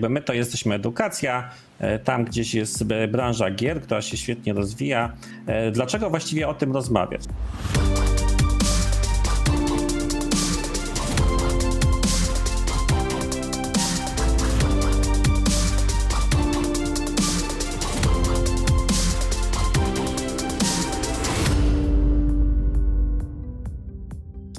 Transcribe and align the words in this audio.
My 0.00 0.22
to 0.22 0.32
jesteśmy 0.32 0.74
edukacja, 0.74 1.50
e, 1.78 1.98
tam 1.98 2.24
gdzieś 2.24 2.54
jest 2.54 2.84
branża 3.08 3.50
gier, 3.50 3.82
która 3.82 4.02
się 4.02 4.16
świetnie 4.16 4.52
rozwija. 4.52 5.12
E, 5.46 5.70
dlaczego 5.70 6.10
właściwie 6.10 6.48
o 6.48 6.54
tym 6.54 6.72
rozmawiać? 6.72 7.22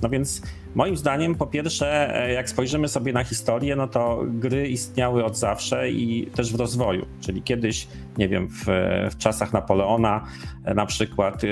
No 0.01 0.09
więc 0.09 0.41
moim 0.75 0.97
zdaniem, 0.97 1.35
po 1.35 1.47
pierwsze, 1.47 2.15
e, 2.15 2.33
jak 2.33 2.49
spojrzymy 2.49 2.87
sobie 2.87 3.13
na 3.13 3.23
historię, 3.23 3.75
no 3.75 3.87
to 3.87 4.23
gry 4.27 4.67
istniały 4.67 5.25
od 5.25 5.37
zawsze 5.37 5.89
i 5.89 6.27
też 6.35 6.53
w 6.53 6.59
rozwoju. 6.59 7.05
Czyli 7.21 7.41
kiedyś, 7.41 7.87
nie 8.17 8.29
wiem, 8.29 8.47
w, 8.47 8.65
w 9.11 9.17
czasach 9.17 9.53
Napoleona 9.53 10.25
e, 10.65 10.73
na 10.73 10.85
przykład 10.85 11.43
e, 11.43 11.47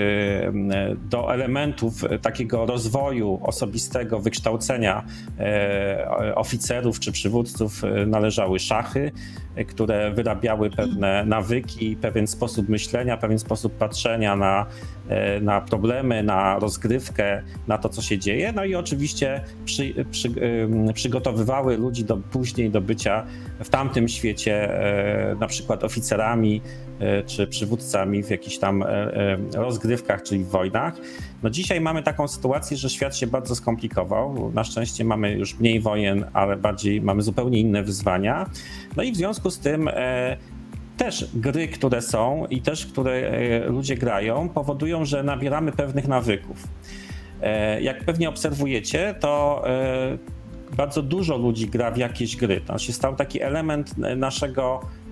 do 1.09 1.33
elementów 1.33 1.93
takiego 2.21 2.65
rozwoju 2.65 3.39
osobistego, 3.43 4.19
wykształcenia 4.19 5.03
oficerów 6.35 6.99
czy 6.99 7.11
przywódców 7.11 7.81
należały 8.07 8.59
szachy, 8.59 9.11
które 9.67 10.11
wyrabiały 10.11 10.69
pewne 10.69 11.25
nawyki, 11.25 11.95
pewien 11.95 12.27
sposób 12.27 12.69
myślenia, 12.69 13.17
pewien 13.17 13.39
sposób 13.39 13.73
patrzenia 13.77 14.35
na, 14.35 14.65
na 15.41 15.61
problemy, 15.61 16.23
na 16.23 16.59
rozgrywkę, 16.59 17.41
na 17.67 17.77
to, 17.77 17.89
co 17.89 18.01
się 18.01 18.17
dzieje. 18.17 18.51
No 18.51 18.65
i 18.65 18.75
oczywiście 18.75 19.41
przy, 19.65 20.05
przy, 20.11 20.29
przygotowywały 20.93 21.77
ludzi 21.77 22.05
do, 22.05 22.17
później 22.17 22.69
do 22.69 22.81
bycia 22.81 23.23
w 23.59 23.69
tamtym 23.69 24.07
świecie, 24.07 24.79
e, 25.31 25.35
na 25.35 25.47
przykład 25.47 25.83
oficerami 25.83 26.61
e, 26.99 27.23
czy 27.23 27.47
przywódcami 27.47 28.23
w 28.23 28.29
jakichś 28.29 28.57
tam 28.57 28.83
e, 28.83 29.37
rozgrywkach, 29.53 30.23
czyli 30.23 30.43
w 30.43 30.47
wojnach. 30.47 30.93
No 31.43 31.49
dzisiaj 31.49 31.81
mamy 31.81 32.03
taką 32.03 32.27
sytuację, 32.27 32.77
że 32.77 32.89
świat 32.89 33.17
się 33.17 33.27
bardzo 33.27 33.55
skomplikował. 33.55 34.51
Na 34.53 34.63
szczęście 34.63 35.05
mamy 35.05 35.31
już 35.31 35.59
mniej 35.59 35.79
wojen, 35.79 36.25
ale 36.33 36.57
bardziej 36.57 37.01
mamy 37.01 37.21
zupełnie 37.21 37.59
inne 37.59 37.83
wyzwania. 37.83 38.49
No 38.95 39.03
i 39.03 39.11
w 39.11 39.15
związku 39.15 39.51
z 39.51 39.59
tym 39.59 39.89
też 40.97 41.29
gry, 41.33 41.67
które 41.67 42.01
są 42.01 42.45
i 42.49 42.61
też 42.61 42.85
które 42.85 43.31
ludzie 43.69 43.95
grają, 43.95 44.49
powodują, 44.49 45.05
że 45.05 45.23
nabieramy 45.23 45.71
pewnych 45.71 46.07
nawyków. 46.07 46.67
E, 47.41 47.81
jak 47.81 48.03
pewnie 48.03 48.29
obserwujecie, 48.29 49.15
to 49.19 49.63
e, 49.67 50.17
bardzo 50.77 51.01
dużo 51.01 51.37
ludzi 51.37 51.67
gra 51.67 51.91
w 51.91 51.97
jakieś 51.97 52.35
gry. 52.35 52.61
To 52.61 52.77
się 52.77 52.93
stał 52.93 53.15
taki 53.15 53.41
element 53.41 53.97
naszego 53.97 54.79
e, 54.83 55.06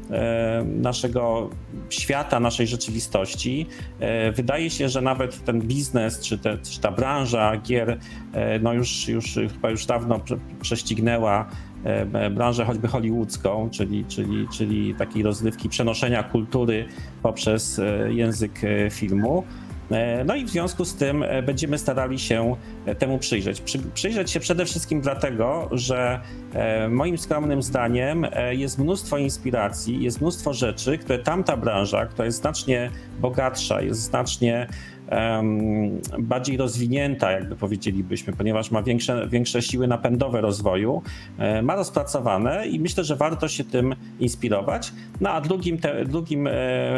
naszego 0.66 1.50
świata, 1.90 2.40
naszej 2.40 2.68
rzeczywistości. 2.68 3.68
Wydaje 4.36 4.70
się, 4.70 4.90
że 4.90 5.02
nawet 5.02 5.44
ten 5.44 5.62
biznes, 5.62 6.20
czy, 6.20 6.38
te, 6.38 6.58
czy 6.58 6.80
ta 6.80 6.92
branża 6.92 7.58
gier, 7.58 8.00
no 8.62 8.74
już, 8.74 9.08
już 9.08 9.40
chyba 9.54 9.70
już 9.70 9.86
dawno 9.86 10.20
prześcignęła 10.62 11.50
branżę 12.32 12.66
choćby 12.66 12.88
hollywoodzką, 12.88 13.70
czyli, 13.70 14.06
czyli, 14.06 14.48
czyli 14.58 14.96
takiej 14.96 15.24
rozrywki 15.24 15.70
przenoszenia 15.70 16.24
kultury 16.24 16.86
poprzez 17.24 17.82
język 18.10 18.62
filmu. 18.92 19.44
E, 19.92 20.24
no 20.24 20.36
i 20.36 20.46
w 20.46 20.50
związku 20.50 20.86
z 20.86 20.96
tym 20.96 21.24
e, 21.24 21.44
będziemy 21.44 21.78
starali 21.78 22.20
się 22.20 22.56
e, 22.86 22.96
temu 22.96 23.18
przyjrzeć. 23.18 23.62
przyjrzeć 23.94 24.32
się 24.32 24.40
przede 24.40 24.66
wszystkim 24.66 25.02
dlatego, 25.02 25.70
że 25.72 26.20
moim 26.90 27.18
skromnym 27.18 27.62
zdaniem 27.62 28.28
jest 28.52 28.80
mnóstwo 28.80 29.18
inspiracji, 29.18 30.04
jest 30.04 30.22
mnóstwo 30.22 30.54
rzeczy, 30.54 30.98
które 30.98 31.20
tamta 31.20 31.58
branża, 31.58 32.06
która 32.06 32.26
jest 32.26 32.38
znacznie 32.38 32.92
bogatsza, 33.20 33.82
jest 33.82 34.02
znacznie 34.02 34.68
bardziej 36.20 36.58
rozwinięta, 36.58 37.32
jakby 37.32 37.56
powiedzielibyśmy, 37.56 38.34
ponieważ 38.34 38.72
ma 38.72 38.84
większe, 38.84 39.28
większe 39.28 39.62
siły 39.62 39.88
napędowe 39.88 40.42
rozwoju, 40.42 41.02
e, 41.38 41.62
ma 41.62 41.76
rozpracowane 41.76 42.68
i 42.68 42.80
myślę, 42.80 43.04
że 43.04 43.16
warto 43.16 43.48
się 43.48 43.64
tym 43.64 43.96
inspirować. 44.20 44.94
No 45.22 45.30
a 45.30 45.42
drugim, 45.42 45.78
te, 45.78 46.06
drugim 46.06 46.48
e, 46.48 46.52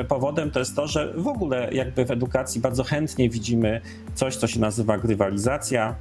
powodem 0.08 0.52
to 0.52 0.60
jest 0.60 0.76
to, 0.76 0.88
że 0.88 1.14
w 1.18 1.28
ogóle 1.28 1.70
jakby 1.72 2.06
w 2.06 2.12
edukacji 2.12 2.62
bardzo 2.62 2.84
chętnie 2.84 3.30
widzimy 3.30 3.82
coś, 4.14 4.36
co 4.36 4.48
się 4.48 4.60
nazywa 4.60 4.98
grywalizacja. 4.98 5.96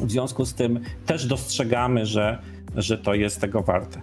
W 0.00 0.10
związku 0.10 0.44
z 0.44 0.54
tym 0.54 0.80
też 1.06 1.26
dostrzegamy, 1.26 2.06
że, 2.06 2.38
że 2.76 2.98
to 2.98 3.14
jest 3.14 3.40
tego 3.40 3.62
warte. 3.62 4.00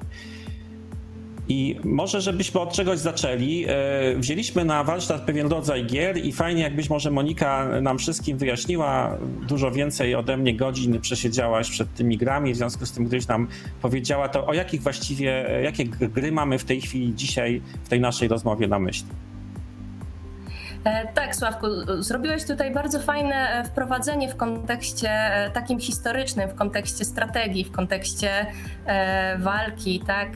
I 1.50 1.80
może, 1.84 2.22
żebyśmy 2.22 2.60
od 2.60 2.74
czegoś 2.74 3.00
zaczęli. 3.00 3.66
E, 3.68 4.16
wzięliśmy 4.16 4.66
na 4.66 4.84
warsztat 4.84 5.22
pewien 5.22 5.48
rodzaj 5.48 5.86
gier 5.86 6.18
i 6.18 6.32
fajnie, 6.32 6.64
jakbyś 6.64 6.90
może 6.90 7.12
Monika 7.12 7.82
nam 7.82 7.98
wszystkim 7.98 8.38
wyjaśniła. 8.38 9.18
Dużo 9.48 9.72
więcej 9.72 10.16
ode 10.16 10.38
mnie 10.38 10.56
godzin 10.56 11.02
przesiedziałaś 11.02 11.70
przed 11.70 11.94
tymi 11.94 12.18
grami, 12.18 12.54
w 12.54 12.58
związku 12.58 12.86
z 12.86 12.92
tym 12.92 13.06
gdyś 13.06 13.28
nam 13.28 13.48
powiedziała, 13.82 14.30
to 14.30 14.48
o 14.48 14.54
jakich 14.54 14.82
właściwie, 14.82 15.50
e, 15.50 15.64
jakie 15.64 15.86
gry 15.86 16.32
mamy 16.32 16.60
w 16.60 16.64
tej 16.66 16.82
chwili 16.82 17.16
dzisiaj 17.16 17.62
w 17.84 17.90
tej 17.90 18.00
naszej 18.00 18.28
rozmowie 18.28 18.68
na 18.68 18.80
myśli. 18.80 19.08
E, 20.84 21.14
tak, 21.14 21.36
Sławku, 21.36 21.68
zrobiłeś 22.00 22.46
tutaj 22.46 22.74
bardzo 22.74 23.00
fajne 23.00 23.64
wprowadzenie 23.68 24.30
w 24.30 24.36
kontekście 24.36 25.12
takim 25.54 25.80
historycznym, 25.80 26.50
w 26.50 26.56
kontekście 26.56 27.06
strategii, 27.06 27.66
w 27.66 27.72
kontekście 27.72 28.46
walki, 29.40 30.02
tak 30.08 30.30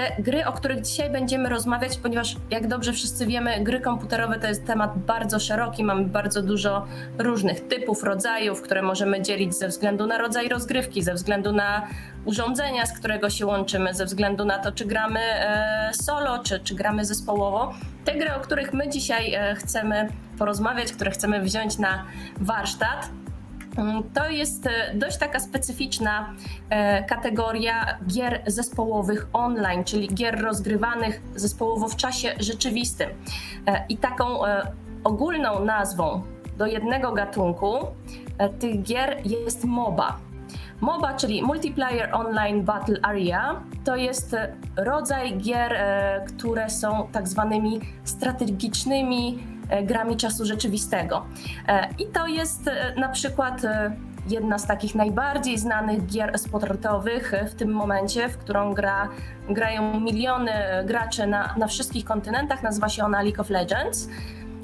te 0.00 0.22
gry, 0.22 0.46
o 0.46 0.52
których 0.52 0.80
dzisiaj 0.80 1.10
będziemy 1.10 1.48
rozmawiać, 1.48 1.98
ponieważ 1.98 2.36
jak 2.50 2.68
dobrze 2.68 2.92
wszyscy 2.92 3.26
wiemy, 3.26 3.60
gry 3.60 3.80
komputerowe 3.80 4.38
to 4.38 4.46
jest 4.46 4.66
temat 4.66 4.98
bardzo 4.98 5.40
szeroki, 5.40 5.84
mamy 5.84 6.04
bardzo 6.04 6.42
dużo 6.42 6.86
różnych 7.18 7.68
typów, 7.68 8.02
rodzajów, 8.02 8.62
które 8.62 8.82
możemy 8.82 9.22
dzielić 9.22 9.54
ze 9.54 9.68
względu 9.68 10.06
na 10.06 10.18
rodzaj 10.18 10.48
rozgrywki, 10.48 11.02
ze 11.02 11.14
względu 11.14 11.52
na 11.52 11.86
urządzenia, 12.24 12.86
z 12.86 12.98
którego 12.98 13.30
się 13.30 13.46
łączymy, 13.46 13.94
ze 13.94 14.04
względu 14.04 14.44
na 14.44 14.58
to, 14.58 14.72
czy 14.72 14.84
gramy 14.84 15.20
e, 15.20 15.90
solo, 15.94 16.38
czy, 16.38 16.60
czy 16.60 16.74
gramy 16.74 17.04
zespołowo. 17.04 17.74
Te 18.04 18.14
gry, 18.14 18.34
o 18.34 18.40
których 18.40 18.72
my 18.72 18.88
dzisiaj 18.88 19.34
e, 19.34 19.54
chcemy 19.54 20.08
porozmawiać, 20.38 20.92
które 20.92 21.10
chcemy 21.10 21.40
wziąć 21.40 21.78
na 21.78 22.04
warsztat, 22.36 23.10
to 24.14 24.28
jest 24.28 24.66
e, 24.66 24.94
dość 24.94 25.18
taka 25.18 25.40
specyficzna 25.40 26.34
e, 26.70 27.04
kategoria 27.04 27.98
gier 28.06 28.42
zespołowych 28.46 29.26
online, 29.32 29.84
czyli 29.84 30.08
gier 30.14 30.40
rozgrywanych 30.40 31.22
zespołowo 31.36 31.88
w 31.88 31.96
czasie 31.96 32.34
rzeczywistym. 32.40 33.10
E, 33.66 33.84
I 33.88 33.96
taką 33.96 34.24
ogólną 35.04 35.64
nazwą 35.64 36.22
do 36.58 36.66
jednego 36.66 37.12
gatunku 37.12 37.86
tych 38.58 38.82
gier 38.82 39.20
jest 39.24 39.64
MOBA. 39.64 40.29
MOBA, 40.80 41.14
czyli 41.14 41.42
Multiplayer 41.42 42.14
Online 42.14 42.64
Battle 42.64 42.96
Area, 43.02 43.60
to 43.84 43.96
jest 43.96 44.36
rodzaj 44.76 45.38
gier, 45.38 45.76
które 46.28 46.70
są 46.70 47.08
tak 47.12 47.28
zwanymi 47.28 47.80
strategicznymi 48.04 49.38
E, 49.70 49.82
grami 49.82 50.16
czasu 50.16 50.44
rzeczywistego. 50.44 51.26
E, 51.68 51.88
I 51.98 52.06
to 52.06 52.26
jest 52.26 52.68
e, 52.68 52.94
na 52.96 53.08
przykład 53.08 53.62
jedna 54.28 54.58
z 54.58 54.66
takich 54.66 54.94
najbardziej 54.94 55.58
znanych 55.58 56.06
gier 56.06 56.38
sportowych 56.38 57.32
w 57.50 57.54
tym 57.54 57.70
momencie, 57.72 58.28
w 58.28 58.38
którą 58.38 58.74
gra, 58.74 59.08
grają 59.48 60.00
miliony 60.00 60.52
graczy 60.84 61.26
na, 61.26 61.54
na 61.58 61.66
wszystkich 61.66 62.04
kontynentach. 62.04 62.62
Nazywa 62.62 62.88
się 62.88 63.04
ona 63.04 63.22
League 63.22 63.40
of 63.40 63.50
Legends. 63.50 64.08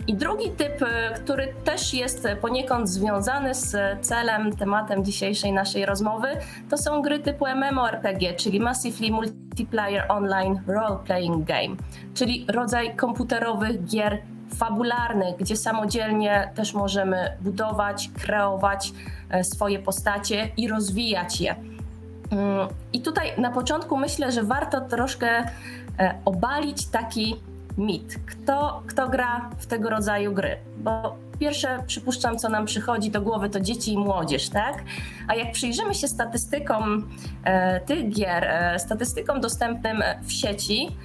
I 0.06 0.14
drugi 0.14 0.50
typ, 0.50 0.84
który 1.16 1.54
też 1.64 1.94
jest 1.94 2.28
poniekąd 2.40 2.88
związany 2.88 3.54
z 3.54 3.76
celem, 4.06 4.56
tematem 4.56 5.04
dzisiejszej 5.04 5.52
naszej 5.52 5.86
rozmowy, 5.86 6.28
to 6.70 6.78
są 6.78 7.02
gry 7.02 7.18
typu 7.18 7.46
MMORPG, 7.46 8.34
czyli 8.36 8.60
Massively 8.60 9.10
Multiplayer 9.10 10.04
Online 10.08 10.60
Role 10.66 10.98
Playing 11.04 11.46
Game, 11.46 11.76
czyli 12.14 12.46
rodzaj 12.48 12.96
komputerowych 12.96 13.84
gier 13.84 14.22
fabularny, 14.56 15.34
gdzie 15.38 15.56
samodzielnie 15.56 16.50
też 16.54 16.74
możemy 16.74 17.36
budować, 17.40 18.10
kreować 18.22 18.92
e, 19.30 19.44
swoje 19.44 19.78
postacie 19.78 20.48
i 20.56 20.68
rozwijać 20.68 21.40
je. 21.40 21.54
Mm, 22.30 22.68
I 22.92 23.00
tutaj 23.00 23.32
na 23.38 23.50
początku 23.50 23.96
myślę, 23.96 24.32
że 24.32 24.42
warto 24.42 24.80
troszkę 24.80 25.28
e, 25.98 26.14
obalić 26.24 26.86
taki 26.86 27.36
mit. 27.78 28.18
Kto, 28.26 28.82
kto 28.86 29.08
gra 29.08 29.50
w 29.58 29.66
tego 29.66 29.90
rodzaju 29.90 30.32
gry? 30.32 30.56
Bo 30.78 31.16
pierwsze 31.38 31.82
przypuszczam, 31.86 32.38
co 32.38 32.48
nam 32.48 32.66
przychodzi 32.66 33.10
do 33.10 33.20
głowy, 33.20 33.50
to 33.50 33.60
dzieci 33.60 33.92
i 33.92 33.98
młodzież, 33.98 34.48
tak? 34.48 34.82
A 35.28 35.34
jak 35.34 35.52
przyjrzymy 35.52 35.94
się 35.94 36.08
statystykom 36.08 37.08
e, 37.44 37.80
tych 37.80 38.08
gier, 38.08 38.44
e, 38.44 38.78
statystykom 38.78 39.40
dostępnym 39.40 40.02
w 40.22 40.32
sieci, 40.32 40.96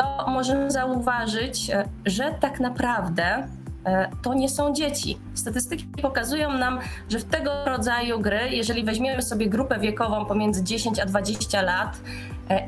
to 0.00 0.30
możemy 0.30 0.70
zauważyć, 0.70 1.70
e, 1.70 1.88
że 2.06 2.34
tak 2.40 2.60
naprawdę 2.60 3.48
e, 3.84 4.10
to 4.22 4.34
nie 4.34 4.48
są 4.48 4.74
dzieci. 4.74 5.18
Statystyki 5.34 5.86
pokazują 6.02 6.52
nam, 6.52 6.78
że 7.08 7.18
w 7.18 7.24
tego 7.24 7.64
rodzaju 7.64 8.20
gry, 8.20 8.48
jeżeli 8.50 8.84
weźmiemy 8.84 9.22
sobie 9.22 9.48
grupę 9.48 9.78
wiekową 9.78 10.24
pomiędzy 10.24 10.64
10 10.64 11.00
a 11.00 11.06
20 11.06 11.62
lat, 11.62 12.00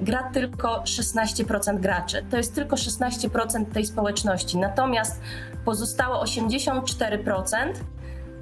gra 0.03 0.31
tylko 0.33 0.81
16% 0.81 1.81
graczy. 1.81 2.25
To 2.31 2.37
jest 2.37 2.55
tylko 2.55 2.77
16% 2.77 3.65
tej 3.65 3.87
społeczności. 3.87 4.59
Natomiast 4.59 5.21
pozostałe 5.65 6.19
84% 6.19 7.73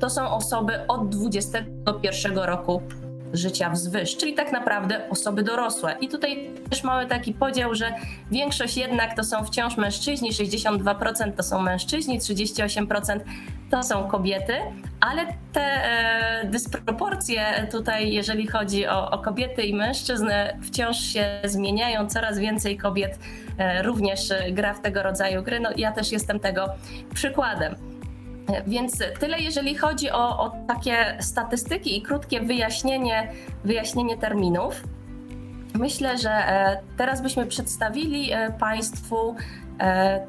to 0.01 0.11
są 0.11 0.31
osoby 0.31 0.87
od 0.87 1.09
21 1.09 2.39
roku 2.39 2.83
życia 3.32 3.71
wzwyż, 3.71 4.17
czyli 4.17 4.35
tak 4.35 4.53
naprawdę 4.53 5.11
osoby 5.11 5.43
dorosłe. 5.43 5.97
I 6.00 6.09
tutaj 6.09 6.50
też 6.71 6.85
mamy 6.85 7.06
taki 7.06 7.35
podział, 7.35 7.75
że 7.75 7.94
większość 8.31 8.77
jednak 8.77 9.17
to 9.17 9.25
są 9.25 9.44
wciąż 9.44 9.77
mężczyźni, 9.77 10.32
62% 10.32 11.32
to 11.37 11.43
są 11.43 11.62
mężczyźni, 11.62 12.21
38% 12.21 13.21
to 13.71 13.82
są 13.82 14.09
kobiety, 14.09 14.55
ale 15.00 15.27
te 15.53 15.61
e, 15.61 16.44
dysproporcje 16.44 17.69
tutaj, 17.73 18.12
jeżeli 18.12 18.47
chodzi 18.47 18.87
o, 18.87 19.11
o, 19.11 19.19
kobiety 19.19 19.62
i 19.62 19.75
mężczyzn, 19.75 20.29
wciąż 20.62 21.00
się 21.00 21.41
zmieniają. 21.44 22.09
Coraz 22.09 22.38
więcej 22.38 22.76
kobiet 22.76 23.19
e, 23.59 23.83
również 23.83 24.21
gra 24.53 24.75
w 24.75 24.81
tego 24.81 25.03
rodzaju 25.03 25.43
gry. 25.43 25.61
No, 25.61 25.71
ja 25.76 25.93
też 25.93 26.12
jestem 26.12 26.41
tego 26.41 26.67
przykładem. 27.15 27.90
Więc 28.67 28.99
tyle, 29.20 29.41
jeżeli 29.41 29.75
chodzi 29.75 30.11
o, 30.11 30.38
o 30.38 30.52
takie 30.69 31.17
statystyki 31.20 31.99
i 31.99 32.02
krótkie 32.02 32.41
wyjaśnienie, 32.41 33.32
wyjaśnienie 33.64 34.17
terminów. 34.17 34.82
Myślę, 35.75 36.19
że 36.19 36.31
e, 36.31 36.81
teraz 36.97 37.23
byśmy 37.23 37.47
przedstawili 37.47 38.32
e, 38.32 38.52
Państwu, 38.52 39.35
e, 39.81 40.26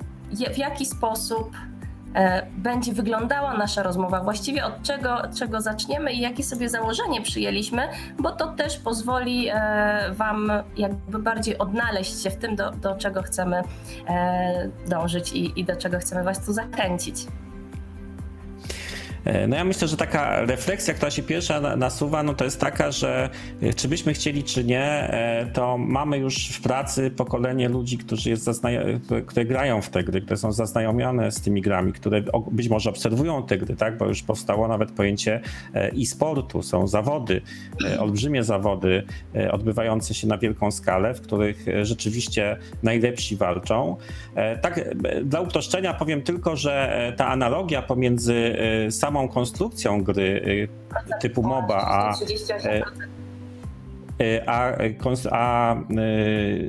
w 0.54 0.58
jaki 0.58 0.86
sposób 0.86 1.52
będzie 2.58 2.94
wyglądała 2.94 3.58
nasza 3.58 3.84
rozmowa, 3.84 4.24
właściwie 4.24 4.66
od 4.66 4.84
czego, 4.84 5.22
czego 5.40 5.62
zaczniemy 5.62 6.14
i 6.14 6.20
jakie 6.20 6.44
sobie 6.44 6.70
założenie 6.70 7.22
przyjęliśmy, 7.22 7.88
bo 8.20 8.32
to 8.32 8.48
też 8.48 8.78
pozwoli 8.78 9.50
Wam 10.12 10.52
jakby 10.78 11.20
bardziej 11.20 11.58
odnaleźć 11.58 12.24
się 12.24 12.30
w 12.30 12.36
tym, 12.36 12.56
do, 12.56 12.72
do 12.72 12.96
czego 12.96 13.22
chcemy 13.22 13.64
dążyć 14.88 15.34
i, 15.34 15.60
i 15.60 15.66
do 15.66 15.76
czego 15.76 16.00
chcemy 16.00 16.24
Was 16.24 16.46
tu 16.46 16.54
zachęcić. 16.54 17.28
E, 19.26 19.48
no 19.48 19.56
ja 19.56 19.64
myślę, 19.64 19.88
że 19.88 19.98
taka 19.98 20.46
refleksja, 20.46 20.94
która 20.94 21.12
się 21.12 21.24
pierwsza 21.24 21.78
nasuwa, 21.78 22.24
no 22.24 22.34
to 22.34 22.46
jest 22.46 22.60
taka, 22.60 22.92
że 22.92 23.30
e, 23.62 23.74
czy 23.74 23.88
byśmy 23.88 24.14
chcieli, 24.14 24.44
czy 24.44 24.64
nie, 24.64 24.84
e, 24.84 25.46
to 25.54 25.78
mamy 25.78 26.18
już 26.18 26.50
w 26.50 26.62
pracy 26.62 27.12
pokolenie 27.12 27.70
ludzi, 27.70 27.98
którzy 27.98 28.30
jest 28.30 28.50
które 29.26 29.46
grają 29.46 29.82
w 29.82 29.90
te 29.90 30.04
gry, 30.04 30.22
które 30.22 30.38
są 30.38 30.52
zaznajomione 30.52 31.32
z 31.32 31.42
tymi 31.42 31.62
grami, 31.62 31.94
które 31.94 32.24
być 32.52 32.70
może 32.70 32.90
obserwują 32.90 33.44
te 33.44 33.58
gry, 33.58 33.76
tak? 33.76 33.98
bo 33.98 34.06
już 34.06 34.24
powstało 34.24 34.68
nawet 34.68 34.92
pojęcie 34.92 35.42
e-sportu, 35.74 36.64
są 36.64 36.88
zawody, 36.88 37.42
olbrzymie 38.00 38.44
zawody 38.44 39.04
odbywające 39.52 40.14
się 40.14 40.28
na 40.28 40.38
wielką 40.38 40.72
skalę, 40.72 41.14
w 41.14 41.22
których 41.22 41.66
rzeczywiście 41.84 42.58
najlepsi 42.84 43.36
walczą. 43.36 43.98
Tak, 44.62 44.96
dla 45.24 45.42
uproszczenia 45.42 45.94
powiem 45.94 46.22
tylko, 46.22 46.56
że 46.56 47.14
ta 47.18 47.28
analogia 47.28 47.82
pomiędzy 47.82 48.56
samą 48.90 49.11
samą 49.12 49.28
konstrukcją 49.28 50.04
gry 50.04 50.22
y, 50.22 51.20
typu 51.22 51.44
MOBA, 51.44 51.76
a, 51.76 52.14
e, 52.64 52.82
a, 54.46 54.72
a, 54.72 54.76
a 55.32 55.76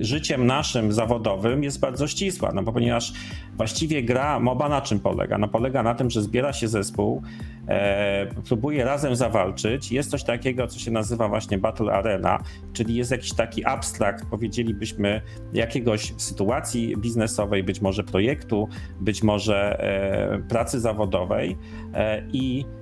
życiem 0.01 0.47
naszym 0.47 0.93
zawodowym 0.93 1.65
jest 1.65 1.81
bardzo 1.81 2.09
ścisła, 2.09 2.53
no 2.55 2.63
bo 2.63 2.73
ponieważ 2.73 3.13
właściwie 3.57 4.03
gra 4.03 4.41
MOBA 4.41 4.69
na 4.69 4.81
czym 4.81 5.01
polega? 5.01 5.39
No 5.39 5.49
polega 5.49 5.83
na 5.83 5.95
tym, 5.95 6.11
że 6.11 6.23
zbiera 6.23 6.53
się 6.53 6.69
zespół, 6.69 7.23
e, 7.69 8.27
próbuje 8.49 8.85
razem 8.85 9.17
zawalczyć. 9.17 9.93
Jest 9.93 10.11
coś 10.11 10.25
takiego, 10.25 10.67
co 10.67 10.79
się 10.79 10.91
nazywa 10.91 11.29
właśnie 11.29 11.59
Battle 11.59 11.93
Arena, 11.93 12.39
czyli 12.73 12.95
jest 12.95 13.11
jakiś 13.11 13.33
taki 13.33 13.65
abstrakt, 13.65 14.27
powiedzielibyśmy, 14.31 15.21
jakiegoś 15.53 16.15
sytuacji 16.17 16.97
biznesowej, 16.97 17.65
być 17.65 17.81
może 17.81 18.05
projektu, 18.05 18.69
być 19.01 19.23
może 19.23 19.81
e, 19.81 20.39
pracy 20.49 20.81
zawodowej 20.81 21.57
e, 21.95 22.23
i 22.33 22.65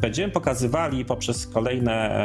będziemy 0.00 0.32
pokazywali 0.32 1.04
poprzez 1.04 1.46
kolejne, 1.46 2.16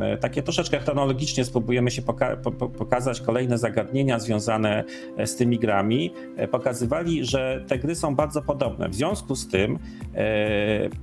e, 0.00 0.16
takie 0.16 0.42
troszeczkę 0.42 0.78
chronologicznie 0.78 1.44
spróbujemy 1.44 1.90
się 1.90 2.02
poka 2.02 2.36
pokazać 2.78 3.20
kolejne 3.20 3.58
zagadnienia 3.58 4.18
związane 4.18 4.84
e, 5.16 5.26
z 5.26 5.36
tymi 5.36 5.58
grami. 5.58 6.14
Pokazywali, 6.50 7.24
że 7.24 7.64
te 7.68 7.78
gry 7.78 7.94
są 7.94 8.16
bardzo 8.16 8.42
podobne. 8.42 8.88
W 8.88 8.94
związku 8.94 9.36
z 9.36 9.48
tym, 9.48 9.78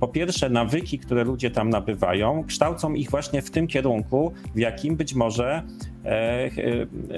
po 0.00 0.08
pierwsze, 0.08 0.50
nawyki, 0.50 0.98
które 0.98 1.24
ludzie 1.24 1.50
tam 1.50 1.70
nabywają, 1.70 2.44
kształcą 2.44 2.94
ich 2.94 3.10
właśnie 3.10 3.42
w 3.42 3.50
tym 3.50 3.66
kierunku, 3.66 4.32
w 4.54 4.58
jakim 4.58 4.96
być 4.96 5.14
może 5.14 5.62
E, 6.01 6.01
e, 6.01 6.01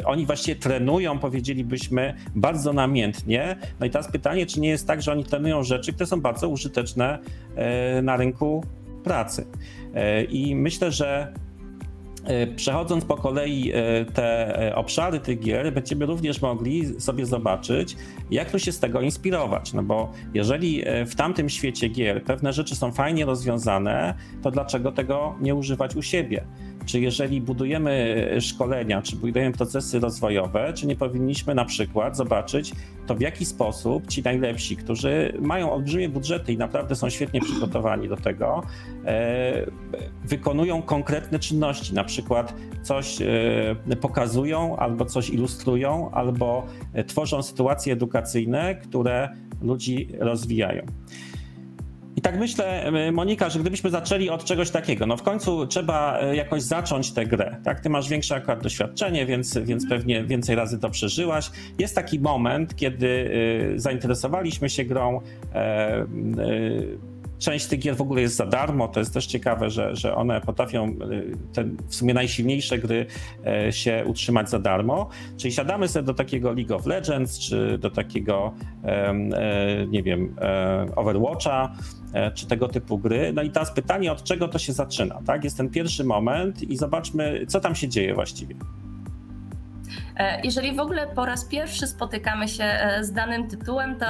oni 0.05 0.27
właściwie 0.27 0.61
trenują, 0.61 1.19
powiedzielibyśmy, 1.19 2.15
bardzo 2.35 2.73
namiętnie. 2.73 3.57
No 3.81 3.87
i 3.87 3.91
teraz 3.91 4.13
pytanie, 4.13 4.47
czy 4.47 4.61
nie 4.61 4.69
jest 4.69 4.87
tak, 4.87 5.03
że 5.03 5.13
oni 5.13 5.25
trenują 5.25 5.63
rzeczy, 5.63 5.93
które 5.93 6.07
są 6.07 6.21
bardzo 6.21 6.49
użyteczne 6.49 7.19
e, 7.57 8.03
na 8.03 8.17
rynku 8.17 8.65
pracy. 9.05 9.47
I 10.29 10.57
myślę, 10.57 10.93
że 10.93 11.33
Przechodząc 12.57 13.05
po 13.05 13.17
kolei 13.17 13.73
te 14.15 14.73
obszary 14.75 15.21
tych 15.21 15.41
gier, 15.41 15.73
będziemy 15.73 16.07
również 16.07 16.43
mogli 16.43 17.01
sobie 17.01 17.27
zobaczyć, 17.27 17.97
jak 18.31 18.51
tu 18.51 18.59
się 18.59 18.73
z 18.73 18.81
tego 18.81 19.01
inspirować. 19.01 19.73
No 19.73 19.83
bo 19.83 20.13
jeżeli 20.35 20.83
w 21.07 21.15
tamtym 21.15 21.49
świecie 21.49 21.89
gier 21.89 22.25
pewne 22.25 22.53
rzeczy 22.53 22.77
są 22.77 22.93
fajnie 22.93 23.25
rozwiązane, 23.25 24.15
to 24.43 24.51
dlaczego 24.51 24.93
tego 24.93 25.35
nie 25.41 25.55
używać 25.55 25.97
u 25.97 26.03
siebie? 26.03 26.45
Czy 26.87 27.01
jeżeli 27.01 27.41
budujemy 27.41 28.29
szkolenia, 28.41 29.03
czy 29.03 29.17
budujemy 29.17 29.53
procesy 29.53 30.01
rozwojowe, 30.01 30.73
czy 30.73 30.87
nie 30.87 30.97
powinniśmy 30.97 31.55
na 31.55 31.65
przykład 31.65 32.17
zobaczyć 32.17 32.73
to, 33.07 33.15
w 33.15 33.21
jaki 33.21 33.45
sposób 33.45 34.09
ci 34.09 34.23
najlepsi, 34.23 34.77
którzy 34.77 35.39
mają 35.41 35.73
olbrzymie 35.73 36.09
budżety 36.09 36.53
i 36.53 36.59
naprawdę 36.59 36.97
są 36.97 37.11
świetnie 37.11 37.41
przygotowani 37.41 38.09
do 38.09 38.17
tego, 38.17 38.63
e, 39.05 39.67
wykonują 40.25 40.83
konkretne 40.83 41.39
czynności, 41.39 41.95
na 41.95 42.05
przykład 42.05 42.55
coś 42.83 43.23
e, 43.23 43.97
pokazują, 44.01 44.77
albo 44.77 45.05
coś 45.05 45.31
ilustrują, 45.31 46.11
albo 46.11 46.67
tworzą 47.07 47.43
sytuacje 47.43 47.93
edukacyjne, 47.93 48.75
które 48.75 49.29
ludzi 49.63 50.09
rozwijają. 50.19 50.87
I 52.17 52.21
tak 52.21 52.39
myślę, 52.39 52.85
e, 52.85 53.13
Monika, 53.13 53.51
że 53.51 53.59
gdybyśmy 53.61 53.91
zaczęli 53.91 54.31
od 54.31 54.45
czegoś 54.45 54.71
takiego, 54.71 55.07
no 55.07 55.17
w 55.17 55.23
końcu 55.23 55.67
trzeba 55.67 56.19
e, 56.21 56.37
jakoś 56.37 56.63
zacząć 56.63 57.13
tę 57.13 57.27
grę, 57.27 57.57
tak? 57.65 57.81
Ty 57.81 57.91
masz 57.91 58.09
większe 58.09 58.35
akurat 58.35 58.63
doświadczenie, 58.63 59.27
więc, 59.27 59.59
więc 59.59 59.89
pewnie 59.89 60.25
więcej 60.25 60.57
razy 60.57 60.79
to 60.79 60.91
przeżyłaś. 60.91 61.51
Jest 61.79 61.95
taki 61.95 62.21
moment, 62.21 62.77
kiedy 62.77 63.31
e, 63.75 63.79
zainteresowaliśmy 63.79 64.71
się 64.71 64.85
grą, 64.85 65.21
Część 67.45 67.67
tych 67.67 67.79
gier 67.81 67.97
w 67.97 68.01
ogóle 68.01 68.21
jest 68.21 68.37
za 68.37 68.47
darmo, 68.47 68.89
to 68.89 69.01
jest 69.01 69.15
też 69.15 69.27
ciekawe, 69.27 69.71
że, 69.71 69.97
że 69.97 70.15
one 70.15 70.41
potrafią 70.41 70.97
te 71.53 71.65
w 71.89 71.95
sumie 71.95 72.15
najsilniejsze 72.15 72.79
gry 72.79 73.07
się 73.71 74.05
utrzymać 74.07 74.51
za 74.51 74.59
darmo. 74.59 75.09
Czyli 75.37 75.53
siadamy 75.53 75.89
sobie 75.89 76.07
do 76.07 76.15
takiego 76.15 76.53
League 76.53 76.75
of 76.75 76.87
Legends, 76.87 77.39
czy 77.39 77.79
do 77.79 77.91
takiego, 77.91 78.55
nie 79.89 80.03
wiem, 80.03 80.37
Overwatcha, 80.97 81.73
E, 82.15 82.31
czy 82.31 82.47
tego 82.47 82.69
typu 82.69 82.99
gry. 82.99 83.33
No 83.33 83.43
i 83.43 83.51
teraz 83.51 83.71
pytanie, 83.71 84.13
od 84.13 84.23
czego 84.23 84.49
to 84.49 84.59
się 84.59 84.73
zaczyna, 84.73 85.23
tak? 85.27 85.45
Jest 85.45 85.57
ten 85.57 85.71
pierwszy 85.71 86.05
moment 86.05 86.63
i 86.63 86.77
zobaczmy, 86.77 87.47
co 87.49 87.61
tam 87.61 87.75
się 87.75 87.89
dzieje 87.89 88.15
właściwie. 88.15 88.55
E, 90.17 90.41
jeżeli 90.41 90.77
w 90.77 90.81
ogóle 90.81 91.07
po 91.07 91.27
raz 91.27 91.45
pierwszy 91.45 91.87
spotykamy 91.87 92.49
się 92.49 92.65
e, 92.65 93.05
z 93.05 93.13
danym 93.13 93.49
tytułem, 93.49 93.99
to 93.99 94.07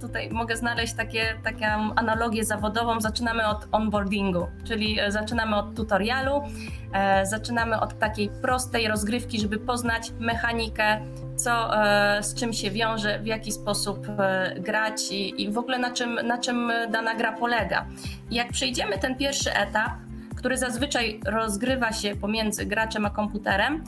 tutaj 0.00 0.30
mogę 0.30 0.56
znaleźć 0.56 0.94
takie, 0.94 1.34
taką 1.44 1.94
analogię 1.94 2.44
zawodową. 2.44 3.00
Zaczynamy 3.00 3.46
od 3.46 3.68
onboardingu, 3.72 4.46
czyli 4.64 4.98
zaczynamy 5.08 5.56
od 5.56 5.74
tutorialu, 5.74 6.42
zaczynamy 7.22 7.80
od 7.80 7.98
takiej 7.98 8.30
prostej 8.42 8.88
rozgrywki, 8.88 9.40
żeby 9.40 9.58
poznać 9.58 10.12
mechanikę, 10.18 11.00
co, 11.38 11.84
e, 11.84 12.22
z 12.22 12.34
czym 12.34 12.52
się 12.52 12.70
wiąże, 12.70 13.18
w 13.18 13.26
jaki 13.26 13.52
sposób 13.52 14.06
e, 14.08 14.54
grać 14.60 15.10
i, 15.10 15.42
i 15.42 15.50
w 15.50 15.58
ogóle 15.58 15.78
na 15.78 15.90
czym, 15.90 16.14
na 16.14 16.38
czym 16.38 16.72
dana 16.90 17.14
gra 17.14 17.32
polega. 17.32 17.86
Jak 18.30 18.52
przejdziemy 18.52 18.98
ten 18.98 19.16
pierwszy 19.16 19.54
etap, 19.54 19.92
który 20.36 20.58
zazwyczaj 20.58 21.20
rozgrywa 21.26 21.92
się 21.92 22.16
pomiędzy 22.16 22.66
graczem 22.66 23.06
a 23.06 23.10
komputerem, 23.10 23.84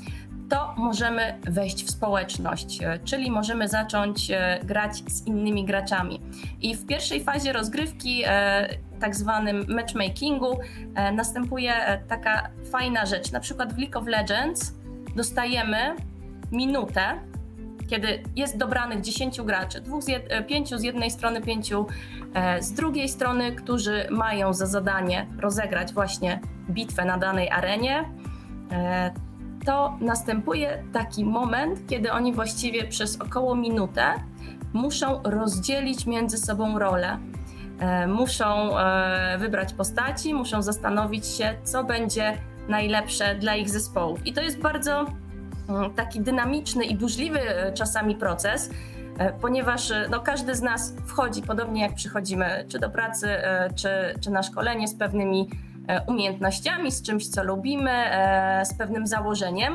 to 0.51 0.75
możemy 0.77 1.39
wejść 1.43 1.85
w 1.85 1.91
społeczność, 1.91 2.83
e, 2.83 2.99
czyli 3.05 3.31
możemy 3.31 3.69
zacząć 3.69 4.31
grać 4.63 5.03
z 5.09 5.27
innymi 5.27 5.65
graczami. 5.65 6.21
I 6.61 6.75
w 6.75 6.87
pierwszej 6.87 7.25
fazie 7.25 7.53
rozgrywki, 7.53 8.23
tak 9.01 9.17
zwanym 9.17 9.65
matchmakingu, 9.69 10.59
następuje 11.13 11.73
taka 12.09 12.49
fajna 12.71 13.07
rzecz. 13.07 13.33
Na 13.33 13.41
przykład 13.41 13.75
w 13.75 13.79
League 13.79 13.99
of 13.99 14.07
Legends 14.07 14.75
dostajemy 15.17 15.95
minutę 16.53 17.31
kiedy 17.91 18.23
jest 18.37 18.57
dobranych 18.57 19.01
10 19.01 19.43
graczy, 19.43 19.81
dwóch 19.81 20.03
z 20.03 20.09
jed, 20.09 20.27
e, 20.29 20.43
pięciu 20.43 20.79
z 20.79 20.83
jednej 20.83 21.11
strony, 21.11 21.43
pięciu 21.43 21.87
e, 22.35 22.63
z 22.63 22.73
drugiej 22.73 23.09
strony, 23.09 23.53
którzy 23.53 24.07
mają 24.11 24.53
za 24.53 24.67
zadanie 24.67 25.27
rozegrać 25.39 25.93
właśnie 25.93 26.41
bitwę 26.71 27.05
na 27.05 27.19
danej 27.19 27.51
arenie. 27.51 28.05
E, 29.61 29.65
to 29.65 29.99
następuje 30.01 30.85
taki 30.93 31.25
moment, 31.25 31.87
kiedy 31.89 32.13
oni 32.13 32.33
właściwie 32.33 32.85
przez 32.85 33.21
około 33.21 33.55
minutę 33.55 34.03
muszą 34.73 35.23
rozdzielić 35.23 36.07
między 36.07 36.39
sobą 36.39 36.79
rolę. 36.79 37.19
E, 37.81 38.07
muszą 38.07 38.79
e, 38.79 39.39
wybrać 39.39 39.73
postaci, 39.73 40.35
muszą 40.35 40.63
zastanowić 40.63 41.27
się, 41.27 41.55
co 41.65 41.85
będzie 41.85 42.39
najlepsze 42.69 43.35
dla 43.35 43.57
ich 43.57 43.71
zespołów. 43.71 44.27
I 44.27 44.33
to 44.33 44.41
jest 44.41 44.59
bardzo 44.59 45.07
mm, 45.69 45.95
taki 45.95 46.21
dynamiczny 46.21 46.85
i 46.85 46.97
burzliwy 46.97 47.41
e, 47.41 47.73
czasami 47.73 48.17
proces, 48.17 48.71
ponieważ 49.41 49.93
no, 50.11 50.21
każdy 50.21 50.55
z 50.55 50.63
nas 50.63 50.95
wchodzi, 51.07 51.43
podobnie 51.43 51.83
jak 51.83 51.95
przychodzimy 51.95 52.65
czy 52.69 52.79
do 52.79 52.91
pracy, 52.91 53.29
czy, 53.75 53.89
czy 54.21 54.31
na 54.31 54.43
szkolenie 54.43 54.89
z 54.89 54.95
pewnymi 54.95 55.49
umiejętnościami, 56.07 56.93
z 56.93 57.03
czymś, 57.03 57.29
co 57.29 57.45
lubimy, 57.45 58.05
z 58.65 58.75
pewnym 58.75 59.07
założeniem. 59.07 59.75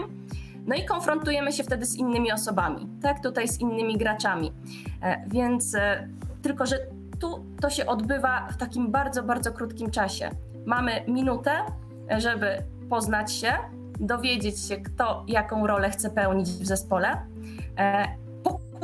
No 0.67 0.75
i 0.75 0.85
konfrontujemy 0.85 1.51
się 1.51 1.63
wtedy 1.63 1.85
z 1.85 1.95
innymi 1.95 2.31
osobami, 2.31 2.87
tak, 3.01 3.23
tutaj 3.23 3.47
z 3.47 3.59
innymi 3.59 3.97
graczami. 3.97 4.53
Więc 5.27 5.75
tylko, 6.41 6.65
że 6.65 6.79
tu 7.19 7.45
to 7.61 7.69
się 7.69 7.85
odbywa 7.85 8.47
w 8.51 8.57
takim 8.57 8.91
bardzo, 8.91 9.23
bardzo 9.23 9.51
krótkim 9.51 9.91
czasie. 9.91 10.29
Mamy 10.65 10.91
minutę, 11.07 11.51
żeby 12.17 12.47
poznać 12.89 13.33
się, 13.33 13.53
dowiedzieć 13.99 14.67
się, 14.67 14.77
kto 14.77 15.23
jaką 15.27 15.67
rolę 15.67 15.89
chce 15.89 16.09
pełnić 16.09 16.49
w 16.49 16.65
zespole, 16.65 17.17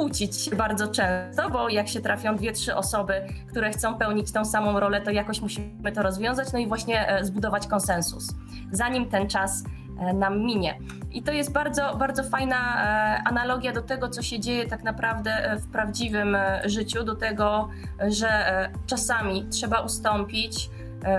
pokłócić 0.01 0.41
się 0.41 0.55
bardzo 0.55 0.87
często, 0.87 1.49
bo 1.49 1.69
jak 1.69 1.87
się 1.87 2.01
trafią 2.01 2.35
dwie, 2.35 2.51
trzy 2.51 2.75
osoby, 2.75 3.13
które 3.49 3.71
chcą 3.71 3.97
pełnić 3.97 4.31
tą 4.31 4.45
samą 4.45 4.79
rolę, 4.79 5.01
to 5.01 5.11
jakoś 5.11 5.41
musimy 5.41 5.91
to 5.91 6.03
rozwiązać, 6.03 6.53
no 6.53 6.59
i 6.59 6.67
właśnie 6.67 7.09
e, 7.09 7.25
zbudować 7.25 7.67
konsensus. 7.67 8.27
Zanim 8.71 9.09
ten 9.09 9.29
czas 9.29 9.63
E, 10.01 10.13
nam 10.13 10.39
minie. 10.39 10.77
I 11.11 11.23
to 11.23 11.31
jest 11.31 11.51
bardzo, 11.51 11.95
bardzo 11.95 12.23
fajna 12.23 12.55
e, 12.57 13.23
analogia 13.23 13.71
do 13.71 13.81
tego, 13.81 14.09
co 14.09 14.21
się 14.21 14.39
dzieje 14.39 14.67
tak 14.67 14.83
naprawdę 14.83 15.57
w 15.59 15.71
prawdziwym 15.71 16.37
życiu, 16.65 17.03
do 17.03 17.15
tego, 17.15 17.69
że 18.07 18.69
czasami 18.85 19.45
trzeba 19.49 19.79
ustąpić, 19.79 20.69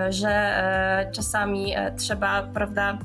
że 0.09 0.63
czasami 1.13 1.75
trzeba, 1.97 2.43
prawda, 2.43 2.99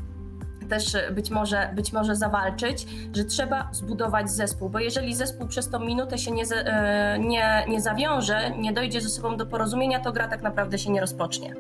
też 0.68 0.98
być 1.12 1.30
może, 1.30 1.70
być 1.76 1.94
może 1.94 2.16
zawalczyć, 2.16 2.88
że 3.16 3.26
trzeba 3.26 3.70
zbudować 3.72 4.32
zespół, 4.32 4.70
bo 4.70 4.80
jeżeli 4.80 5.16
zespół 5.16 5.48
przez 5.48 5.70
tą 5.70 5.80
minutę 5.80 6.18
się 6.18 6.32
nie, 6.32 6.44
nie, 7.20 7.66
nie 7.70 7.82
zawiąże, 7.82 8.52
nie 8.58 8.74
dojdzie 8.74 9.02
ze 9.02 9.10
sobą 9.10 9.38
do 9.38 9.46
porozumienia, 9.46 10.00
to 10.00 10.12
gra 10.12 10.28
tak 10.28 10.42
naprawdę 10.42 10.78
się 10.78 10.92
nie 10.92 11.02
rozpocznie. 11.02 11.54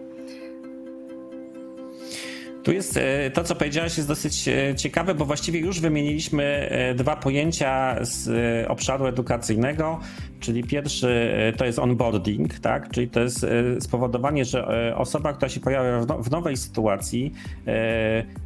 Tu 2.68 2.74
jest 2.74 2.98
e, 2.98 3.32
to, 3.32 3.44
co 3.44 3.56
powiedziałaś, 3.56 3.98
jest 3.98 4.10
dosyć 4.10 4.48
e, 4.48 4.76
ciekawe, 4.76 5.16
bo 5.16 5.26
właściwie 5.26 5.60
już 5.60 5.80
wymieniliśmy 5.80 6.44
e, 6.44 6.96
dwa 6.96 7.16
pojęcia 7.16 7.96
z 8.02 8.30
obszaru 8.68 9.06
edukacyjnego, 9.06 10.00
czyli 10.40 10.64
pierwszy 10.64 11.32
to 11.58 11.66
jest 11.66 11.80
onboarding, 11.80 12.60
tak? 12.60 12.90
czyli 12.92 13.10
to 13.10 13.20
jest 13.20 13.46
spowodowanie, 13.80 14.46
że 14.46 14.94
osoba, 14.98 15.34
która 15.34 15.50
się 15.50 15.60
pojawia 15.60 16.02
w 16.20 16.32
nowej 16.32 16.58
sytuacji, 16.58 17.34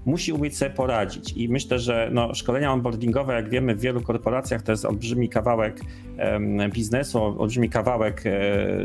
musi 0.06 0.34
umieć 0.34 0.58
sobie 0.58 0.72
poradzić. 0.72 1.34
I 1.38 1.50
myślę, 1.50 1.80
że 1.80 2.10
no, 2.14 2.34
szkolenia 2.34 2.74
onboardingowe, 2.74 3.34
jak 3.34 3.50
wiemy, 3.50 3.76
w 3.76 3.80
wielu 3.80 4.02
korporacjach 4.02 4.62
to 4.62 4.72
jest 4.72 4.86
olbrzymi 4.86 5.30
kawałek 5.30 5.82
biznesu, 6.74 7.24
olbrzymi 7.24 7.70
kawałek 7.70 8.24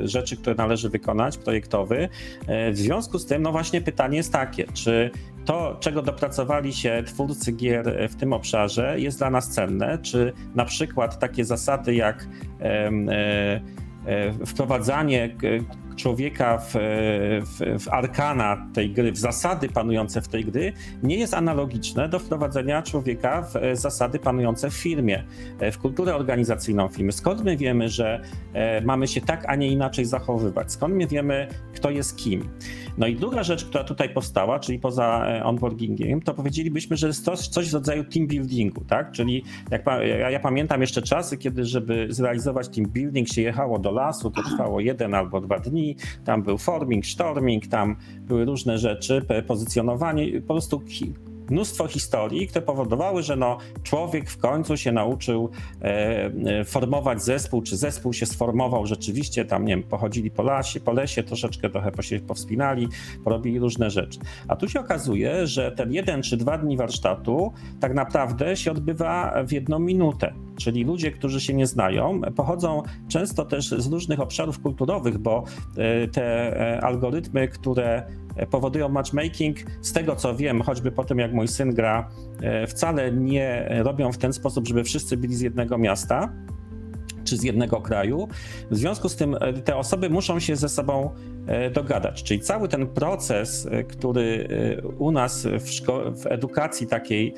rzeczy, 0.05 0.37
które 0.37 0.57
należy 0.57 0.91
wykonać, 0.91 1.39
projektowy. 1.39 2.09
W 2.49 2.77
związku 2.77 3.19
z 3.19 3.27
tym, 3.27 3.43
no 3.43 3.53
właśnie 3.53 3.81
pytanie 3.81 4.17
jest 4.17 4.33
takie, 4.33 4.67
czy 4.75 5.11
to, 5.47 5.77
czego 5.81 6.03
dopracowali 6.03 6.73
się 6.73 7.03
twórcy 7.07 7.53
gier 7.53 8.09
w 8.11 8.17
tym 8.17 8.33
obszarze, 8.33 9.01
jest 9.01 9.19
dla 9.19 9.31
nas 9.31 9.49
cenne. 9.49 9.99
Czy 9.99 10.33
na 10.55 10.65
przykład 10.65 11.19
takie 11.19 11.45
zasady 11.45 11.95
jak 11.95 12.29
e, 12.61 12.91
e, 14.07 14.47
wprowadzanie 14.47 15.37
człowieka 15.97 16.59
w, 16.59 16.73
w, 17.45 17.85
w, 17.85 17.89
arkana 17.89 18.69
tej 18.73 18.91
gry, 18.91 19.13
w 19.13 19.19
zasady 19.19 19.69
panujące 19.69 20.21
w 20.21 20.29
tej 20.29 20.45
gry, 20.45 20.73
nie 21.03 21.17
jest 21.17 21.35
analogiczne 21.35 22.09
do 22.09 22.19
wprowadzenia 22.19 22.83
człowieka 22.83 23.43
w 23.43 23.57
e, 23.57 23.77
zasady 23.77 24.19
panujące 24.19 24.71
w 24.71 24.75
firmie, 24.75 25.25
w 25.73 25.79
kulturę 25.79 26.15
organizacyjną 26.15 26.89
firmy. 26.89 27.13
Skąd 27.13 27.45
my 27.45 27.57
wiemy, 27.57 27.89
że 27.89 28.21
mamy 28.85 29.09
się 29.09 29.21
tak, 29.21 29.45
a 29.49 29.57
nie 29.57 29.69
inaczej 29.69 30.05
zachowywać? 30.05 30.73
Skąd 30.73 30.95
my 30.95 31.07
wiemy, 31.07 31.49
kto 31.75 31.91
jest 31.91 32.17
kim? 32.17 32.49
No 32.99 33.07
i 33.07 33.17
druga 33.17 33.43
rzecz, 33.43 33.65
która 33.65 33.85
tutaj 33.85 34.09
powstała, 34.09 34.59
czyli 34.59 34.79
poza 34.79 35.27
e, 35.29 35.45
onboardingiem, 35.45 36.23
to 36.23 36.35
powiedzielibyśmy, 36.35 36.97
że 36.97 37.07
jest 37.07 37.25
to 37.25 37.37
coś 37.37 37.71
w 37.71 37.75
rodzaju 37.75 38.05
team 38.05 38.27
buildingu, 38.27 38.85
tak? 38.85 39.13
Czyli 39.13 39.43
jak 39.71 39.87
ja, 39.87 40.31
ja 40.31 40.41
pamiętam 40.41 40.81
jeszcze 40.81 41.03
czasy, 41.03 41.39
kiedy 41.39 41.65
żeby 41.65 42.07
zrealizować 42.11 42.69
team 42.69 42.89
building 42.89 43.29
się 43.29 43.43
jechało 43.43 43.79
do 43.79 43.91
lasu, 43.91 44.31
to 44.31 44.43
trwało 44.43 44.81
jeden 44.81 45.15
albo 45.15 45.41
dwa 45.41 45.59
dni, 45.59 45.86
tam 46.25 46.43
był 46.43 46.59
forming, 46.59 47.07
storming, 47.07 47.67
tam 47.67 47.97
były 48.21 48.45
różne 48.45 48.79
rzeczy, 48.79 49.27
pozycjonowanie, 49.47 50.41
po 50.41 50.55
prostu 50.55 50.83
mnóstwo 51.51 51.87
historii, 51.87 52.49
które 52.49 52.65
powodowały, 52.65 53.23
że 53.23 53.37
no, 53.37 53.59
człowiek 53.83 54.31
w 54.31 54.39
końcu 54.39 54.77
się 54.77 54.93
nauczył 54.93 55.51
e, 55.83 55.87
e, 56.47 56.65
formować 56.65 57.23
zespół, 57.23 57.63
czy 57.63 57.77
zespół 57.77 58.13
się 58.13 58.27
sformował 58.27 58.87
rzeczywiście, 58.87 59.45
tam 59.45 59.65
nie 59.65 59.77
wiem, 59.77 59.83
pochodzili 59.83 60.31
po 60.31 60.43
lesie, 60.43 60.81
po 60.81 60.93
lesie 60.93 61.23
troszeczkę 61.23 61.71
trochę 61.71 61.93
po 61.93 62.03
się 62.03 62.21
powspinali, 62.21 62.89
porobili 63.25 63.59
różne 63.59 63.91
rzeczy. 63.91 64.19
A 64.49 64.57
tu 64.57 64.69
się 64.69 64.81
okazuje, 64.81 65.47
że 65.47 65.73
ten 65.73 65.93
jeden 65.93 66.23
czy 66.23 66.37
dwa 66.37 66.59
dni 66.59 66.77
warsztatu 66.77 67.53
tak 67.81 67.95
naprawdę 67.95 68.57
się 68.57 68.71
odbywa 68.71 69.45
w 69.47 69.53
jedną 69.53 69.79
minutę. 69.79 70.33
Czyli 70.57 70.85
ludzie, 70.85 71.13
którzy 71.13 71.41
się 71.41 71.55
nie 71.55 71.67
znają, 71.67 72.21
pochodzą 72.37 72.83
często 73.09 73.45
też 73.45 73.69
z 73.69 73.87
różnych 73.93 74.21
obszarów 74.21 74.59
kulturowych, 74.59 75.19
bo 75.19 75.45
e, 75.77 76.09
te 76.09 76.25
e, 76.61 76.81
algorytmy, 76.81 77.49
które 77.49 78.03
powodują 78.51 78.89
matchmaking. 78.89 79.57
Z 79.83 79.93
tego 79.93 80.17
co 80.17 80.37
wiem, 80.37 80.63
choćby 80.63 80.93
po 80.93 81.05
tym 81.05 81.19
jak 81.19 81.33
mój 81.33 81.49
syn 81.49 81.75
gra, 81.75 82.09
e, 82.43 82.67
wcale 82.67 83.13
nie 83.13 83.69
robią 83.85 84.13
w 84.13 84.19
ten 84.19 84.33
sposób, 84.33 84.69
żeby 84.69 84.85
wszyscy 84.85 85.17
byli 85.17 85.35
z 85.35 85.41
jednego 85.41 85.79
miasta 85.79 86.33
czy 87.25 87.37
z 87.37 87.43
jednego 87.43 87.81
kraju. 87.81 88.29
W 88.71 88.77
związku 88.77 89.09
z 89.09 89.17
tym 89.17 89.37
e, 89.41 89.53
te 89.53 89.77
osoby 89.77 90.11
muszą 90.11 90.41
się 90.41 90.57
ze 90.57 90.69
sobą 90.69 91.11
e, 91.47 91.71
dogadać. 91.71 92.23
Czyli 92.23 92.41
cały 92.41 92.69
ten 92.69 92.87
proces, 92.87 93.69
który 93.89 94.49
u 94.99 95.11
nas 95.11 95.47
w, 95.47 95.83
w 96.23 96.27
edukacji 96.27 96.87
takiej 96.87 97.35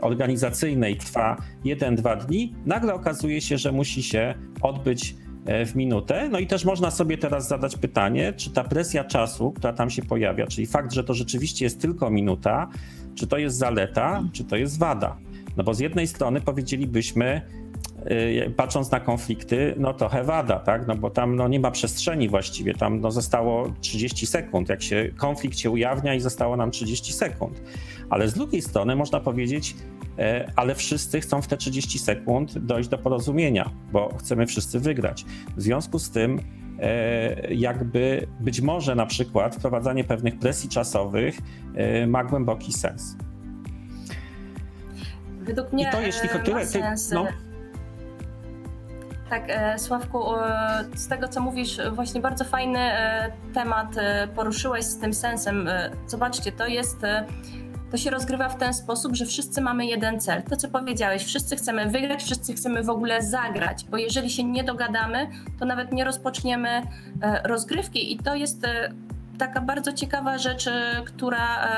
organizacyjnej 0.00 0.96
trwa 0.96 1.36
1-2 1.64 2.26
dni, 2.26 2.54
nagle 2.66 2.94
okazuje 2.94 3.40
się, 3.40 3.58
że 3.58 3.72
musi 3.72 4.02
się 4.02 4.34
odbyć 4.62 5.16
w 5.46 5.74
minutę. 5.74 6.28
No 6.28 6.38
i 6.38 6.46
też 6.46 6.64
można 6.64 6.90
sobie 6.90 7.18
teraz 7.18 7.48
zadać 7.48 7.76
pytanie, 7.76 8.32
czy 8.32 8.50
ta 8.50 8.64
presja 8.64 9.04
czasu, 9.04 9.52
która 9.52 9.72
tam 9.72 9.90
się 9.90 10.02
pojawia, 10.02 10.46
czyli 10.46 10.66
fakt, 10.66 10.92
że 10.92 11.04
to 11.04 11.14
rzeczywiście 11.14 11.64
jest 11.64 11.80
tylko 11.80 12.10
minuta, 12.10 12.68
czy 13.14 13.26
to 13.26 13.38
jest 13.38 13.56
zaleta, 13.56 14.24
czy 14.32 14.44
to 14.44 14.56
jest 14.56 14.78
wada. 14.78 15.16
No 15.56 15.64
bo 15.64 15.74
z 15.74 15.80
jednej 15.80 16.06
strony 16.06 16.40
powiedzielibyśmy, 16.40 17.40
e, 18.04 18.50
patrząc 18.50 18.90
na 18.90 19.00
konflikty, 19.00 19.74
no 19.78 19.94
trochę 19.94 20.24
wada, 20.24 20.58
tak? 20.58 20.86
No 20.86 20.96
bo 20.96 21.10
tam 21.10 21.36
no, 21.36 21.48
nie 21.48 21.60
ma 21.60 21.70
przestrzeni 21.70 22.28
właściwie, 22.28 22.74
tam 22.74 23.00
no, 23.00 23.10
zostało 23.10 23.72
30 23.80 24.26
sekund, 24.26 24.68
jak 24.68 24.82
się 24.82 25.10
konflikt 25.16 25.58
się 25.58 25.70
ujawnia 25.70 26.14
i 26.14 26.20
zostało 26.20 26.56
nam 26.56 26.70
30 26.70 27.12
sekund. 27.12 27.62
Ale 28.10 28.28
z 28.28 28.34
drugiej 28.34 28.62
strony 28.62 28.96
można 28.96 29.20
powiedzieć, 29.20 29.74
E, 29.74 30.01
ale 30.56 30.74
wszyscy 30.74 31.20
chcą 31.20 31.42
w 31.42 31.46
te 31.46 31.56
30 31.56 31.98
sekund 31.98 32.58
dojść 32.58 32.88
do 32.88 32.98
porozumienia, 32.98 33.70
bo 33.92 34.14
chcemy 34.18 34.46
wszyscy 34.46 34.80
wygrać. 34.80 35.24
W 35.56 35.62
związku 35.62 35.98
z 35.98 36.10
tym, 36.10 36.40
e, 36.80 37.54
jakby 37.54 38.26
być 38.40 38.60
może 38.60 38.94
na 38.94 39.06
przykład 39.06 39.56
wprowadzanie 39.56 40.04
pewnych 40.04 40.38
presji 40.38 40.68
czasowych 40.68 41.38
e, 41.74 42.06
ma 42.06 42.24
głęboki 42.24 42.72
sens. 42.72 43.16
Według 45.40 45.72
mnie 45.72 45.88
I 45.88 45.92
to 45.92 46.00
jeśli 46.00 46.28
tyle, 46.28 46.66
ty, 46.66 46.82
no. 47.12 47.26
Tak, 49.30 49.48
Sławku, 49.80 50.24
z 50.94 51.08
tego 51.08 51.28
co 51.28 51.40
mówisz, 51.40 51.78
właśnie 51.92 52.20
bardzo 52.20 52.44
fajny 52.44 52.78
temat 53.54 53.96
poruszyłeś 54.34 54.84
z 54.84 54.98
tym 54.98 55.14
sensem. 55.14 55.68
Zobaczcie, 56.06 56.52
to 56.52 56.66
jest 56.66 56.96
to 57.92 57.98
się 57.98 58.10
rozgrywa 58.10 58.48
w 58.48 58.56
ten 58.56 58.74
sposób, 58.74 59.16
że 59.16 59.26
wszyscy 59.26 59.60
mamy 59.60 59.86
jeden 59.86 60.20
cel. 60.20 60.42
To, 60.42 60.56
co 60.56 60.68
powiedziałeś, 60.68 61.24
wszyscy 61.24 61.56
chcemy 61.56 61.86
wygrać, 61.86 62.22
wszyscy 62.22 62.54
chcemy 62.54 62.82
w 62.82 62.90
ogóle 62.90 63.22
zagrać, 63.22 63.84
bo 63.84 63.96
jeżeli 63.96 64.30
się 64.30 64.44
nie 64.44 64.64
dogadamy, 64.64 65.28
to 65.58 65.64
nawet 65.64 65.92
nie 65.92 66.04
rozpoczniemy 66.04 66.68
e, 66.68 67.42
rozgrywki 67.44 68.12
i 68.12 68.18
to 68.18 68.34
jest 68.34 68.64
e, 68.64 68.92
taka 69.38 69.60
bardzo 69.60 69.92
ciekawa 69.92 70.38
rzecz, 70.38 70.66
e, 70.66 71.02
która 71.04 71.68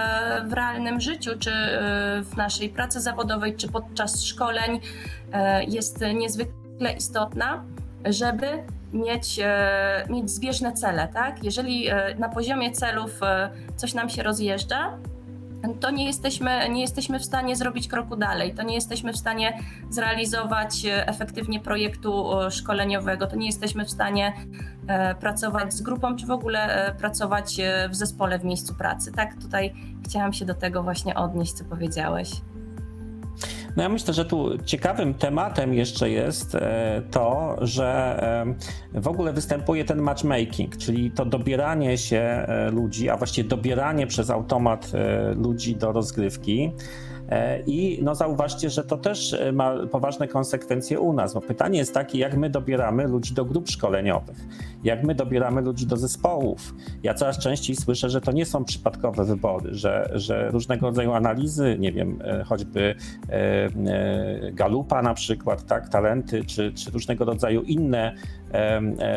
w 0.47 0.53
realnym 0.53 1.01
życiu, 1.01 1.31
czy 1.39 1.51
w 2.23 2.37
naszej 2.37 2.69
pracy 2.69 3.01
zawodowej, 3.01 3.57
czy 3.57 3.69
podczas 3.69 4.25
szkoleń 4.25 4.81
jest 5.69 6.05
niezwykle 6.15 6.93
istotna, 6.97 7.65
żeby 8.05 8.47
mieć, 8.93 9.41
mieć 10.09 10.31
zbieżne 10.31 10.73
cele. 10.73 11.09
Tak? 11.09 11.45
Jeżeli 11.45 11.89
na 12.19 12.29
poziomie 12.29 12.73
celów 12.73 13.21
coś 13.77 13.95
nam 13.95 14.09
się 14.09 14.23
rozjeżdża, 14.23 14.99
to 15.81 15.91
nie 15.91 16.07
jesteśmy, 16.07 16.69
nie 16.69 16.81
jesteśmy 16.81 17.19
w 17.19 17.25
stanie 17.25 17.57
zrobić 17.57 17.89
kroku 17.89 18.17
dalej, 18.17 18.55
to 18.55 18.63
nie 18.63 18.75
jesteśmy 18.75 19.13
w 19.13 19.17
stanie 19.17 19.59
zrealizować 19.91 20.83
efektywnie 20.85 21.61
projektu 21.61 22.31
szkoleniowego, 22.51 23.27
to 23.27 23.37
nie 23.37 23.47
jesteśmy 23.47 23.85
w 23.85 23.91
stanie 23.91 24.33
pracować 25.21 25.75
z 25.75 25.83
grupą, 25.83 26.17
czy 26.17 26.27
w 26.27 26.31
ogóle 26.31 26.95
pracować 26.99 27.57
w 27.91 27.95
zespole 27.95 28.39
w 28.39 28.45
miejscu 28.45 28.75
pracy. 28.75 29.13
Tak, 29.13 29.43
tutaj 29.43 29.75
chciałam 30.05 30.33
się 30.33 30.45
do 30.45 30.55
tego 30.55 30.83
właśnie 30.83 31.15
odnieść, 31.15 31.53
co 31.53 31.65
powiedziałeś. 31.65 32.31
No 33.77 33.83
ja 33.83 33.89
myślę, 33.89 34.15
że 34.15 34.25
tu 34.25 34.59
ciekawym 34.65 35.15
tematem 35.15 35.75
jeszcze 35.75 36.11
jest 36.11 36.55
e, 36.55 37.03
to, 37.11 37.57
że 37.61 38.17
e, 38.95 39.01
w 39.01 39.09
ogóle 39.09 39.33
występuje 39.33 39.85
ten 39.85 40.03
matchmaking, 40.03 40.77
czyli 40.77 41.11
to 41.11 41.25
dobieranie 41.25 41.99
się 41.99 42.19
e, 42.19 42.71
ludzi, 42.71 43.11
a 43.11 43.17
właściwie 43.17 43.49
dobieranie 43.49 44.07
przez 44.07 44.31
automat 44.31 44.93
ludzi 45.37 45.77
do 45.77 45.93
rozgrywki. 45.93 46.73
I 47.67 47.99
no 48.03 48.15
zauważcie, 48.15 48.71
że 48.71 48.85
to 48.85 48.97
też 48.97 49.37
ma 49.53 49.87
poważne 49.87 50.29
konsekwencje 50.29 51.01
u 51.01 51.13
nas. 51.13 51.35
Bo 51.35 51.41
pytanie 51.41 51.79
jest 51.79 51.95
takie, 51.95 52.19
jak 52.19 52.37
my 52.37 52.51
dobieramy 52.51 53.09
ludzi 53.09 53.35
do 53.35 53.45
grup 53.45 53.69
szkoleniowych, 53.69 54.37
jak 54.85 55.05
my 55.05 55.15
dobieramy 55.15 55.61
ludzi 55.61 55.87
do 55.87 55.97
zespołów. 55.97 56.75
Ja 57.03 57.15
coraz 57.15 57.39
częściej 57.39 57.77
słyszę, 57.77 58.11
że 58.11 58.21
to 58.21 58.33
nie 58.33 58.47
są 58.47 58.65
przypadkowe 58.65 59.25
wybory, 59.25 59.75
że, 59.75 60.11
że 60.15 60.51
różnego 60.51 60.87
rodzaju 60.87 61.13
analizy, 61.13 61.77
nie 61.79 61.93
wiem, 61.93 62.19
e, 62.25 62.45
choćby 62.45 62.95
Galupa 64.53 65.03
na 65.03 65.15
przykład, 65.15 65.67
tak, 65.67 65.89
talenty, 65.89 66.45
czy, 66.45 66.73
czy 66.73 66.91
różnego 66.91 67.25
rodzaju 67.25 67.63
inne 67.63 68.15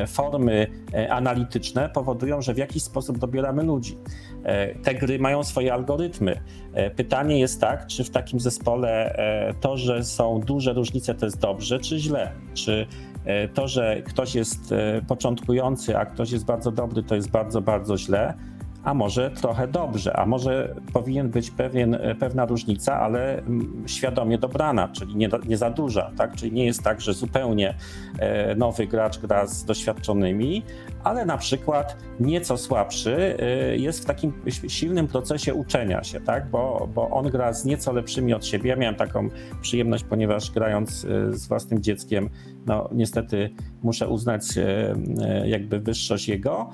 formy 0.08 0.68
analityczne 1.10 1.90
powodują, 1.90 2.42
że 2.42 2.54
w 2.54 2.58
jakiś 2.58 2.84
sposób 2.84 3.18
dobieramy 3.18 3.64
ludzi. 3.64 3.98
Te 4.84 4.96
gry 4.96 5.20
mają 5.20 5.44
swoje 5.44 5.74
algorytmy. 5.74 6.40
Pytanie 6.96 7.40
jest 7.40 7.62
tak, 7.62 7.88
czy 7.88 8.04
w 8.04 8.10
takim 8.10 8.40
zespole 8.40 9.16
e, 9.16 9.54
to, 9.54 9.78
że 9.78 10.04
są 10.04 10.40
duże 10.40 10.74
różnice, 10.74 11.16
to 11.16 11.26
jest 11.26 11.40
dobrze, 11.40 11.80
czy 11.80 12.00
źle? 12.00 12.32
Czy 12.54 12.72
e, 12.72 12.88
to, 13.54 13.68
że 13.68 14.02
ktoś 14.02 14.36
jest 14.36 14.72
e, 14.72 15.02
początkujący, 15.08 15.98
a 15.98 16.06
ktoś 16.06 16.32
jest 16.32 16.46
bardzo 16.46 16.72
dobry, 16.72 17.04
to 17.04 17.16
jest 17.16 17.30
bardzo, 17.30 17.62
bardzo 17.62 17.98
źle? 17.98 18.34
A 18.88 18.94
może 18.94 19.32
trochę 19.32 19.68
dobrze, 19.68 20.18
a 20.18 20.26
może 20.26 20.76
powinien 20.94 21.30
być 21.30 21.52
pewien, 21.52 21.98
pewna 22.20 22.46
różnica, 22.46 23.00
ale 23.00 23.38
mm, 23.40 23.84
świadomie 23.88 24.38
dobrana, 24.38 24.88
czyli 24.88 25.16
nie, 25.16 25.30
nie 25.48 25.58
za 25.58 25.70
duża, 25.70 26.12
tak? 26.18 26.36
Czyli 26.36 26.52
nie 26.52 26.66
jest 26.66 26.84
tak, 26.84 27.02
że 27.02 27.14
zupełnie 27.14 27.76
nowy 28.58 28.88
gracz 28.88 29.20
gra 29.20 29.48
z 29.48 29.66
doświadczonymi, 29.66 30.64
ale 31.04 31.26
na 31.26 31.38
przykład 31.38 31.98
nieco 32.20 32.58
słabszy 32.58 33.38
y, 33.74 33.78
jest 33.78 34.04
w 34.04 34.06
takim 34.06 34.34
silnym 34.68 35.08
procesie 35.08 35.54
uczenia 35.54 36.04
się, 36.04 36.22
tak? 36.22 36.50
bo, 36.50 36.90
bo 36.94 37.10
on 37.10 37.30
gra 37.30 37.54
z 37.54 37.66
nieco 37.66 37.94
lepszymi 37.94 38.34
od 38.34 38.46
siebie. 38.46 38.70
Ja 38.70 38.76
miałem 38.76 38.96
taką 38.96 39.30
przyjemność, 39.62 40.04
ponieważ 40.04 40.52
grając 40.52 41.08
z 41.30 41.48
własnym 41.48 41.84
dzieckiem, 41.84 42.30
no 42.66 42.90
niestety 42.92 43.50
muszę 43.84 44.08
uznać 44.08 44.44
jakby 45.46 45.80
wyższość 45.80 46.28
jego, 46.28 46.70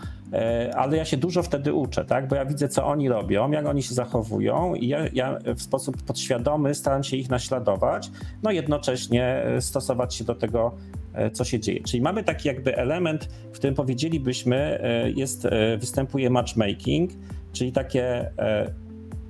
ale 0.76 0.98
ja 0.98 1.06
się 1.06 1.18
dużo 1.18 1.44
wtedy 1.44 1.74
uczę, 1.74 2.06
tak? 2.06 2.28
bo 2.28 2.36
ja 2.36 2.46
widzę, 2.46 2.70
co 2.70 2.86
oni 2.86 3.10
robią, 3.10 3.52
jak 3.52 3.66
oni 3.66 3.84
się 3.84 3.94
zachowują 3.94 4.76
i 4.76 4.88
ja, 4.88 5.00
ja 5.14 5.40
w 5.56 5.62
sposób 5.62 6.04
podświadomy 6.04 6.76
staram 6.76 7.04
się 7.04 7.18
ich 7.18 7.30
naśladować, 7.30 8.12
no 8.44 8.52
jednocześnie 8.52 9.46
stosować 9.60 10.16
się 10.16 10.24
do 10.24 10.36
tego 10.36 10.72
E, 11.14 11.32
co 11.32 11.44
się 11.44 11.60
dzieje. 11.60 11.84
Czyli 11.84 12.02
mamy 12.02 12.24
taki 12.24 12.48
jakby 12.48 12.78
element, 12.78 13.30
w 13.52 13.56
którym 13.56 13.76
powiedzielibyśmy, 13.76 14.80
e, 14.84 15.12
jest, 15.12 15.46
e, 15.46 15.78
występuje 15.78 16.30
matchmaking, 16.30 17.12
czyli 17.52 17.72
takie 17.72 18.32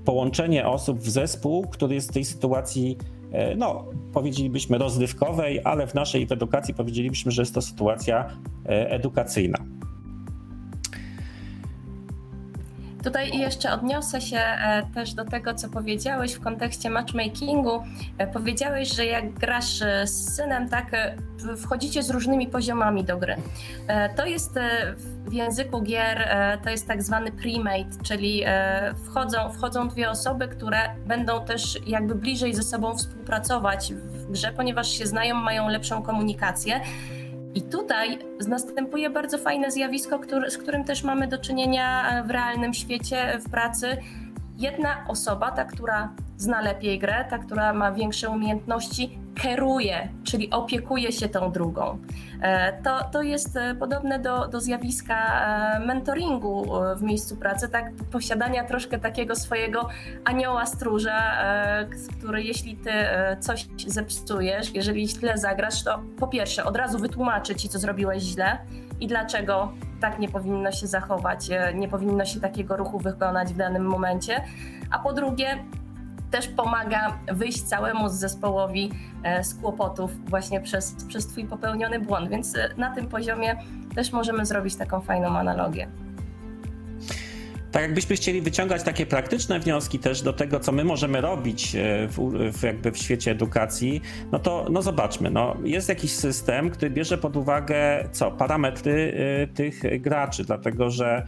połączenie 0.06 0.68
osób 0.68 1.00
w 1.00 1.10
zespół, 1.10 1.68
który 1.68 1.96
jest 1.96 2.10
w 2.10 2.14
tej 2.14 2.26
sytuacji, 2.26 2.98
no, 3.58 3.86
powiedzielibyśmy 4.14 4.78
rozrywkowej, 4.78 5.62
ale 5.64 5.88
w 5.88 5.94
naszej 5.94 6.28
edukacji 6.30 6.74
powiedzielibyśmy, 6.74 7.32
że 7.32 7.42
jest 7.42 7.54
to 7.54 7.62
sytuacja 7.62 8.30
edukacyjna. 8.66 9.58
Tutaj 13.04 13.38
jeszcze 13.38 13.72
odniosę 13.72 14.22
się 14.22 14.38
e, 14.38 14.84
też 14.94 15.14
do 15.14 15.26
tego, 15.26 15.54
co 15.54 15.70
powiedziałeś 15.70 16.34
w 16.34 16.40
kontekście 16.40 16.90
matchmakingu. 16.90 17.84
E, 18.18 18.28
powiedziałeś, 18.28 18.96
że 18.96 19.06
jak 19.06 19.34
grasz 19.34 19.82
e, 19.82 20.08
z 20.08 20.36
synem, 20.36 20.70
tak 20.70 20.92
wchodzicie 21.58 22.04
z 22.04 22.10
różnymi 22.10 22.48
poziomami 22.48 23.04
do 23.04 23.18
gry. 23.18 23.36
To 24.16 24.26
jest 24.26 24.60
w 25.26 25.34
języku 25.34 25.82
gier, 25.82 26.30
to 26.64 26.70
jest 26.70 26.88
tak 26.88 27.04
zwany 27.04 27.32
premate, 27.32 28.04
czyli 28.04 28.44
wchodzą, 29.06 29.52
wchodzą 29.52 29.88
dwie 29.88 30.10
osoby, 30.10 30.48
które 30.48 30.78
będą 31.06 31.46
też 31.46 31.80
jakby 31.88 32.16
bliżej 32.16 32.54
ze 32.54 32.64
sobą 32.64 32.98
współpracować 32.98 33.94
w 33.94 34.32
grze, 34.32 34.52
ponieważ 34.52 34.90
się 34.90 35.08
znają, 35.08 35.36
mają 35.36 35.70
lepszą 35.70 36.04
komunikację. 36.04 36.82
I 37.56 37.62
tutaj 37.62 38.20
następuje 38.48 39.10
bardzo 39.10 39.38
fajne 39.38 39.72
zjawisko, 39.72 40.20
który, 40.20 40.52
z 40.52 40.58
którym 40.58 40.84
też 40.84 41.04
mamy 41.04 41.28
do 41.28 41.38
czynienia 41.38 42.24
w 42.28 42.32
realnym 42.32 42.74
świecie, 42.74 43.40
w 43.40 43.52
pracy. 43.52 43.98
Jedna 44.58 45.06
osoba, 45.08 45.52
ta, 45.52 45.66
która 45.66 46.14
zna 46.38 46.62
lepiej 46.62 47.00
grę, 47.00 47.26
ta, 47.30 47.38
która 47.38 47.74
ma 47.74 47.92
większe 47.92 48.30
umiejętności, 48.30 49.20
kieruje, 49.36 50.10
czyli 50.24 50.50
opiekuje 50.50 51.12
się 51.12 51.30
tą 51.30 51.52
drugą. 51.52 51.98
E, 52.42 52.82
to, 52.84 53.04
to 53.12 53.22
jest 53.22 53.58
e, 53.58 53.76
podobne 53.76 54.20
do, 54.20 54.48
do 54.48 54.62
zjawiska 54.62 55.16
e, 55.76 55.80
mentoringu 55.80 56.66
w 56.96 57.02
miejscu 57.02 57.38
pracy, 57.38 57.70
tak? 57.70 57.92
Posiadania 58.12 58.64
troszkę 58.64 59.00
takiego 59.00 59.36
swojego 59.36 59.90
anioła 60.26 60.66
stróża, 60.66 61.34
który 62.18 62.44
jeśli 62.44 62.78
ty 62.78 62.92
coś 63.40 63.68
zepsujesz, 63.88 64.76
jeżeli 64.76 65.08
źle 65.08 65.38
zagrasz, 65.38 65.84
to 65.84 66.00
po 66.20 66.28
pierwsze 66.28 66.64
od 66.64 66.78
razu 66.78 67.00
wytłumaczy 67.00 67.56
ci, 67.56 67.70
co 67.70 67.80
zrobiłeś 67.80 68.24
źle 68.24 68.58
i 69.00 69.08
dlaczego 69.08 69.74
tak 70.02 70.20
nie 70.20 70.30
powinno 70.30 70.72
się 70.72 70.88
zachować, 70.88 71.50
nie 71.74 71.88
powinno 71.88 72.26
się 72.26 72.40
takiego 72.40 72.78
ruchu 72.78 73.00
wykonać 73.00 73.54
w 73.54 73.58
danym 73.58 73.86
momencie, 73.86 74.44
a 74.92 75.00
po 75.00 75.14
drugie 75.14 75.64
też 76.34 76.48
pomaga 76.48 77.20
wyjść 77.34 77.62
całemu 77.62 78.10
zespołowi 78.10 78.92
e, 79.24 79.44
z 79.44 79.54
kłopotów 79.56 80.12
właśnie 80.30 80.62
przez, 80.62 80.96
przez 81.08 81.28
Twój 81.28 81.46
popełniony 81.46 82.00
błąd. 82.00 82.30
Więc 82.30 82.56
e, 82.56 82.70
na 82.78 82.96
tym 82.96 83.08
poziomie 83.08 83.56
też 83.96 84.12
możemy 84.12 84.46
zrobić 84.46 84.76
taką 84.76 85.02
fajną 85.02 85.28
analogię. 85.28 85.88
Tak, 87.72 87.82
jakbyśmy 87.82 88.16
chcieli 88.16 88.42
wyciągać 88.42 88.84
takie 88.84 89.06
praktyczne 89.06 89.60
wnioski 89.60 90.00
też 90.00 90.22
do 90.22 90.34
tego, 90.34 90.60
co 90.60 90.72
my 90.72 90.84
możemy 90.84 91.22
robić 91.22 91.76
e, 91.76 92.08
w, 92.08 92.18
w, 92.60 92.64
jakby 92.64 92.92
w 92.92 92.98
świecie 92.98 93.32
edukacji, 93.32 94.02
no 94.32 94.40
to 94.40 94.66
no 94.72 94.82
zobaczmy, 94.82 95.32
no 95.32 95.56
jest 95.64 95.90
jakiś 95.90 96.12
system, 96.12 96.70
który 96.70 96.92
bierze 96.92 97.18
pod 97.18 97.38
uwagę 97.38 98.10
co? 98.12 98.32
Parametry 98.32 99.14
tych 99.54 100.02
graczy, 100.02 100.44
dlatego 100.44 100.90
że 100.90 101.28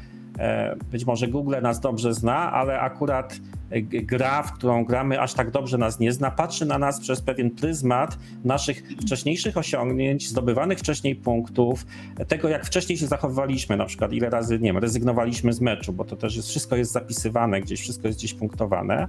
być 0.91 1.05
może 1.05 1.27
Google 1.27 1.55
nas 1.61 1.79
dobrze 1.79 2.13
zna, 2.13 2.51
ale 2.51 2.79
akurat 2.79 3.39
gra, 3.81 4.43
w 4.43 4.53
którą 4.53 4.85
gramy, 4.85 5.21
aż 5.21 5.33
tak 5.33 5.51
dobrze 5.51 5.77
nas 5.77 5.99
nie 5.99 6.11
zna, 6.11 6.31
patrzy 6.31 6.65
na 6.65 6.77
nas 6.77 6.99
przez 6.99 7.21
pewien 7.21 7.51
pryzmat 7.51 8.17
naszych 8.43 8.83
wcześniejszych 9.01 9.57
osiągnięć, 9.57 10.29
zdobywanych 10.29 10.79
wcześniej 10.79 11.15
punktów, 11.15 11.85
tego 12.27 12.49
jak 12.49 12.65
wcześniej 12.65 12.97
się 12.97 13.07
zachowywaliśmy, 13.07 13.77
na 13.77 13.85
przykład 13.85 14.13
ile 14.13 14.29
razy, 14.29 14.59
nie 14.59 14.69
wiem, 14.73 14.77
rezygnowaliśmy 14.77 15.53
z 15.53 15.61
meczu, 15.61 15.93
bo 15.93 16.05
to 16.05 16.15
też 16.15 16.35
jest, 16.35 16.49
wszystko 16.49 16.75
jest 16.75 16.91
zapisywane 16.91 17.61
gdzieś, 17.61 17.81
wszystko 17.81 18.07
jest 18.07 18.19
gdzieś 18.19 18.33
punktowane. 18.33 19.07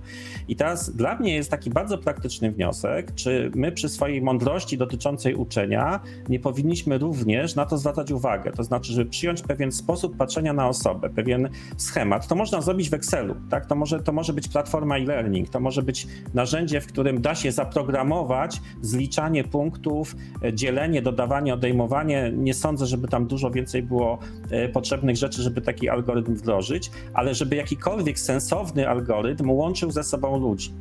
I 0.49 0.57
teraz 0.57 0.91
dla 0.91 1.17
mnie 1.17 1.35
jest 1.35 1.51
taki 1.51 1.71
bardzo 1.71 1.99
praktyczny 1.99 2.53
wniosek, 2.53 3.15
czy 3.15 3.51
my 3.55 3.73
przy 3.73 3.89
swojej 3.89 4.23
mądrości 4.23 4.79
dotyczącej 4.79 5.35
uczenia 5.35 6.01
nie 6.29 6.41
powinniśmy 6.41 6.99
również 6.99 7.55
na 7.55 7.67
to 7.67 7.79
zwracać 7.79 8.11
uwagę, 8.11 8.53
to 8.53 8.65
znaczy, 8.65 8.93
żeby 8.93 9.11
przyjąć 9.11 9.43
pewien 9.43 9.73
sposób 9.73 10.17
patrzenia 10.17 10.53
na 10.53 10.69
osobę, 10.69 11.11
pewien 11.11 11.49
schemat. 11.77 12.27
To 12.27 12.35
można 12.35 12.61
zrobić 12.61 12.91
w 12.91 12.95
Excelu, 12.95 13.37
tak? 13.51 13.67
To 13.67 13.75
może, 13.75 14.01
to 14.01 14.13
może 14.13 14.33
być 14.33 14.46
platforma 14.49 14.99
e-learning, 14.99 15.49
to 15.49 15.61
może 15.61 15.83
być 15.83 16.07
narzędzie, 16.35 16.81
w 16.81 16.87
którym 16.87 17.21
da 17.21 17.35
się 17.35 17.53
zaprogramować 17.53 18.61
zliczanie 18.83 19.45
punktów, 19.45 20.17
e, 20.45 20.55
dzielenie, 20.55 21.03
dodawanie, 21.03 21.55
odejmowanie. 21.55 22.33
Nie 22.37 22.55
sądzę, 22.55 22.87
żeby 22.87 23.09
tam 23.09 23.27
dużo 23.27 23.51
więcej 23.51 23.83
było 23.83 24.19
e, 24.51 24.69
potrzebnych 24.69 25.17
rzeczy, 25.17 25.43
żeby 25.43 25.61
taki 25.61 25.89
algorytm 25.89 26.35
wdrożyć, 26.35 26.91
ale 27.15 27.35
żeby 27.35 27.57
jakikolwiek 27.57 28.19
sensowny 28.19 28.89
algorytm 28.89 29.51
łączył 29.51 29.91
ze 29.91 30.05
sobą 30.05 30.39
ludzi. 30.39 30.75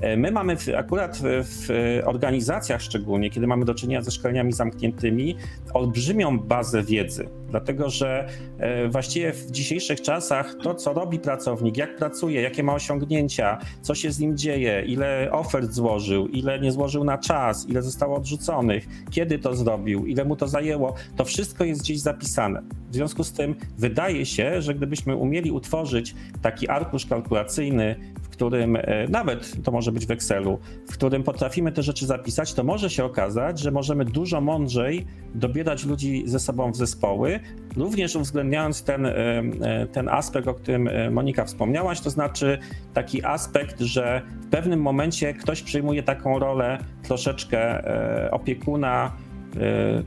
E, 0.00 0.16
my 0.16 0.30
mamy 0.30 0.56
akurat 0.76 1.18
w, 1.18 1.44
w, 1.44 1.68
organizacjach 2.04 2.82
szczególnie, 2.82 3.30
kiedy 3.30 3.46
mamy 3.46 3.64
do 3.64 3.74
czynienia 3.74 4.02
ze 4.02 4.10
szkoleniami 4.10 4.52
zamkniętymi, 4.52 5.36
olbrzymią 5.74 6.38
bazę 6.38 6.82
wiedzy, 6.82 7.28
dlatego 7.50 7.90
że 7.90 8.28
e, 8.58 8.88
właściwie 8.88 9.32
w 9.32 9.50
dzisiejszych 9.50 10.00
czasach 10.00 10.54
to, 10.62 10.74
co 10.74 10.92
robi 10.92 11.18
pracownik, 11.18 11.76
jak 11.76 11.96
pracuje, 11.96 12.42
jakie 12.42 12.62
ma 12.62 12.74
osiągnięcia, 12.74 13.58
co 13.82 13.94
się 13.94 14.12
z 14.12 14.18
nim 14.18 14.36
dzieje, 14.36 14.84
ile 14.86 15.28
ofert 15.32 15.72
złożył, 15.72 16.26
ile 16.26 16.60
nie 16.60 16.72
złożył 16.72 17.04
na 17.04 17.18
czas, 17.18 17.68
ile 17.68 17.82
zostało 17.82 18.16
odrzuconych, 18.16 18.86
kiedy 19.10 19.38
to 19.38 19.54
zrobił, 19.54 20.06
ile 20.06 20.24
mu 20.24 20.36
to 20.36 20.48
zajęło, 20.48 20.94
to 21.16 21.24
wszystko 21.24 21.64
jest 21.64 21.80
gdzieś 21.80 22.00
zapisane. 22.00 22.62
W 22.90 22.94
związku 22.94 23.24
z 23.24 23.32
tym 23.32 23.54
wydaje 23.78 24.26
się, 24.26 24.62
że 24.62 24.74
gdybyśmy 24.74 25.16
umieli 25.16 25.50
utworzyć 25.50 26.14
taki 26.42 26.68
arkusz 26.68 27.06
kalkulacyjny, 27.06 27.96
którym 28.38 28.76
e, 28.76 29.08
nawet 29.08 29.62
to 29.64 29.72
może 29.72 29.92
być 29.92 30.06
w 30.06 30.10
Excelu, 30.10 30.58
w 30.88 30.92
którym 30.92 31.22
potrafimy 31.22 31.72
te 31.72 31.82
rzeczy 31.82 32.06
zapisać, 32.06 32.54
to 32.54 32.64
może 32.64 32.90
się 32.90 33.04
okazać, 33.04 33.58
że 33.58 33.70
możemy 33.70 34.04
dużo 34.04 34.40
mądrzej 34.40 35.06
dobierać 35.34 35.84
ludzi 35.84 36.22
ze 36.26 36.40
sobą 36.40 36.72
w 36.72 36.76
zespoły, 36.76 37.40
również 37.76 38.16
uwzględniając 38.16 38.82
ten, 38.82 39.06
e, 39.06 39.12
e, 39.12 39.86
ten 39.86 40.08
aspekt, 40.08 40.48
o 40.48 40.54
którym 40.54 40.88
Monika 41.10 41.44
wspomniałaś, 41.44 42.00
to 42.00 42.10
znaczy 42.10 42.58
taki 42.94 43.24
aspekt, 43.24 43.80
że 43.80 44.22
w 44.40 44.46
pewnym 44.46 44.80
momencie 44.80 45.34
ktoś 45.34 45.62
przyjmuje 45.62 46.02
taką 46.02 46.38
rolę 46.38 46.78
troszeczkę 47.02 47.82
opiekuna, 48.30 49.12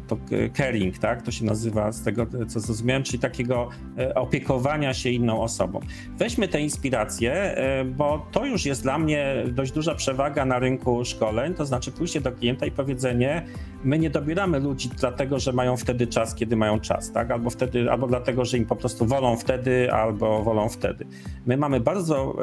to 0.07 0.17
caring, 0.53 0.97
tak? 0.97 1.21
To 1.21 1.31
się 1.31 1.45
nazywa 1.45 1.91
z 1.91 2.03
tego, 2.03 2.27
co 2.47 2.59
zrozumiałem, 2.59 3.03
czyli 3.03 3.19
takiego 3.19 3.69
e, 3.97 4.15
opiekowania 4.15 4.93
się 4.93 5.09
inną 5.09 5.41
osobą. 5.41 5.79
Weźmy 6.17 6.47
tę 6.47 6.61
inspirację, 6.61 7.33
e, 7.33 7.85
bo 7.85 8.25
to 8.31 8.45
już 8.45 8.65
jest 8.65 8.83
dla 8.83 8.99
mnie 8.99 9.43
dość 9.47 9.71
duża 9.71 9.95
przewaga 9.95 10.45
na 10.45 10.59
rynku 10.59 11.05
szkoleń, 11.05 11.53
to 11.53 11.65
znaczy 11.65 11.91
pójście 11.91 12.21
do 12.21 12.31
klienta 12.31 12.65
i 12.65 12.71
powiedzenie, 12.71 13.45
my 13.83 13.99
nie 13.99 14.09
dobieramy 14.09 14.59
ludzi 14.59 14.89
dlatego, 14.99 15.39
że 15.39 15.53
mają 15.53 15.77
wtedy 15.77 16.07
czas, 16.07 16.35
kiedy 16.35 16.55
mają 16.55 16.79
czas, 16.79 17.11
tak? 17.11 17.31
Albo 17.31 17.49
wtedy, 17.49 17.91
albo 17.91 18.07
dlatego, 18.07 18.45
że 18.45 18.57
im 18.57 18.65
po 18.65 18.75
prostu 18.75 19.05
wolą 19.05 19.37
wtedy, 19.37 19.91
albo 19.91 20.43
wolą 20.43 20.69
wtedy. 20.69 21.05
My 21.45 21.57
mamy 21.57 21.79
bardzo 21.79 22.35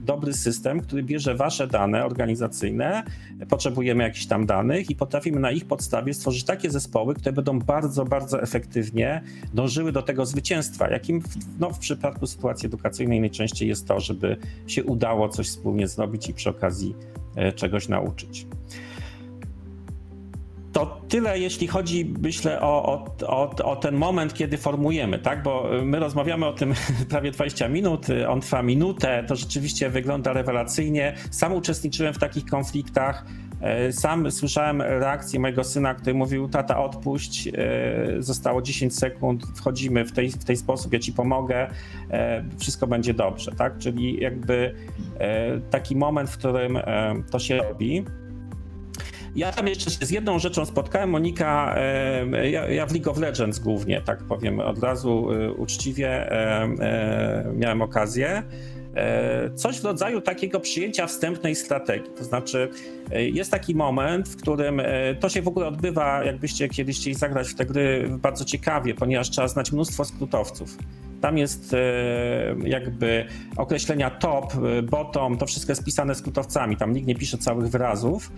dobry 0.00 0.32
system, 0.32 0.80
który 0.80 1.02
bierze 1.02 1.34
wasze 1.34 1.66
dane 1.66 2.04
organizacyjne, 2.04 3.02
potrzebujemy 3.48 4.04
jakichś 4.04 4.26
tam 4.26 4.46
danych 4.46 4.90
i 4.90 4.96
potrafimy 4.96 5.40
na 5.40 5.50
ich 5.50 5.64
podstawie 5.64 6.14
stworzyć 6.14 6.44
takie 6.44 6.70
zespoły, 6.70 7.14
które 7.14 7.32
będą 7.32 7.58
bardzo, 7.58 8.04
bardzo 8.04 8.42
efektywnie 8.42 9.22
dążyły 9.54 9.92
do 9.92 10.02
tego 10.02 10.26
zwycięstwa, 10.26 10.90
jakim 10.90 11.20
w, 11.20 11.60
no, 11.60 11.70
w 11.70 11.78
przypadku 11.78 12.26
sytuacji 12.26 12.66
edukacyjnej 12.66 13.20
najczęściej 13.20 13.68
jest 13.68 13.88
to, 13.88 14.00
żeby 14.00 14.36
się 14.66 14.84
udało 14.84 15.28
coś 15.28 15.46
wspólnie 15.46 15.88
zrobić 15.88 16.28
i 16.28 16.34
przy 16.34 16.50
okazji 16.50 16.94
e, 17.36 17.52
czegoś 17.52 17.88
nauczyć. 17.88 18.46
To 20.72 21.00
tyle, 21.08 21.38
jeśli 21.38 21.66
chodzi, 21.66 22.14
myślę, 22.22 22.60
o, 22.60 22.84
o, 22.84 23.04
o, 23.26 23.50
o, 23.64 23.76
ten 23.76 23.94
moment, 23.94 24.34
kiedy 24.34 24.58
formujemy, 24.58 25.18
tak? 25.18 25.42
Bo 25.42 25.70
my 25.84 25.98
rozmawiamy 25.98 26.46
o 26.46 26.52
tym 26.52 26.74
prawie 27.10 27.30
20 27.30 27.68
minut, 27.68 28.06
on 28.28 28.40
trwa 28.40 28.62
minutę, 28.62 29.24
to 29.28 29.36
rzeczywiście 29.36 29.90
wygląda 29.90 30.32
rewelacyjnie. 30.32 31.14
Sam 31.30 31.52
uczestniczyłem 31.52 32.14
w 32.14 32.18
takich 32.18 32.44
konfliktach. 32.44 33.24
E, 33.60 33.92
sam 33.92 34.30
słyszałem 34.30 34.82
reakcję 34.82 35.40
mojego 35.40 35.64
syna, 35.64 35.94
który 35.94 36.14
mówił: 36.14 36.48
Tata, 36.48 36.84
odpuść, 36.84 37.48
zostało 38.18 38.62
10 38.62 38.98
sekund, 38.98 39.46
wchodzimy 39.56 40.04
w 40.04 40.12
tej, 40.12 40.30
w 40.30 40.44
tej 40.44 40.56
sposób, 40.56 40.92
ja 40.92 40.98
ci 40.98 41.12
pomogę, 41.12 41.70
wszystko 42.58 42.86
będzie 42.86 43.14
dobrze, 43.14 43.52
tak? 43.52 43.78
Czyli 43.78 44.20
jakby 44.20 44.74
taki 45.70 45.96
moment, 45.96 46.30
w 46.30 46.38
którym 46.38 46.78
to 47.30 47.38
się 47.38 47.56
robi. 47.56 48.04
Ja 49.36 49.52
tam 49.52 49.68
jeszcze 49.68 49.90
z 49.90 50.10
jedną 50.10 50.38
rzeczą 50.38 50.64
spotkałem, 50.64 51.10
Monika, 51.10 51.76
ja, 52.50 52.68
ja, 52.68 52.86
w 52.86 52.92
League 52.92 53.10
of 53.10 53.18
Legends 53.18 53.58
głównie, 53.58 54.00
tak 54.00 54.22
powiem 54.22 54.60
od 54.60 54.78
razu 54.82 55.28
uczciwie, 55.56 56.30
miałem 57.54 57.82
okazję. 57.82 58.42
E, 58.94 59.50
coś 59.54 59.80
w 59.80 59.84
rodzaju 59.84 60.20
takiego 60.20 60.60
przyjęcia 60.60 61.06
wstępnej 61.06 61.54
strategii. 61.54 62.10
To 62.16 62.24
znaczy, 62.24 62.68
e, 63.10 63.28
jest 63.28 63.50
taki 63.50 63.74
moment, 63.74 64.28
w 64.28 64.36
którym 64.36 64.80
e, 64.80 65.14
to 65.14 65.28
się 65.28 65.42
w 65.42 65.48
ogóle 65.48 65.66
odbywa, 65.66 66.24
jakbyście 66.24 66.68
kiedyś 66.68 66.96
chcieli 66.96 67.16
zagrać 67.16 67.48
w 67.48 67.54
te 67.54 67.66
gry 67.66 68.08
bardzo 68.18 68.44
ciekawie, 68.44 68.94
ponieważ 68.94 69.30
trzeba 69.30 69.48
znać 69.48 69.72
mnóstwo 69.72 70.04
skrótowców. 70.04 70.78
Tam 71.20 71.38
jest 71.38 71.76
jakby 72.64 73.26
określenia 73.56 74.10
top, 74.10 74.52
bottom, 74.82 75.38
to 75.38 75.46
wszystko 75.46 75.72
jest 75.72 75.84
pisane 75.84 76.14
skrótowcami, 76.14 76.76
tam 76.76 76.92
nikt 76.92 77.06
nie 77.06 77.14
pisze 77.14 77.38
całych 77.38 77.68
wyrazów 77.68 78.32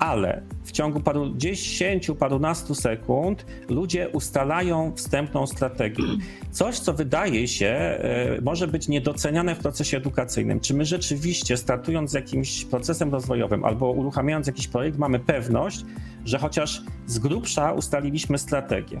ale 0.00 0.42
w 0.64 0.72
ciągu 0.72 1.00
paru 1.00 1.34
dziesięciu, 1.36 2.14
parunastu 2.14 2.74
sekund 2.74 3.46
ludzie 3.68 4.08
ustalają 4.08 4.92
wstępną 4.96 5.46
strategię. 5.46 6.04
Coś, 6.50 6.78
co 6.78 6.92
wydaje 6.92 7.48
się, 7.48 7.66
e, 7.66 8.40
może 8.42 8.68
być 8.68 8.88
niedoceniane 8.88 9.54
w 9.54 9.58
procesie 9.58 9.96
edukacyjnym. 9.96 10.60
Czy 10.60 10.74
my 10.74 10.84
rzeczywiście, 10.84 11.56
startując 11.56 12.10
z 12.10 12.14
jakimś 12.14 12.64
procesem 12.64 13.12
rozwojowym 13.12 13.64
albo 13.64 13.90
uruchamiając 13.90 14.46
jakiś 14.46 14.68
projekt, 14.68 14.98
mamy 14.98 15.18
pewność, 15.18 15.84
że 16.24 16.38
chociaż 16.38 16.82
z 17.06 17.18
grubsza 17.18 17.72
ustaliliśmy 17.72 18.38
strategię. 18.38 19.00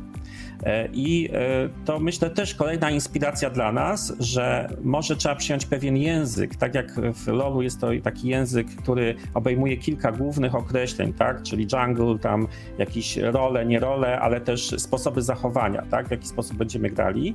E, 0.62 0.88
I 0.92 1.28
e, 1.32 1.68
to 1.84 1.98
myślę 1.98 2.30
też 2.30 2.54
kolejna 2.54 2.90
inspiracja 2.90 3.50
dla 3.50 3.72
nas, 3.72 4.12
że 4.18 4.68
może 4.82 5.16
trzeba 5.16 5.34
przyjąć 5.34 5.66
pewien 5.66 5.96
język, 5.96 6.56
tak 6.56 6.74
jak 6.74 7.14
w 7.14 7.26
LoLu 7.26 7.62
jest 7.62 7.80
to 7.80 7.88
taki 8.02 8.28
język, 8.28 8.66
który 8.76 9.14
obejmuje 9.34 9.76
kilka 9.76 10.12
głównych 10.12 10.54
określeń, 10.54 10.89
tak, 11.18 11.42
czyli 11.42 11.66
jungle, 11.72 12.18
tam 12.18 12.46
jakieś 12.78 13.16
role, 13.16 13.66
nie 13.66 13.80
role, 13.80 14.20
ale 14.20 14.40
też 14.40 14.74
sposoby 14.78 15.22
zachowania, 15.22 15.82
tak, 15.90 16.08
w 16.08 16.10
jaki 16.10 16.26
sposób 16.26 16.56
będziemy 16.56 16.90
grali. 16.90 17.34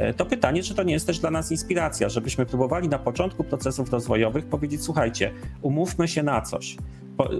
E, 0.00 0.14
to 0.14 0.26
pytanie, 0.26 0.62
czy 0.62 0.74
to 0.74 0.82
nie 0.82 0.92
jest 0.92 1.06
też 1.06 1.18
dla 1.18 1.30
nas 1.30 1.50
inspiracja, 1.50 2.08
żebyśmy 2.08 2.46
próbowali 2.46 2.88
na 2.88 2.98
początku 2.98 3.44
procesów 3.44 3.92
rozwojowych 3.92 4.46
powiedzieć, 4.46 4.82
słuchajcie, 4.82 5.32
umówmy 5.62 6.08
się 6.08 6.22
na 6.22 6.40
coś 6.40 6.76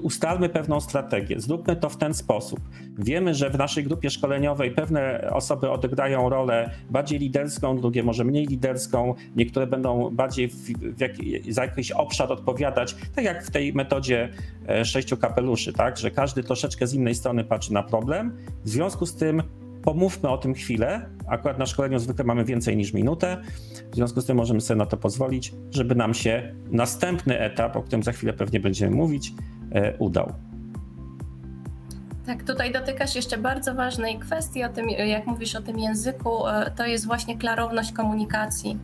ustalmy 0.03 0.49
pewną 0.49 0.81
strategię, 0.81 1.41
zróbmy 1.41 1.77
to 1.77 1.89
w 1.89 1.97
ten 1.97 2.15
sposób. 2.15 2.61
Wiemy, 2.99 3.35
że 3.35 3.51
w 3.51 3.59
naszej 3.59 3.85
grupie 3.85 4.11
szkoleniowej 4.11 4.71
pewne 4.71 5.31
osoby 5.33 5.71
odegrają 5.71 6.29
rolę 6.29 6.71
bardziej 6.91 7.19
liderską, 7.19 7.81
drugie 7.81 8.03
może 8.03 8.25
mniej 8.25 8.47
liderską, 8.47 9.15
niektóre 9.37 9.67
będą 9.67 10.11
bardziej 10.11 10.49
w, 10.49 10.55
w 10.97 11.01
jak, 11.01 11.13
za 11.49 11.65
jakiś 11.65 11.93
obszar 11.93 12.33
odpowiadać, 12.33 12.97
tak 13.15 13.25
jak 13.25 13.45
w 13.45 13.51
tej 13.51 13.73
metodzie 13.73 14.29
e, 14.69 14.85
sześciu 14.85 15.17
kapeluszy, 15.17 15.73
tak, 15.73 15.99
że 15.99 16.11
każdy 16.11 16.43
troszeczkę 16.43 16.87
z 16.87 16.95
innej 16.95 17.15
strony 17.15 17.45
patrzy 17.45 17.73
na 17.73 17.83
problem. 17.83 18.37
W 18.65 18.69
związku 18.69 19.07
z 19.07 19.15
tym 19.15 19.43
pomówmy 19.83 20.29
o 20.29 20.39
tym 20.39 20.55
chwilę. 20.55 21.09
Akurat 21.29 21.59
na 21.59 21.67
szkoleniu 21.67 21.99
zwykle 21.99 22.25
mamy 22.25 22.45
więcej 22.45 22.77
niż 22.77 22.93
minutę, 22.93 23.43
w 23.93 23.95
związku 23.95 24.21
z 24.21 24.27
tym 24.27 24.37
możemy 24.37 24.61
sobie 24.61 24.79
na 24.79 24.87
to 24.87 24.97
pozwolić, 24.97 25.53
żeby 25.71 25.95
nam 25.95 26.15
się 26.15 26.55
następny 26.71 27.39
etap, 27.39 27.77
o 27.77 27.83
którym 27.83 28.03
za 28.03 28.13
chwilę 28.13 28.33
pewnie 28.33 28.61
będziemy 28.61 28.97
mówić, 28.97 29.33
E, 29.73 29.97
udał. 29.99 30.33
Tak, 32.27 32.43
tutaj 32.43 32.73
dotykasz 32.73 33.15
jeszcze 33.15 33.39
bardzo 33.39 33.75
ważnej 33.75 34.19
kwestii, 34.19 34.65
o 34.65 34.69
tym, 34.69 34.89
jak 34.89 35.27
mówisz 35.27 35.57
o 35.57 35.63
tym 35.63 35.79
języku, 35.79 36.47
e, 36.47 36.71
to 36.71 36.87
jest 36.87 37.07
właśnie 37.07 37.39
klarowność 37.39 37.93
komunikacji. 37.93 38.79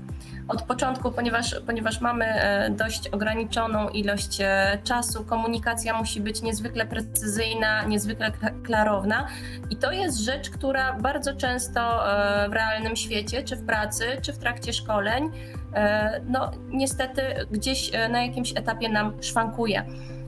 Od 0.49 0.63
początku, 0.63 1.13
ponieważ, 1.13 1.57
ponieważ 1.67 2.01
mamy 2.01 2.25
e, 2.25 2.71
dość 2.71 3.09
ograniczoną 3.09 3.89
ilość 3.89 4.39
czasu, 4.85 5.25
komunikacja 5.25 5.99
musi 5.99 6.21
być 6.21 6.43
niezwykle 6.43 6.87
precyzyjna, 6.87 7.85
niezwykle 7.85 8.33
klarowna 8.65 9.27
i 9.71 9.77
to 9.77 9.93
jest 9.93 10.19
rzecz, 10.19 10.51
która 10.51 10.93
bardzo 10.93 11.37
często 11.37 12.05
w 12.49 12.53
realnym 12.53 12.97
świecie, 12.97 13.43
czy 13.43 13.57
w 13.57 13.67
pracy, 13.67 14.05
czy 14.23 14.33
w 14.33 14.39
trakcie 14.39 14.73
szkoleń, 14.73 15.31
no 16.29 16.51
niestety 16.69 17.23
gdzieś 17.51 17.91
na 18.11 18.23
jakimś 18.23 18.53
etapie 18.57 18.89
nam 18.89 19.23
szwankuje. 19.23 19.85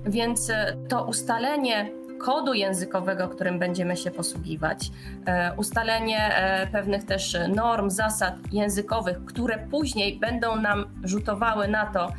Więc 0.09 0.51
e, 0.51 0.77
to 0.89 1.05
ustalenie 1.05 1.91
kodu 2.19 2.55
językowego, 2.55 3.29
którym 3.29 3.59
będziemy 3.59 3.97
się 3.97 4.11
posługiwać, 4.11 4.91
e, 5.27 5.53
ustalenie 5.57 6.37
e, 6.37 6.67
pewnych 6.67 7.05
też 7.05 7.37
norm, 7.55 7.91
zasad 7.91 8.35
językowych, 8.53 9.25
które 9.25 9.59
później 9.71 10.19
będą 10.19 10.57
nam 10.57 10.85
rzutowały 11.05 11.69
na 11.69 11.87
to, 11.87 12.13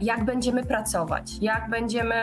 jak 0.00 0.24
będziemy 0.24 0.64
pracować, 0.64 1.32
jak 1.40 1.70
będziemy, 1.70 2.14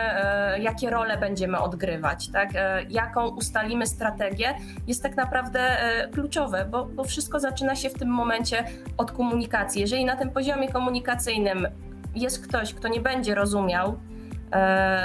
jakie 0.60 0.90
role 0.90 1.18
będziemy 1.18 1.58
odgrywać, 1.58 2.28
tak? 2.28 2.48
jaką 2.88 3.28
ustalimy 3.28 3.86
strategię, 3.86 4.54
jest 4.86 5.02
tak 5.02 5.16
naprawdę 5.16 5.76
kluczowe, 6.12 6.66
bo, 6.70 6.84
bo 6.84 7.04
wszystko 7.04 7.40
zaczyna 7.40 7.76
się 7.76 7.90
w 7.90 7.94
tym 7.94 8.08
momencie 8.08 8.64
od 8.96 9.12
komunikacji. 9.12 9.80
Jeżeli 9.80 10.04
na 10.04 10.16
tym 10.16 10.30
poziomie 10.30 10.68
komunikacyjnym 10.68 11.68
jest 12.14 12.48
ktoś, 12.48 12.74
kto 12.74 12.88
nie 12.88 13.00
będzie 13.00 13.34
rozumiał 13.34 13.96
E, 14.13 14.13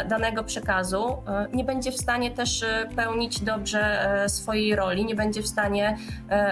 danego 0.10 0.44
przekazu, 0.44 1.24
e, 1.28 1.48
nie 1.54 1.64
będzie 1.64 1.92
w 1.92 1.98
stanie 1.98 2.32
też 2.32 2.64
e, 2.64 2.90
pełnić 2.96 3.42
dobrze 3.42 4.10
swojej 4.28 4.76
roli, 4.76 5.06
nie 5.06 5.16
będzie 5.16 5.42
w 5.42 5.48
stanie 5.48 5.98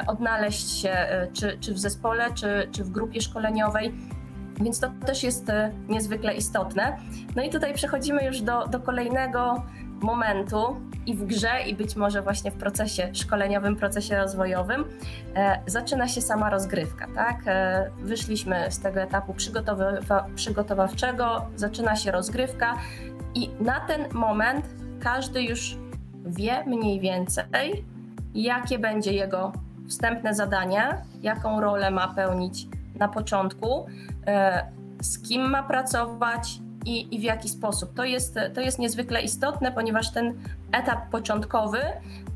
odnaleźć 0.08 0.82
się 0.82 0.96
czy, 1.34 1.58
czy 1.60 1.74
w 1.74 1.80
zespole, 1.80 2.34
czy, 2.34 2.68
czy 2.72 2.84
w 2.84 2.90
grupie 2.90 3.22
szkoleniowej. 3.22 3.94
Więc 4.62 4.80
to 4.80 4.92
też 5.06 5.24
jest 5.24 5.52
niezwykle 5.88 6.36
istotne. 6.36 6.98
No 7.36 7.44
i 7.44 7.50
tutaj 7.50 7.74
przechodzimy 7.74 8.26
już 8.26 8.42
do, 8.42 8.68
do 8.68 8.80
kolejnego 8.80 9.64
momentu 10.04 10.76
i 11.06 11.16
w 11.16 11.26
grze, 11.26 11.62
i 11.68 11.76
być 11.76 11.96
może 11.96 12.22
właśnie 12.22 12.52
w 12.52 12.56
procesie 12.56 13.10
szkoleniowym, 13.14 13.76
procesie 13.76 14.18
rozwojowym, 14.18 14.86
e, 15.36 15.60
zaczyna 15.68 16.08
się 16.08 16.22
sama 16.22 16.50
rozgrywka. 16.50 17.08
Tak? 17.16 17.38
E, 17.46 17.90
wyszliśmy 18.02 18.72
z 18.72 18.80
tego 18.80 19.02
etapu 19.02 19.34
przygotowa 19.34 19.86
przygotowawczego, 20.36 21.46
zaczyna 21.56 21.96
się 21.96 22.12
rozgrywka, 22.12 22.78
i 23.36 23.50
na 23.60 23.80
ten 23.80 24.06
moment 24.14 24.66
każdy 25.00 25.44
już 25.44 25.78
wie 26.26 26.64
mniej 26.66 27.00
więcej, 27.00 27.86
jakie 28.36 28.80
będzie 28.80 29.14
jego 29.14 29.52
wstępne 29.88 30.34
zadanie, 30.34 31.02
jaką 31.22 31.62
rolę 31.62 31.92
ma 31.92 32.08
pełnić 32.08 32.68
na 32.96 33.08
początku. 33.08 33.86
E, 34.28 34.66
z 35.02 35.20
kim 35.28 35.50
ma 35.50 35.64
pracować 35.64 36.60
i, 36.88 37.16
i 37.16 37.20
w 37.20 37.24
jaki 37.24 37.50
sposób. 37.50 37.94
To 37.94 38.04
jest, 38.04 38.40
to 38.54 38.62
jest 38.62 38.80
niezwykle 38.80 39.22
istotne, 39.22 39.72
ponieważ 39.72 40.12
ten 40.12 40.34
etap 40.72 41.10
początkowy 41.10 41.80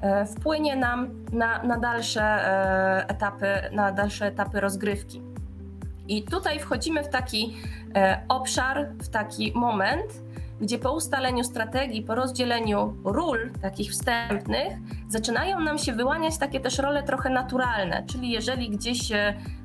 e, 0.02 0.26
wpłynie 0.26 0.76
nam 0.76 1.26
na, 1.32 1.64
na 1.64 1.78
dalsze 1.78 2.24
e, 2.24 3.10
etapy, 3.10 3.48
na 3.72 3.92
dalsze 3.92 4.26
etapy 4.26 4.60
rozgrywki. 4.60 5.22
I 6.08 6.24
tutaj 6.24 6.60
wchodzimy 6.60 7.04
w 7.04 7.10
taki 7.10 7.58
e, 7.96 8.22
obszar, 8.30 8.88
w 9.02 9.10
taki 9.10 9.52
moment, 9.56 10.22
gdzie 10.62 10.80
po 10.80 10.94
ustaleniu 10.94 11.44
strategii, 11.44 12.02
po 12.02 12.16
rozdzieleniu 12.16 12.94
ról 13.04 13.52
takich 13.62 13.92
wstępnych, 13.92 14.74
zaczynają 15.10 15.60
nam 15.60 15.78
się 15.78 15.94
wyłaniać 15.94 16.38
takie 16.38 16.60
też 16.60 16.78
role 16.78 17.04
trochę 17.04 17.30
naturalne. 17.30 18.04
Czyli 18.08 18.32
jeżeli 18.32 18.70
gdzieś 18.70 19.12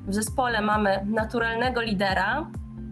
w 0.07 0.13
zespole 0.13 0.61
mamy 0.61 1.05
naturalnego 1.05 1.81
lidera, 1.81 2.47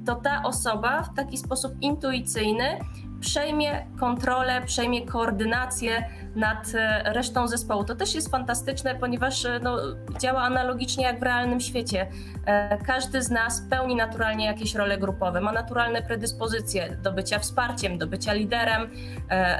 to 0.06 0.16
ta 0.16 0.42
osoba 0.44 1.04
w 1.04 1.16
taki 1.16 1.38
sposób 1.38 1.74
intuicyjny 1.82 2.80
przejmie 3.20 3.88
kontrolę, 4.00 4.62
przejmie 4.66 5.06
koordynację 5.06 6.10
nad 6.36 6.72
e, 6.76 7.14
resztą 7.14 7.48
zespołu. 7.48 7.84
To 7.84 7.96
też 7.96 8.16
jest 8.16 8.30
fantastyczne, 8.30 8.96
ponieważ 8.96 9.46
e, 9.46 9.60
no, 9.64 9.78
działa 10.20 10.42
analogicznie 10.42 11.04
jak 11.04 11.20
w 11.20 11.24
realnym 11.24 11.60
świecie. 11.60 12.08
E, 12.46 12.78
każdy 12.78 13.22
z 13.22 13.32
nas 13.32 13.62
pełni 13.70 13.96
naturalnie 13.96 14.46
jakieś 14.46 14.76
role 14.76 14.98
grupowe, 14.98 15.42
ma 15.42 15.52
naturalne 15.52 16.02
predyspozycje 16.02 16.98
do 17.04 17.12
bycia 17.12 17.40
wsparciem, 17.40 17.98
do 17.98 18.08
bycia 18.08 18.34
liderem, 18.34 18.90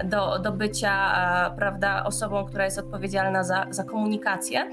do, 0.04 0.40
do 0.40 0.52
bycia 0.52 0.92
prawda, 1.58 2.04
osobą, 2.04 2.46
która 2.46 2.66
jest 2.66 2.80
odpowiedzialna 2.80 3.44
za, 3.44 3.66
za 3.70 3.84
komunikację. 3.84 4.70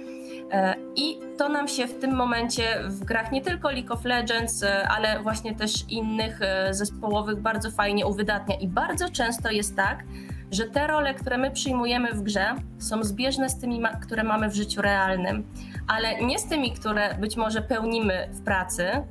I 0.96 1.18
to 1.38 1.48
nam 1.48 1.68
się 1.68 1.86
w 1.86 1.98
tym 1.98 2.14
momencie 2.14 2.62
w 2.88 3.04
grach 3.04 3.32
nie 3.32 3.42
tylko 3.42 3.70
League 3.70 3.92
of 3.92 4.04
Legends, 4.04 4.64
ale 4.88 5.22
właśnie 5.22 5.54
też 5.54 5.72
innych 5.88 6.40
zespołowych 6.70 7.40
bardzo 7.40 7.70
fajnie 7.70 8.06
uwydatnia. 8.06 8.56
I 8.56 8.68
bardzo 8.68 9.10
często 9.10 9.50
jest 9.50 9.76
tak, 9.76 10.04
że 10.52 10.64
te 10.64 10.86
role, 10.86 11.14
które 11.14 11.38
my 11.38 11.50
przyjmujemy 11.50 12.12
w 12.12 12.22
grze, 12.22 12.54
są 12.78 13.04
zbieżne 13.04 13.50
z 13.50 13.58
tymi, 13.58 13.82
które 14.02 14.24
mamy 14.24 14.48
w 14.48 14.54
życiu 14.54 14.82
realnym, 14.82 15.44
ale 15.88 16.22
nie 16.22 16.38
z 16.38 16.46
tymi, 16.46 16.72
które 16.72 17.14
być 17.14 17.36
może 17.36 17.62
pełnimy 17.62 18.28
w 18.32 18.44
pracy, 18.44 18.84
e, 18.84 19.04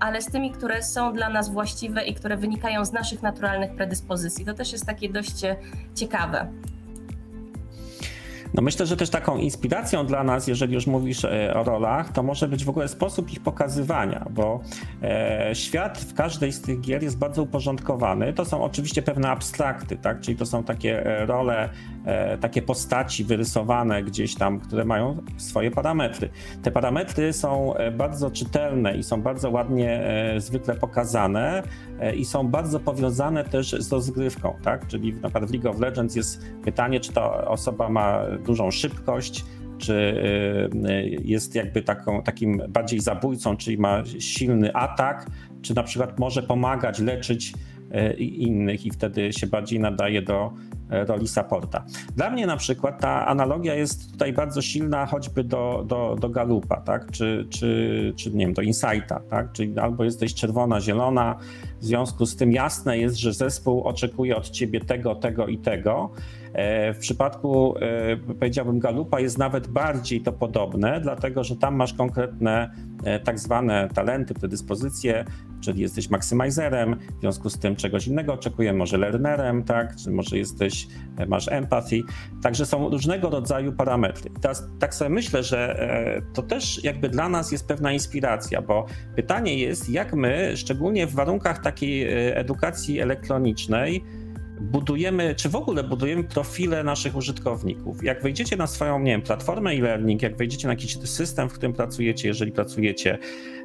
ale 0.00 0.22
z 0.22 0.26
tymi, 0.26 0.50
które 0.50 0.82
są 0.82 1.12
dla 1.12 1.28
nas 1.28 1.50
właściwe 1.50 2.04
i 2.04 2.14
które 2.14 2.36
wynikają 2.36 2.84
z 2.84 2.92
naszych 2.92 3.22
naturalnych 3.22 3.74
predyspozycji. 3.74 4.44
To 4.44 4.54
też 4.54 4.72
jest 4.72 4.86
takie 4.86 5.08
dość 5.08 5.44
e, 5.44 5.56
ciekawe. 5.94 6.46
No 8.54 8.62
myślę, 8.62 8.86
że 8.86 8.96
też 8.96 9.10
taką 9.10 9.36
inspiracją 9.36 10.06
dla 10.06 10.24
nas, 10.24 10.46
jeżeli 10.46 10.74
już 10.74 10.86
mówisz 10.86 11.24
e, 11.24 11.54
o 11.54 11.64
rolach, 11.64 12.12
to 12.12 12.22
może 12.22 12.48
być 12.48 12.64
w 12.64 12.68
ogóle 12.68 12.88
sposób 12.88 13.32
ich 13.32 13.40
pokazywania, 13.40 14.26
bo 14.30 14.60
e, 15.02 15.50
świat 15.54 15.98
w 15.98 16.14
każdej 16.14 16.52
z 16.52 16.60
tych 16.60 16.80
gier 16.80 17.02
jest 17.02 17.18
bardzo 17.18 17.42
uporządkowany. 17.42 18.32
To 18.32 18.44
są 18.44 18.62
oczywiście 18.62 19.02
pewne 19.02 19.28
abstrakty, 19.28 19.96
tak? 19.96 20.20
czyli 20.20 20.36
to 20.36 20.46
są 20.46 20.64
takie 20.64 21.06
e, 21.06 21.26
role, 21.26 21.68
takie 22.40 22.62
postaci 22.62 23.24
wyrysowane 23.24 24.02
gdzieś 24.02 24.34
tam, 24.34 24.60
które 24.60 24.84
mają 24.84 25.16
swoje 25.36 25.70
parametry. 25.70 26.28
Te 26.62 26.70
parametry 26.70 27.32
są 27.32 27.74
bardzo 27.92 28.30
czytelne 28.30 28.96
i 28.96 29.02
są 29.02 29.22
bardzo 29.22 29.50
ładnie 29.50 30.02
zwykle 30.38 30.74
pokazane 30.74 31.62
i 32.16 32.24
są 32.24 32.48
bardzo 32.48 32.80
powiązane 32.80 33.44
też 33.44 33.70
z 33.70 33.92
rozgrywką, 33.92 34.56
tak? 34.62 34.86
czyli 34.86 35.12
na 35.12 35.28
przykład 35.28 35.44
w 35.44 35.52
League 35.52 35.70
of 35.70 35.80
Legends 35.80 36.16
jest 36.16 36.42
pytanie, 36.64 37.00
czy 37.00 37.12
ta 37.12 37.44
osoba 37.44 37.88
ma 37.88 38.22
dużą 38.42 38.70
szybkość, 38.70 39.44
czy 39.80 39.94
y, 39.94 41.20
jest 41.24 41.54
jakby 41.54 41.82
taką, 41.82 42.22
takim 42.22 42.62
bardziej 42.68 43.00
zabójcą, 43.00 43.56
czyli 43.56 43.78
ma 43.78 44.02
silny 44.18 44.74
atak, 44.74 45.26
czy 45.62 45.74
na 45.74 45.82
przykład 45.82 46.18
może 46.18 46.42
pomagać, 46.42 46.98
leczyć 46.98 47.52
y, 48.10 48.12
innych 48.22 48.86
i 48.86 48.90
wtedy 48.90 49.32
się 49.32 49.46
bardziej 49.46 49.80
nadaje 49.80 50.22
do 50.22 50.52
roli 50.90 51.28
supporta. 51.28 51.84
Dla 52.16 52.30
mnie 52.30 52.46
na 52.46 52.56
przykład 52.56 53.00
ta 53.00 53.26
analogia 53.26 53.74
jest 53.74 54.12
tutaj 54.12 54.32
bardzo 54.32 54.62
silna 54.62 55.06
choćby 55.06 55.44
do, 55.44 55.84
do, 55.86 56.16
do 56.20 56.28
Galupa, 56.28 56.80
tak? 56.80 57.10
czy, 57.10 57.46
czy, 57.50 58.12
czy 58.16 58.30
nie 58.30 58.46
wiem, 58.46 58.54
do 58.54 58.62
Insighta, 58.62 59.20
tak? 59.30 59.52
czyli 59.52 59.78
albo 59.78 60.04
jesteś 60.04 60.34
czerwona, 60.34 60.80
zielona, 60.80 61.36
w 61.80 61.84
związku 61.84 62.26
z 62.26 62.36
tym 62.36 62.52
jasne 62.52 62.98
jest, 62.98 63.16
że 63.16 63.32
zespół 63.32 63.82
oczekuje 63.82 64.36
od 64.36 64.50
ciebie 64.50 64.80
tego, 64.80 65.14
tego 65.14 65.46
i 65.46 65.58
tego, 65.58 66.10
E, 66.10 66.39
w 66.94 66.98
przypadku, 67.00 67.74
e, 67.78 68.16
powiedziałbym, 68.16 68.78
Galupa 68.78 69.20
jest 69.20 69.38
nawet 69.38 69.68
bardziej 69.68 70.20
to 70.20 70.32
podobne, 70.32 71.00
dlatego 71.00 71.44
że 71.44 71.56
tam 71.56 71.74
masz 71.74 71.94
konkretne 71.94 72.70
e, 73.04 73.20
tak 73.20 73.38
zwane 73.38 73.88
talenty, 73.94 74.34
predyspozycje, 74.34 75.24
czyli 75.60 75.80
jesteś 75.80 76.10
maksymizerem, 76.10 76.96
w 77.18 77.20
związku 77.20 77.50
z 77.50 77.58
tym 77.58 77.76
czegoś 77.76 78.06
innego 78.06 78.32
oczekuję, 78.32 78.72
może 78.72 78.98
learnerem, 78.98 79.64
tak, 79.64 79.96
czy 79.96 80.10
może 80.10 80.38
jesteś, 80.38 80.86
masz 81.28 81.48
empathy, 81.48 82.00
także 82.42 82.66
są 82.66 82.88
różnego 82.88 83.30
rodzaju 83.30 83.72
parametry. 83.72 84.30
Teraz 84.40 84.68
tak 84.78 84.94
sobie 84.94 85.10
myślę, 85.10 85.42
że 85.42 85.90
to 86.34 86.42
też 86.42 86.84
jakby 86.84 87.08
dla 87.08 87.28
nas 87.28 87.52
jest 87.52 87.68
pewna 87.68 87.92
inspiracja, 87.92 88.62
bo 88.62 88.86
pytanie 89.16 89.58
jest, 89.58 89.90
jak 89.90 90.14
my, 90.14 90.52
szczególnie 90.56 91.06
w 91.06 91.14
warunkach 91.14 91.62
takiej 91.62 92.06
edukacji 92.34 93.00
elektronicznej, 93.00 94.04
budujemy, 94.60 95.34
czy 95.34 95.48
w 95.48 95.56
ogóle 95.56 95.84
budujemy 95.84 96.24
profile 96.24 96.84
naszych 96.84 97.16
użytkowników. 97.16 98.04
Jak 98.04 98.22
wejdziecie 98.22 98.56
na 98.56 98.66
swoją, 98.66 98.98
nie 98.98 99.10
wiem, 99.12 99.22
platformę 99.22 99.70
e-learning, 99.70 100.22
jak 100.22 100.36
wejdziecie 100.36 100.66
na 100.68 100.72
jakiś 100.72 100.96
system, 100.96 101.48
w 101.48 101.52
którym 101.52 101.72
pracujecie, 101.72 102.28
jeżeli 102.28 102.52
pracujecie, 102.52 103.18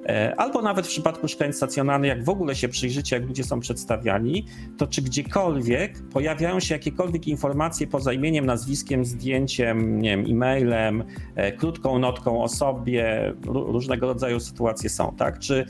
e, 0.05 0.35
albo 0.37 0.61
nawet 0.61 0.85
w 0.85 0.89
przypadku 0.89 1.27
szkoleń 1.27 1.53
stacjonarnych, 1.53 2.09
jak 2.09 2.23
w 2.23 2.29
ogóle 2.29 2.55
się 2.55 2.69
przyjrzycie, 2.69 3.15
jak 3.15 3.25
ludzie 3.27 3.43
są 3.43 3.59
przedstawiani, 3.59 4.45
to 4.77 4.87
czy 4.87 5.01
gdziekolwiek 5.01 6.09
pojawiają 6.13 6.59
się 6.59 6.75
jakiekolwiek 6.75 7.27
informacje 7.27 7.87
poza 7.87 8.13
imieniem, 8.13 8.45
nazwiskiem, 8.45 9.05
zdjęciem, 9.05 10.01
nie 10.01 10.17
wiem, 10.17 10.25
e-mailem, 10.29 11.03
e, 11.35 11.51
krótką 11.51 11.99
notką 11.99 12.43
o 12.43 12.47
sobie, 12.47 13.33
różnego 13.45 14.07
rodzaju 14.07 14.39
sytuacje 14.39 14.89
są, 14.89 15.15
tak? 15.17 15.39
Czy 15.39 15.65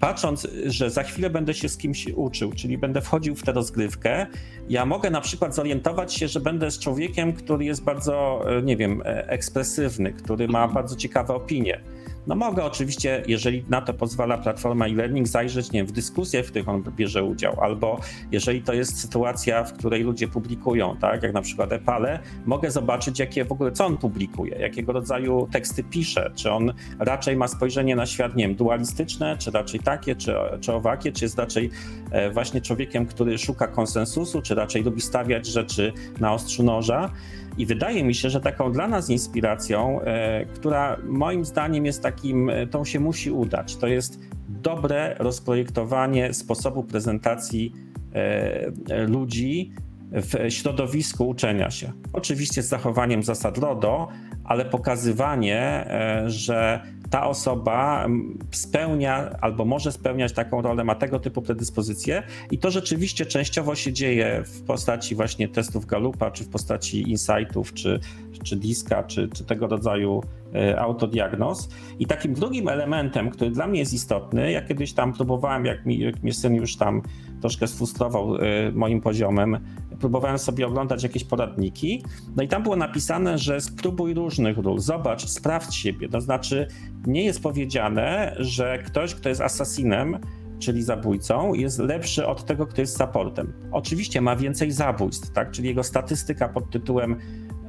patrząc, 0.00 0.48
że 0.66 0.90
za 0.90 1.02
chwilę 1.02 1.30
będę 1.30 1.54
się 1.54 1.68
z 1.68 1.76
kimś 1.76 2.08
uczył, 2.08 2.52
czyli 2.52 2.78
będę 2.78 3.00
wchodził 3.00 3.34
w 3.34 3.42
tę 3.42 3.52
rozgrywkę, 3.52 4.26
ja 4.68 4.86
mogę 4.86 5.10
na 5.10 5.20
przykład 5.20 5.54
zorientować 5.54 6.14
się, 6.14 6.28
że 6.28 6.40
będę 6.40 6.70
z 6.70 6.78
człowiekiem, 6.78 7.32
który 7.32 7.64
jest 7.64 7.84
bardzo, 7.84 8.44
e, 8.58 8.62
nie 8.62 8.76
wiem, 8.76 9.02
e, 9.04 9.28
ekspresywny, 9.28 10.12
który 10.12 10.48
ma 10.48 10.68
bardzo 10.68 10.96
ciekawe 10.96 11.34
opinie 11.34 11.80
no 12.28 12.36
mogę 12.36 12.64
oczywiście, 12.64 13.22
jeżeli 13.26 13.64
na 13.68 13.80
to 13.80 13.94
pozwala 13.94 14.38
platforma 14.38 14.86
e-learning, 14.86 15.28
zajrzeć 15.28 15.72
nie 15.72 15.80
wiem, 15.80 15.86
w 15.86 15.92
dyskusje, 15.92 16.42
w 16.42 16.50
których 16.50 16.68
on 16.68 16.82
bierze 16.96 17.24
udział, 17.24 17.60
albo 17.60 18.00
jeżeli 18.32 18.62
to 18.62 18.72
jest 18.72 19.00
sytuacja, 19.00 19.64
w 19.64 19.72
której 19.72 20.02
ludzie 20.02 20.28
publikują, 20.28 20.96
tak, 20.96 21.22
jak 21.22 21.32
na 21.32 21.42
przykład 21.42 21.72
Epale, 21.72 22.18
mogę 22.46 22.70
zobaczyć, 22.70 23.18
jakie 23.18 23.44
w 23.44 23.52
ogóle, 23.52 23.72
co 23.72 23.86
on 23.86 23.96
publikuje, 23.96 24.58
jakiego 24.58 24.92
rodzaju 24.92 25.48
teksty 25.52 25.84
pisze, 25.84 26.30
czy 26.34 26.50
on 26.50 26.72
raczej 26.98 27.36
ma 27.36 27.48
spojrzenie 27.48 27.96
na 27.96 28.06
świat, 28.06 28.36
nie 28.36 28.46
wiem, 28.48 28.56
dualistyczne, 28.56 29.36
czy 29.38 29.50
raczej 29.50 29.80
takie, 29.80 30.16
czy, 30.16 30.34
czy 30.60 30.72
owakie, 30.72 31.12
czy 31.12 31.24
jest 31.24 31.38
raczej 31.38 31.70
e, 32.10 32.30
właśnie 32.30 32.60
człowiekiem, 32.60 33.06
który 33.06 33.38
szuka 33.38 33.66
konsensusu, 33.66 34.42
czy 34.42 34.54
raczej 34.54 34.82
lubi 34.82 35.00
stawiać 35.00 35.46
rzeczy 35.46 35.92
na 36.20 36.32
ostrzu 36.32 36.62
noża. 36.62 37.10
I 37.58 37.66
wydaje 37.66 38.04
mi 38.04 38.14
się, 38.14 38.30
że 38.30 38.40
taką 38.40 38.72
dla 38.72 38.88
nas 38.88 39.10
inspiracją, 39.10 40.00
e, 40.00 40.44
która 40.44 40.96
moim 41.06 41.44
zdaniem 41.44 41.86
jest 41.86 42.02
takim, 42.02 42.50
e, 42.50 42.66
tą 42.66 42.84
się 42.84 43.00
musi 43.00 43.30
udać, 43.30 43.76
to 43.76 43.86
jest 43.86 44.20
dobre 44.48 45.16
rozprojektowanie 45.18 46.34
sposobu 46.34 46.84
prezentacji 46.84 47.72
e, 48.12 49.06
ludzi 49.06 49.72
w 50.12 50.52
środowisku 50.52 51.28
uczenia 51.28 51.70
się. 51.70 51.92
Oczywiście 52.12 52.62
z 52.62 52.68
zachowaniem 52.68 53.22
zasad 53.22 53.58
RODO, 53.58 54.08
ale 54.44 54.64
pokazywanie, 54.64 55.86
że 56.26 56.82
ta 57.10 57.26
osoba 57.26 58.06
spełnia 58.50 59.30
albo 59.40 59.64
może 59.64 59.92
spełniać 59.92 60.32
taką 60.32 60.62
rolę, 60.62 60.84
ma 60.84 60.94
tego 60.94 61.18
typu 61.18 61.42
predyspozycje 61.42 62.22
i 62.50 62.58
to 62.58 62.70
rzeczywiście 62.70 63.26
częściowo 63.26 63.74
się 63.74 63.92
dzieje 63.92 64.42
w 64.46 64.62
postaci 64.62 65.14
właśnie 65.14 65.48
testów 65.48 65.86
Galupa, 65.86 66.30
czy 66.30 66.44
w 66.44 66.48
postaci 66.48 67.10
insightów, 67.10 67.74
czy, 67.74 68.00
czy 68.42 68.56
diska, 68.56 69.02
czy, 69.02 69.28
czy 69.28 69.44
tego 69.44 69.66
rodzaju 69.66 70.22
e, 70.54 70.80
autodiagnoz. 70.80 71.68
I 71.98 72.06
takim 72.06 72.34
drugim 72.34 72.68
elementem, 72.68 73.30
który 73.30 73.50
dla 73.50 73.66
mnie 73.66 73.80
jest 73.80 73.92
istotny, 73.92 74.52
ja 74.52 74.62
kiedyś 74.62 74.92
tam 74.92 75.12
próbowałem, 75.12 75.64
jak 75.64 75.86
mi, 75.86 75.98
jak 75.98 76.22
mnie 76.22 76.32
syn 76.32 76.54
już 76.54 76.76
tam 76.76 77.02
troszkę 77.40 77.66
sfrustrował 77.66 78.36
e, 78.36 78.40
moim 78.72 79.00
poziomem, 79.00 79.58
próbowałem 80.00 80.38
sobie 80.38 80.66
oglądać 80.66 81.02
jakieś 81.02 81.24
poradniki, 81.24 82.02
no 82.36 82.42
i 82.42 82.48
tam 82.48 82.62
było 82.62 82.76
napisane, 82.76 83.38
że 83.38 83.60
spróbuj 83.60 84.14
różnych 84.14 84.58
ról, 84.58 84.78
zobacz, 84.78 85.26
sprawdź 85.26 85.74
siebie, 85.74 86.08
to 86.08 86.20
znaczy 86.20 86.68
nie 87.06 87.24
jest 87.24 87.42
powiedziane, 87.42 88.34
że 88.38 88.78
ktoś, 88.78 89.14
kto 89.14 89.28
jest 89.28 89.40
asasinem, 89.40 90.18
czyli 90.58 90.82
zabójcą, 90.82 91.54
jest 91.54 91.78
lepszy 91.78 92.26
od 92.26 92.44
tego, 92.44 92.66
kto 92.66 92.80
jest 92.80 92.98
supportem. 92.98 93.52
Oczywiście 93.72 94.20
ma 94.20 94.36
więcej 94.36 94.70
zabójstw, 94.72 95.30
tak? 95.30 95.50
czyli 95.50 95.68
jego 95.68 95.82
statystyka 95.82 96.48
pod 96.48 96.70
tytułem 96.70 97.16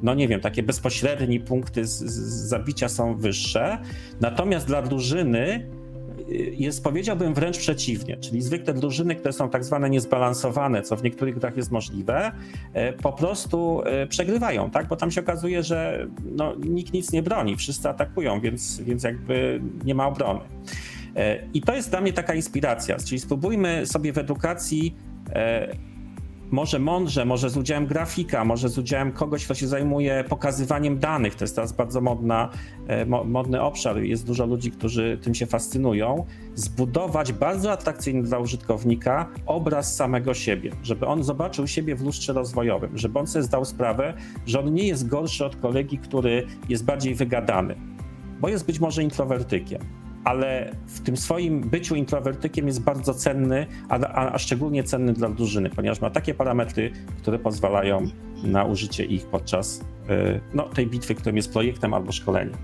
no 0.01 0.13
nie 0.13 0.27
wiem, 0.27 0.41
takie 0.41 0.63
bezpośrednie 0.63 1.39
punkty 1.39 1.85
z, 1.85 1.91
z 1.91 2.47
zabicia 2.49 2.89
są 2.89 3.17
wyższe, 3.17 3.77
natomiast 4.21 4.67
dla 4.67 4.81
drużyny 4.81 5.69
jest, 6.57 6.83
powiedziałbym, 6.83 7.33
wręcz 7.33 7.57
przeciwnie, 7.57 8.17
czyli 8.17 8.41
zwykle 8.41 8.73
drużyny, 8.73 9.15
które 9.15 9.33
są 9.33 9.49
tak 9.49 9.63
zwane 9.63 9.89
niezbalansowane, 9.89 10.81
co 10.81 10.95
w 10.95 11.03
niektórych 11.03 11.39
grach 11.39 11.57
jest 11.57 11.71
możliwe, 11.71 12.31
po 13.01 13.13
prostu 13.13 13.81
przegrywają, 14.09 14.69
tak? 14.69 14.87
Bo 14.87 14.95
tam 14.95 15.11
się 15.11 15.21
okazuje, 15.21 15.63
że 15.63 16.07
no, 16.25 16.55
nikt 16.55 16.93
nic 16.93 17.11
nie 17.11 17.23
broni, 17.23 17.55
wszyscy 17.55 17.89
atakują, 17.89 18.41
więc, 18.41 18.81
więc 18.81 19.03
jakby 19.03 19.61
nie 19.85 19.95
ma 19.95 20.07
obrony. 20.07 20.39
I 21.53 21.61
to 21.61 21.75
jest 21.75 21.89
dla 21.89 22.01
mnie 22.01 22.13
taka 22.13 22.33
inspiracja, 22.33 22.97
czyli 22.97 23.19
spróbujmy 23.19 23.85
sobie 23.85 24.13
w 24.13 24.17
edukacji 24.17 24.95
może 26.51 26.79
mądrze, 26.79 27.25
może 27.25 27.49
z 27.49 27.57
udziałem 27.57 27.85
grafika, 27.85 28.45
może 28.45 28.69
z 28.69 28.77
udziałem 28.77 29.11
kogoś, 29.11 29.45
kto 29.45 29.55
się 29.55 29.67
zajmuje 29.67 30.23
pokazywaniem 30.29 30.99
danych. 30.99 31.35
To 31.35 31.43
jest 31.43 31.55
teraz 31.55 31.73
bardzo 31.73 32.01
modna, 32.01 32.49
e, 32.87 33.05
modny 33.05 33.61
obszar. 33.61 33.97
Jest 33.97 34.25
dużo 34.25 34.45
ludzi, 34.45 34.71
którzy 34.71 35.19
tym 35.21 35.35
się 35.35 35.45
fascynują. 35.45 36.25
Zbudować 36.55 37.33
bardzo 37.33 37.71
atrakcyjny 37.71 38.23
dla 38.23 38.39
użytkownika 38.39 39.29
obraz 39.45 39.95
samego 39.95 40.33
siebie, 40.33 40.71
żeby 40.83 41.05
on 41.05 41.23
zobaczył 41.23 41.67
siebie 41.67 41.95
w 41.95 42.01
lustrze 42.01 42.33
rozwojowym, 42.33 42.97
żeby 42.97 43.19
on 43.19 43.27
sobie 43.27 43.43
zdał 43.43 43.65
sprawę, 43.65 44.13
że 44.45 44.59
on 44.59 44.73
nie 44.73 44.87
jest 44.87 45.07
gorszy 45.07 45.45
od 45.45 45.55
kolegi, 45.55 45.97
który 45.97 46.47
jest 46.69 46.85
bardziej 46.85 47.15
wygadany, 47.15 47.75
bo 48.39 48.49
jest 48.49 48.65
być 48.65 48.79
może 48.79 49.03
introwertykiem 49.03 49.98
ale 50.23 50.71
w 50.87 50.99
tym 50.99 51.17
swoim 51.17 51.61
byciu 51.61 51.95
introwertykiem 51.95 52.67
jest 52.67 52.81
bardzo 52.81 53.13
cenny, 53.13 53.67
a, 53.89 53.99
a, 53.99 54.33
a, 54.33 54.37
szczególnie 54.37 54.83
cenny 54.83 55.13
dla 55.13 55.29
drużyny, 55.29 55.69
ponieważ 55.69 56.01
ma 56.01 56.09
takie 56.09 56.33
parametry, 56.33 56.91
które 57.17 57.39
pozwalają 57.39 58.07
na 58.43 58.63
użycie 58.63 59.05
ich 59.05 59.25
podczas 59.25 59.79
y, 59.79 60.41
no, 60.53 60.63
tej 60.63 60.87
bitwy, 60.87 61.15
którym 61.15 61.37
jest 61.37 61.53
projektem 61.53 61.93
albo 61.93 62.11
szkoleniem. 62.11 62.57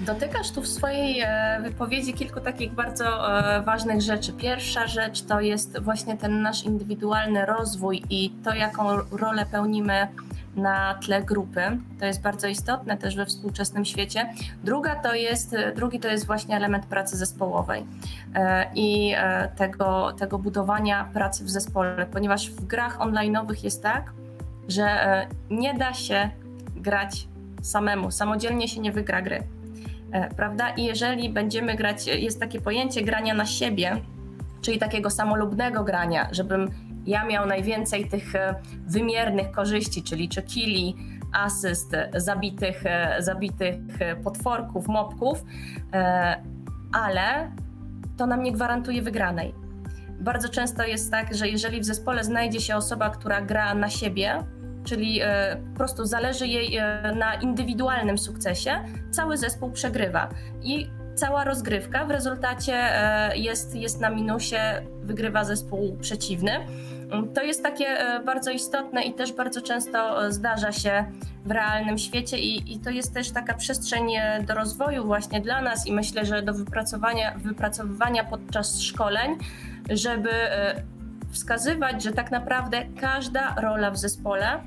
Dotykasz 0.00 0.50
tu 0.50 0.62
w 0.62 0.68
swojej 0.68 1.20
e, 1.20 1.60
wypowiedzi 1.62 2.14
kilku 2.14 2.40
takich 2.40 2.72
bardzo 2.72 3.38
e, 3.38 3.62
ważnych 3.62 4.00
rzeczy. 4.00 4.32
Pierwsza 4.32 4.86
rzecz 4.86 5.22
to 5.22 5.40
jest 5.40 5.78
właśnie 5.80 6.16
ten 6.16 6.42
nasz 6.42 6.64
indywidualny 6.64 7.46
rozwój 7.46 8.02
i 8.10 8.30
to, 8.30 8.54
jaką 8.54 8.84
rolę 9.10 9.46
pełnimy 9.50 10.08
na 10.56 10.94
tle 10.94 11.22
grupy. 11.22 11.60
To 12.00 12.06
jest 12.06 12.22
bardzo 12.22 12.48
istotne 12.48 12.96
też 12.96 13.16
we 13.16 13.26
współczesnym 13.26 13.84
świecie. 13.84 14.32
Druga 14.64 14.94
to 14.94 15.14
jest, 15.14 15.56
drugi 15.76 16.00
to 16.00 16.08
jest 16.08 16.26
właśnie 16.26 16.56
element 16.56 16.86
pracy 16.86 17.16
zespołowej 17.16 17.84
e, 18.34 18.66
i 18.74 19.14
e, 19.16 19.48
tego, 19.56 20.12
tego 20.18 20.38
budowania 20.38 21.08
pracy 21.12 21.44
w 21.44 21.50
zespole, 21.50 22.06
ponieważ 22.12 22.50
w 22.50 22.64
grach 22.64 22.98
online'owych 22.98 23.64
jest 23.64 23.82
tak, 23.82 24.12
że 24.68 24.84
e, 24.84 25.26
nie 25.50 25.74
da 25.74 25.94
się 25.94 26.30
grać 26.76 27.28
samemu, 27.62 28.10
samodzielnie 28.10 28.68
się 28.68 28.80
nie 28.80 28.92
wygra 28.92 29.22
gry. 29.22 29.42
Prawda? 30.36 30.70
I 30.70 30.84
jeżeli 30.84 31.30
będziemy 31.30 31.74
grać, 31.74 32.06
jest 32.06 32.40
takie 32.40 32.60
pojęcie 32.60 33.02
grania 33.02 33.34
na 33.34 33.46
siebie, 33.46 34.00
czyli 34.62 34.78
takiego 34.78 35.10
samolubnego 35.10 35.84
grania, 35.84 36.28
żebym 36.32 36.70
ja 37.06 37.24
miał 37.24 37.46
najwięcej 37.46 38.08
tych 38.08 38.34
e, 38.34 38.54
wymiernych 38.86 39.50
korzyści, 39.50 40.02
czyli 40.02 40.28
czy 40.28 40.42
killi, 40.42 40.96
asyst, 41.32 41.92
zabitych, 42.16 42.86
e, 42.86 43.16
zabitych 43.18 43.74
e, 43.98 44.16
potworków, 44.16 44.88
mopków, 44.88 45.44
ale 46.92 47.52
to 48.16 48.26
nam 48.26 48.42
nie 48.42 48.52
gwarantuje 48.52 49.02
wygranej. 49.02 49.54
Bardzo 50.20 50.48
często 50.48 50.84
jest 50.84 51.10
tak, 51.10 51.34
że 51.34 51.48
jeżeli 51.48 51.80
w 51.80 51.84
zespole 51.84 52.24
znajdzie 52.24 52.60
się 52.60 52.76
osoba, 52.76 53.10
która 53.10 53.40
gra 53.40 53.74
na 53.74 53.90
siebie, 53.90 54.44
czyli 54.84 55.20
po 55.70 55.76
prostu 55.76 56.04
zależy 56.04 56.46
jej 56.46 56.80
na 57.16 57.34
indywidualnym 57.34 58.18
sukcesie, 58.18 58.84
cały 59.10 59.36
zespół 59.36 59.70
przegrywa. 59.70 60.28
I 60.62 60.90
cała 61.14 61.44
rozgrywka 61.44 62.04
w 62.04 62.10
rezultacie 62.10 62.90
jest, 63.34 63.74
jest 63.74 64.00
na 64.00 64.10
minusie, 64.10 64.56
wygrywa 65.02 65.44
zespół 65.44 65.96
przeciwny. 66.00 66.50
To 67.34 67.42
jest 67.42 67.62
takie 67.62 67.86
e, 67.86 68.20
bardzo 68.20 68.50
istotne 68.50 69.02
i 69.02 69.14
też 69.14 69.32
bardzo 69.32 69.62
często 69.62 70.26
e, 70.26 70.32
zdarza 70.32 70.72
się 70.72 71.04
w 71.44 71.50
realnym 71.50 71.98
świecie 71.98 72.38
i, 72.38 72.72
i, 72.72 72.80
to 72.80 72.90
jest 72.90 73.14
też 73.14 73.30
taka 73.30 73.54
przestrzeń 73.54 74.16
e, 74.16 74.42
do 74.42 74.54
rozwoju 74.54 75.04
właśnie 75.04 75.40
dla 75.40 75.62
nas 75.62 75.86
i 75.86 75.92
myślę, 75.92 76.24
że 76.24 76.42
do 76.42 76.54
wypracowania, 76.54 77.34
wypracowywania 77.38 78.24
podczas 78.24 78.80
szkoleń, 78.80 79.36
żeby 79.90 80.30
wskazywać, 81.30 82.02
że 82.02 82.12
tak 82.12 82.30
naprawdę 82.30 82.86
każda 83.00 83.54
rola 83.54 83.90
w 83.90 83.98
zespole 83.98 84.60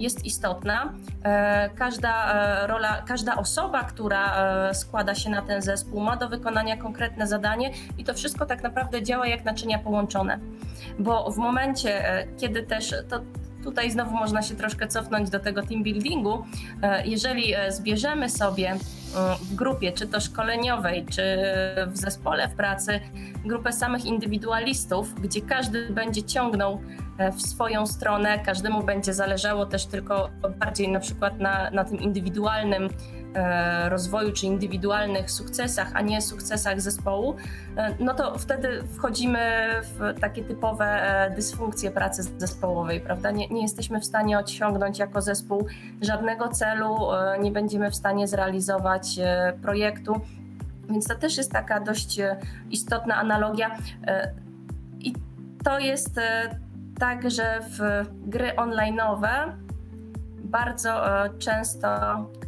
jest 0.00 0.24
istotna. 0.24 0.92
E, 1.24 1.70
każda 1.70 2.34
e, 2.34 2.66
rola, 2.66 3.02
każda 3.02 3.36
osoba, 3.36 3.84
która 3.84 4.36
e, 4.68 4.74
składa 4.74 5.14
się 5.14 5.30
na 5.30 5.42
ten 5.42 5.62
zespół, 5.62 6.00
ma 6.00 6.16
do 6.16 6.28
wykonania 6.28 6.76
konkretne 6.76 7.26
zadanie 7.26 7.70
i 7.98 8.04
to 8.04 8.14
wszystko 8.14 8.46
tak 8.46 8.62
naprawdę 8.62 9.02
działa 9.02 9.26
jak 9.26 9.44
naczynia 9.44 9.78
połączone. 9.78 10.38
Bo 10.98 11.30
w 11.30 11.36
momencie, 11.36 12.24
kiedy 12.38 12.62
też 12.62 12.94
to, 13.08 13.20
Tutaj 13.64 13.90
znowu 13.90 14.16
można 14.16 14.42
się 14.42 14.54
troszkę 14.54 14.88
cofnąć 14.88 15.30
do 15.30 15.40
tego 15.40 15.62
team 15.62 15.82
buildingu. 15.82 16.44
Jeżeli 17.04 17.54
zbierzemy 17.68 18.30
sobie 18.30 18.76
w 19.42 19.54
grupie, 19.54 19.92
czy 19.92 20.06
to 20.06 20.20
szkoleniowej, 20.20 21.06
czy 21.10 21.22
w 21.86 21.96
zespole 21.96 22.48
w 22.48 22.54
pracy, 22.54 23.00
grupę 23.44 23.72
samych 23.72 24.04
indywidualistów, 24.04 25.14
gdzie 25.20 25.40
każdy 25.40 25.90
będzie 25.90 26.22
ciągnął 26.22 26.80
E, 27.20 27.32
w 27.32 27.42
swoją 27.42 27.86
stronę. 27.86 28.38
Każdemu 28.38 28.82
będzie 28.82 29.14
zależało 29.14 29.66
też 29.66 29.86
tylko 29.86 30.30
bardziej 30.58 30.88
na 30.88 31.00
przykład 31.00 31.38
na, 31.38 31.70
na 31.70 31.84
tym 31.84 31.98
indywidualnym 31.98 32.84
e, 32.84 32.88
rozwoju 33.88 34.32
czy 34.32 34.46
indywidualnych 34.46 35.30
sukcesach, 35.30 35.90
a 35.94 36.00
nie 36.00 36.22
sukcesach 36.22 36.80
zespołu, 36.80 37.36
e, 37.76 37.94
no 38.00 38.14
to 38.14 38.38
wtedy 38.38 38.82
wchodzimy 38.96 39.38
w 39.82 40.20
takie 40.20 40.44
typowe 40.44 41.30
dysfunkcje 41.36 41.90
pracy 41.90 42.22
zespołowej, 42.38 43.00
prawda? 43.00 43.30
Nie, 43.30 43.48
nie 43.48 43.62
jesteśmy 43.62 44.00
w 44.00 44.04
stanie 44.04 44.38
osiągnąć 44.38 44.98
jako 44.98 45.20
zespół 45.20 45.66
żadnego 46.00 46.48
celu, 46.48 46.96
nie 47.40 47.50
będziemy 47.50 47.90
w 47.90 47.96
stanie 47.96 48.28
zrealizować 48.28 49.06
projektu. 49.62 50.20
Więc 50.90 51.06
to 51.06 51.14
też 51.14 51.36
jest 51.36 51.52
taka 51.52 51.80
dość 51.80 52.20
istotna 52.70 53.16
analogia. 53.16 53.76
I 55.00 55.14
to 55.64 55.78
jest 55.78 56.20
tak, 56.98 57.30
że 57.30 57.60
w 57.60 58.06
gry 58.26 58.52
online'owe 58.56 59.52
bardzo 60.50 61.24
e, 61.24 61.30
często 61.38 61.88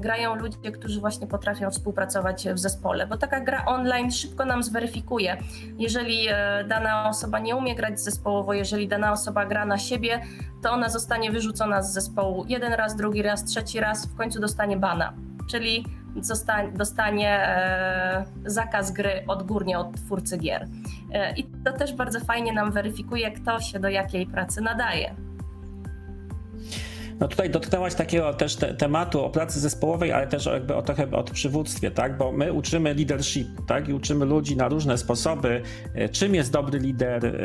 grają 0.00 0.34
ludzie, 0.34 0.72
którzy 0.72 1.00
właśnie 1.00 1.26
potrafią 1.26 1.70
współpracować 1.70 2.48
w 2.48 2.58
zespole, 2.58 3.06
bo 3.06 3.16
taka 3.16 3.40
gra 3.40 3.64
online 3.64 4.10
szybko 4.10 4.44
nam 4.44 4.62
zweryfikuje. 4.62 5.36
Jeżeli 5.78 6.28
e, 6.28 6.64
dana 6.68 7.08
osoba 7.08 7.38
nie 7.38 7.56
umie 7.56 7.74
grać 7.74 8.00
zespołowo, 8.00 8.54
jeżeli 8.54 8.88
dana 8.88 9.12
osoba 9.12 9.46
gra 9.46 9.64
na 9.66 9.78
siebie, 9.78 10.22
to 10.62 10.72
ona 10.72 10.88
zostanie 10.88 11.30
wyrzucona 11.30 11.82
z 11.82 11.92
zespołu 11.92 12.44
jeden 12.48 12.72
raz, 12.72 12.96
drugi 12.96 13.22
raz, 13.22 13.44
trzeci 13.44 13.80
raz, 13.80 14.06
w 14.06 14.16
końcu 14.16 14.40
dostanie 14.40 14.76
bana. 14.76 15.12
Czyli 15.50 15.84
dostanie 16.74 17.48
e, 17.48 18.24
zakaz 18.44 18.92
gry 18.92 19.24
odgórnie 19.26 19.78
od 19.78 19.96
twórcy 19.96 20.38
gier. 20.38 20.68
I 21.36 21.44
to 21.44 21.72
też 21.72 21.92
bardzo 21.94 22.20
fajnie 22.20 22.52
nam 22.52 22.72
weryfikuje, 22.72 23.30
kto 23.30 23.60
się 23.60 23.80
do 23.80 23.88
jakiej 23.88 24.26
pracy 24.26 24.60
nadaje. 24.60 25.14
No 27.20 27.28
tutaj 27.28 27.50
dotknęłaś 27.50 27.94
takiego 27.94 28.34
też 28.34 28.56
te, 28.56 28.74
tematu 28.74 29.24
o 29.24 29.30
pracy 29.30 29.60
zespołowej, 29.60 30.12
ale 30.12 30.26
też 30.26 30.46
jakby 30.46 30.74
o 30.74 30.82
trochę 30.82 31.10
o 31.10 31.22
przywództwie, 31.22 31.90
tak? 31.90 32.16
Bo 32.16 32.32
my 32.32 32.52
uczymy 32.52 32.94
leadershipu, 32.94 33.62
tak? 33.62 33.88
I 33.88 33.94
uczymy 33.94 34.24
ludzi 34.24 34.56
na 34.56 34.68
różne 34.68 34.98
sposoby, 34.98 35.62
e, 35.94 36.08
czym 36.08 36.34
jest 36.34 36.52
dobry 36.52 36.78
lider, 36.78 37.42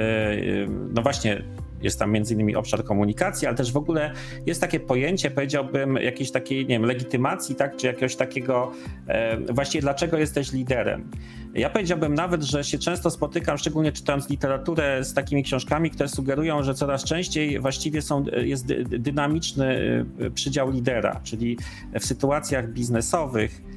no 0.94 1.02
właśnie 1.02 1.44
jest 1.82 2.00
tam 2.00 2.12
między 2.12 2.34
innymi 2.34 2.56
obszar 2.56 2.84
komunikacji, 2.84 3.48
ale 3.48 3.58
też 3.58 3.72
w 3.72 3.78
ogóle 3.78 4.14
jest 4.46 4.62
takie 4.62 4.80
pojęcie, 4.80 5.32
powiedziałbym, 5.32 5.96
jakiejś 5.96 6.32
takiej, 6.32 6.60
nie 6.60 6.76
wiem, 6.76 6.86
legitymacji, 6.86 7.56
tak, 7.56 7.76
czy 7.76 7.88
jakiegoś 7.88 8.16
takiego, 8.16 8.72
e, 9.08 9.38
właściwie 9.54 9.82
dlaczego 9.82 10.18
jesteś 10.18 10.52
liderem. 10.52 11.12
Ja 11.54 11.70
powiedziałbym 11.70 12.14
nawet, 12.14 12.44
że 12.44 12.64
się 12.64 12.80
często 12.80 13.10
spotykam, 13.12 13.58
szczególnie 13.58 13.92
czytając 13.92 14.30
literaturę 14.30 15.04
z 15.04 15.14
takimi 15.14 15.44
książkami, 15.44 15.92
które 15.92 16.10
sugerują, 16.10 16.64
że 16.64 16.74
coraz 16.74 17.04
częściej 17.04 17.60
właściwie 17.60 18.02
są, 18.02 18.26
jest 18.38 18.66
dynamiczny 18.84 20.06
e, 20.20 20.30
przydział 20.30 20.72
lidera, 20.72 21.20
czyli 21.24 21.58
w 22.00 22.06
sytuacjach 22.06 22.70
biznesowych, 22.74 23.62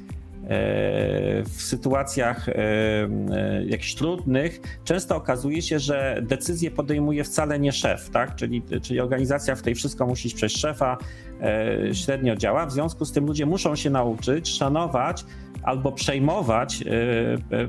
w 1.45 1.55
sytuacjach 1.57 2.49
e, 2.49 2.53
e, 2.55 3.65
jakichś 3.65 3.95
trudnych 3.95 4.61
często 4.83 5.15
okazuje 5.15 5.61
się, 5.61 5.79
że 5.79 6.21
decyzję 6.21 6.71
podejmuje 6.71 7.23
wcale 7.23 7.59
nie 7.59 7.71
szef, 7.71 8.09
tak? 8.09 8.35
czyli, 8.35 8.61
czyli 8.81 8.99
organizacja 8.99 9.55
w 9.55 9.61
tej 9.61 9.75
wszystko 9.75 10.05
musi 10.05 10.27
iść 10.27 10.35
przez 10.35 10.51
szefa, 10.51 10.97
średnio 11.93 12.35
działa. 12.35 12.65
W 12.65 12.71
związku 12.71 13.05
z 13.05 13.11
tym 13.11 13.25
ludzie 13.25 13.45
muszą 13.45 13.75
się 13.75 13.89
nauczyć 13.89 14.49
szanować 14.49 15.25
albo 15.63 15.91
przejmować 15.91 16.83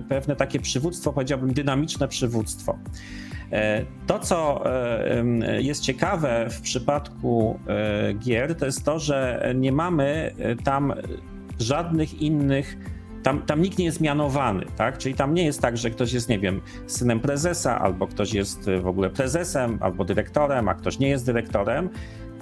pewne 0.09 0.37
takie 0.37 0.61
przywództwo, 0.61 1.13
powiedziałbym 1.13 1.53
dynamiczne 1.53 2.09
przywództwo. 2.09 2.79
To, 4.07 4.19
co 4.19 4.65
jest 5.59 5.83
ciekawe 5.83 6.47
w 6.51 6.61
przypadku 6.61 7.59
gier, 8.19 8.55
to 8.55 8.67
jest 8.67 8.85
to, 8.85 8.99
że 8.99 9.53
nie 9.55 9.73
mamy 9.73 10.35
tam 10.65 10.95
żadnych 11.59 12.23
innych 12.23 12.77
tam, 13.23 13.43
tam 13.43 13.63
nikt 13.63 13.79
nie 13.79 13.85
jest 13.85 14.01
mianowany, 14.01 14.67
tak? 14.77 14.99
Czyli 14.99 15.15
tam 15.15 15.35
nie 15.35 15.45
jest 15.45 15.61
tak, 15.61 15.77
że 15.77 15.91
ktoś 15.91 16.13
jest, 16.13 16.29
nie 16.29 16.39
wiem, 16.39 16.61
synem 16.87 17.21
prezesa, 17.21 17.81
albo 17.81 18.07
ktoś 18.07 18.35
jest 18.35 18.71
w 18.83 18.87
ogóle 18.87 19.11
prezesem, 19.11 19.79
albo 19.81 20.05
dyrektorem, 20.05 20.69
a 20.69 20.75
ktoś 20.75 20.99
nie 20.99 21.09
jest 21.09 21.27
dyrektorem. 21.27 21.89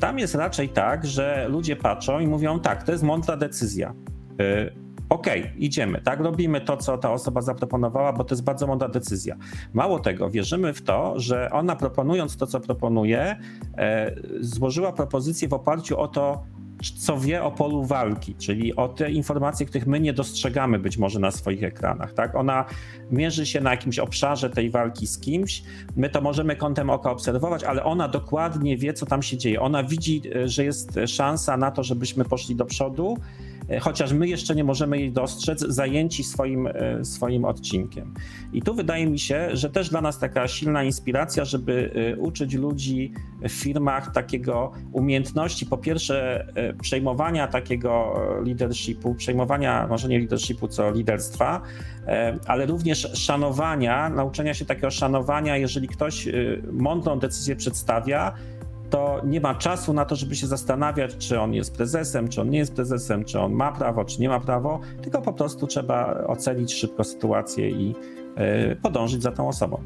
Tam 0.00 0.18
jest 0.18 0.34
raczej 0.34 0.68
tak, 0.68 1.06
że 1.06 1.46
ludzie 1.48 1.76
patrzą 1.76 2.20
i 2.20 2.26
mówią, 2.26 2.60
tak, 2.60 2.82
to 2.82 2.92
jest 2.92 3.04
mądra 3.04 3.36
decyzja. 3.36 3.94
Y, 4.40 4.72
okej, 5.08 5.40
okay, 5.40 5.54
idziemy, 5.56 6.00
tak, 6.00 6.20
robimy 6.20 6.60
to, 6.60 6.76
co 6.76 6.98
ta 6.98 7.12
osoba 7.12 7.40
zaproponowała, 7.40 8.12
bo 8.12 8.24
to 8.24 8.34
jest 8.34 8.44
bardzo 8.44 8.66
mądra 8.66 8.88
decyzja. 8.88 9.36
Mało 9.72 9.98
tego, 9.98 10.30
wierzymy 10.30 10.72
w 10.74 10.82
to, 10.82 11.14
że 11.16 11.50
ona 11.52 11.76
proponując 11.76 12.36
to, 12.36 12.46
co 12.46 12.60
proponuje, 12.60 13.36
e, 13.76 14.14
złożyła 14.40 14.92
propozycję 14.92 15.48
w 15.48 15.52
oparciu 15.52 15.98
o 15.98 16.08
to, 16.08 16.44
co 16.88 17.18
wie 17.18 17.42
o 17.42 17.50
polu 17.50 17.84
walki, 17.84 18.34
czyli 18.34 18.76
o 18.76 18.88
te 18.88 19.10
informacje, 19.10 19.66
których 19.66 19.86
my 19.86 20.00
nie 20.00 20.12
dostrzegamy 20.12 20.78
być 20.78 20.98
może 20.98 21.20
na 21.20 21.30
swoich 21.30 21.64
ekranach. 21.64 22.12
Tak? 22.12 22.34
Ona 22.34 22.64
mierzy 23.10 23.46
się 23.46 23.60
na 23.60 23.70
jakimś 23.70 23.98
obszarze 23.98 24.50
tej 24.50 24.70
walki 24.70 25.06
z 25.06 25.18
kimś, 25.18 25.62
my 25.96 26.10
to 26.10 26.20
możemy 26.20 26.56
kątem 26.56 26.90
oka 26.90 27.10
obserwować, 27.10 27.64
ale 27.64 27.84
ona 27.84 28.08
dokładnie 28.08 28.76
wie, 28.76 28.92
co 28.92 29.06
tam 29.06 29.22
się 29.22 29.36
dzieje. 29.36 29.60
Ona 29.60 29.84
widzi, 29.84 30.22
e, 30.34 30.48
że 30.48 30.64
jest 30.64 30.98
szansa 31.06 31.56
na 31.56 31.70
to, 31.70 31.82
żebyśmy 31.82 32.24
poszli 32.24 32.56
do 32.56 32.64
przodu 32.64 33.16
E, 33.16 33.49
chociaż 33.78 34.12
my 34.12 34.28
jeszcze 34.28 34.54
nie 34.54 34.64
możemy 34.64 34.98
jej 34.98 35.12
dostrzec, 35.12 35.60
zajęci 35.60 36.24
swoim, 36.24 36.66
e, 36.66 37.04
swoim 37.04 37.44
odcinkiem. 37.44 38.14
I 38.52 38.62
tu 38.62 38.74
wydaje 38.74 39.06
mi 39.06 39.18
się, 39.18 39.48
że 39.52 39.70
też 39.70 39.88
dla 39.90 40.00
nas 40.00 40.18
taka 40.18 40.48
silna 40.48 40.84
inspiracja, 40.84 41.44
żeby 41.44 41.92
e, 41.94 42.16
uczyć 42.16 42.54
ludzi 42.54 43.12
w 43.42 43.52
firmach 43.52 44.12
takiego 44.12 44.72
umiejętności, 44.92 45.66
po 45.66 45.78
pierwsze 45.78 46.46
przejmowania 46.82 47.48
takiego 47.48 48.14
leadershipu, 48.44 49.14
przejmowania 49.14 49.86
może 49.86 50.08
nie 50.08 50.18
leadershipu, 50.18 50.68
co 50.68 50.90
liderstwa, 50.90 51.62
ale 52.46 52.66
również 52.66 53.08
szanowania, 53.14 54.08
nauczenia 54.08 54.54
się 54.54 54.64
takiego 54.64 54.90
szanowania, 54.90 55.56
jeżeli 55.56 55.88
ktoś 55.88 56.28
mądrą 56.72 57.18
decyzję 57.18 57.56
przedstawia, 57.56 58.34
to 58.90 59.20
nie 59.24 59.40
ma 59.40 59.54
czasu 59.54 59.92
na 59.92 60.04
to, 60.04 60.16
żeby 60.16 60.36
się 60.36 60.46
zastanawiać, 60.46 61.16
czy 61.16 61.40
on 61.40 61.54
jest 61.54 61.76
prezesem, 61.76 62.28
czy 62.28 62.40
on 62.40 62.50
nie 62.50 62.58
jest 62.58 62.74
prezesem, 62.74 63.24
czy 63.24 63.40
on 63.40 63.52
ma 63.52 63.72
prawo, 63.72 64.04
czy 64.04 64.20
nie 64.20 64.28
ma 64.28 64.40
prawo, 64.40 64.80
tylko 65.02 65.22
po 65.22 65.32
prostu 65.32 65.66
trzeba 65.66 66.24
ocenić 66.26 66.74
szybko 66.74 67.04
sytuację 67.04 67.70
i 67.70 67.94
y, 68.72 68.76
podążyć 68.76 69.22
za 69.22 69.32
tą 69.32 69.48
osobą. 69.48 69.82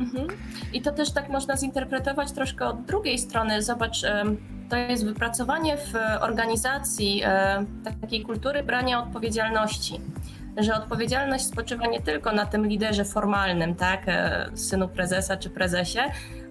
Mhm. 0.00 0.28
I 0.72 0.82
to 0.82 0.92
też 0.92 1.12
tak 1.12 1.28
można 1.28 1.56
zinterpretować 1.56 2.32
troszkę 2.32 2.66
od 2.66 2.82
drugiej 2.82 3.18
strony. 3.18 3.62
Zobacz, 3.62 4.02
to 4.68 4.76
jest 4.76 5.04
wypracowanie 5.04 5.76
w 5.76 5.92
organizacji 6.20 7.22
takiej 8.00 8.22
kultury 8.22 8.62
brania 8.62 9.02
odpowiedzialności 9.02 10.00
że 10.56 10.74
odpowiedzialność 10.74 11.44
spoczywa 11.44 11.86
nie 11.86 12.00
tylko 12.00 12.32
na 12.32 12.46
tym 12.46 12.66
liderze 12.66 13.04
formalnym, 13.04 13.74
tak, 13.74 14.02
e, 14.06 14.50
synu 14.54 14.88
prezesa 14.88 15.36
czy 15.36 15.50
prezesie, 15.50 16.00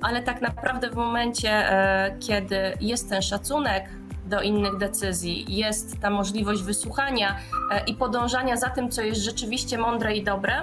ale 0.02 0.22
tak 0.22 0.42
naprawdę 0.42 0.90
w 0.90 0.96
momencie, 0.96 1.50
e, 1.50 2.16
kiedy 2.20 2.56
jest 2.82 3.10
ten 3.10 3.22
szacunek 3.22 3.90
do 4.26 4.42
innych 4.42 4.78
decyzji, 4.78 5.56
jest 5.56 6.00
ta 6.00 6.10
możliwość 6.10 6.64
wysłuchania 6.64 7.36
e, 7.72 7.84
i 7.86 7.96
podążania 7.96 8.58
za 8.58 8.70
tym, 8.70 8.90
co 8.90 9.02
jest 9.02 9.22
rzeczywiście 9.22 9.78
mądre 9.78 10.16
i 10.16 10.24
dobre, 10.24 10.54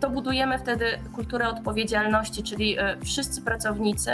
to 0.00 0.10
budujemy 0.10 0.58
wtedy 0.58 0.84
kulturę 1.14 1.48
odpowiedzialności, 1.48 2.42
czyli 2.42 2.76
wszyscy 3.04 3.42
pracownicy, 3.42 4.10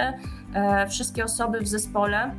wszystkie 0.88 1.24
osoby 1.24 1.60
w 1.60 1.68
zespole 1.68 2.30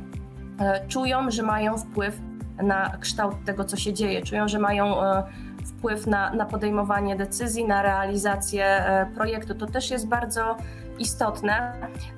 czują, 0.88 1.30
że 1.30 1.42
mają 1.42 1.78
wpływ 1.78 2.20
na 2.62 2.96
kształt 3.00 3.34
tego, 3.44 3.64
co 3.64 3.76
się 3.76 3.92
dzieje, 3.92 4.22
czują, 4.22 4.48
że 4.48 4.58
mają 4.58 4.94
wpływ 5.80 6.06
na, 6.06 6.34
na 6.34 6.46
podejmowanie 6.46 7.16
decyzji, 7.16 7.64
na 7.64 7.82
realizację 7.82 8.64
e, 8.64 9.06
projektu. 9.14 9.54
To 9.54 9.66
też 9.66 9.90
jest 9.90 10.08
bardzo 10.08 10.56
istotne 10.98 11.72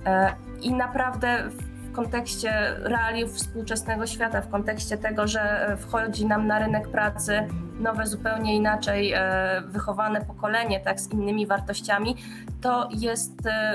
e, 0.06 0.34
i 0.62 0.72
naprawdę 0.72 1.48
w 1.48 1.92
kontekście 1.92 2.52
realiów 2.78 3.32
współczesnego 3.32 4.06
świata, 4.06 4.40
w 4.40 4.48
kontekście 4.48 4.98
tego, 4.98 5.26
że 5.26 5.76
wchodzi 5.80 6.26
nam 6.26 6.46
na 6.46 6.58
rynek 6.58 6.88
pracy 6.88 7.48
nowe, 7.80 8.06
zupełnie 8.06 8.56
inaczej 8.56 9.12
e, 9.12 9.62
wychowane 9.68 10.20
pokolenie, 10.20 10.80
tak, 10.80 11.00
z 11.00 11.12
innymi 11.12 11.46
wartościami, 11.46 12.16
to 12.60 12.88
jest, 12.92 13.32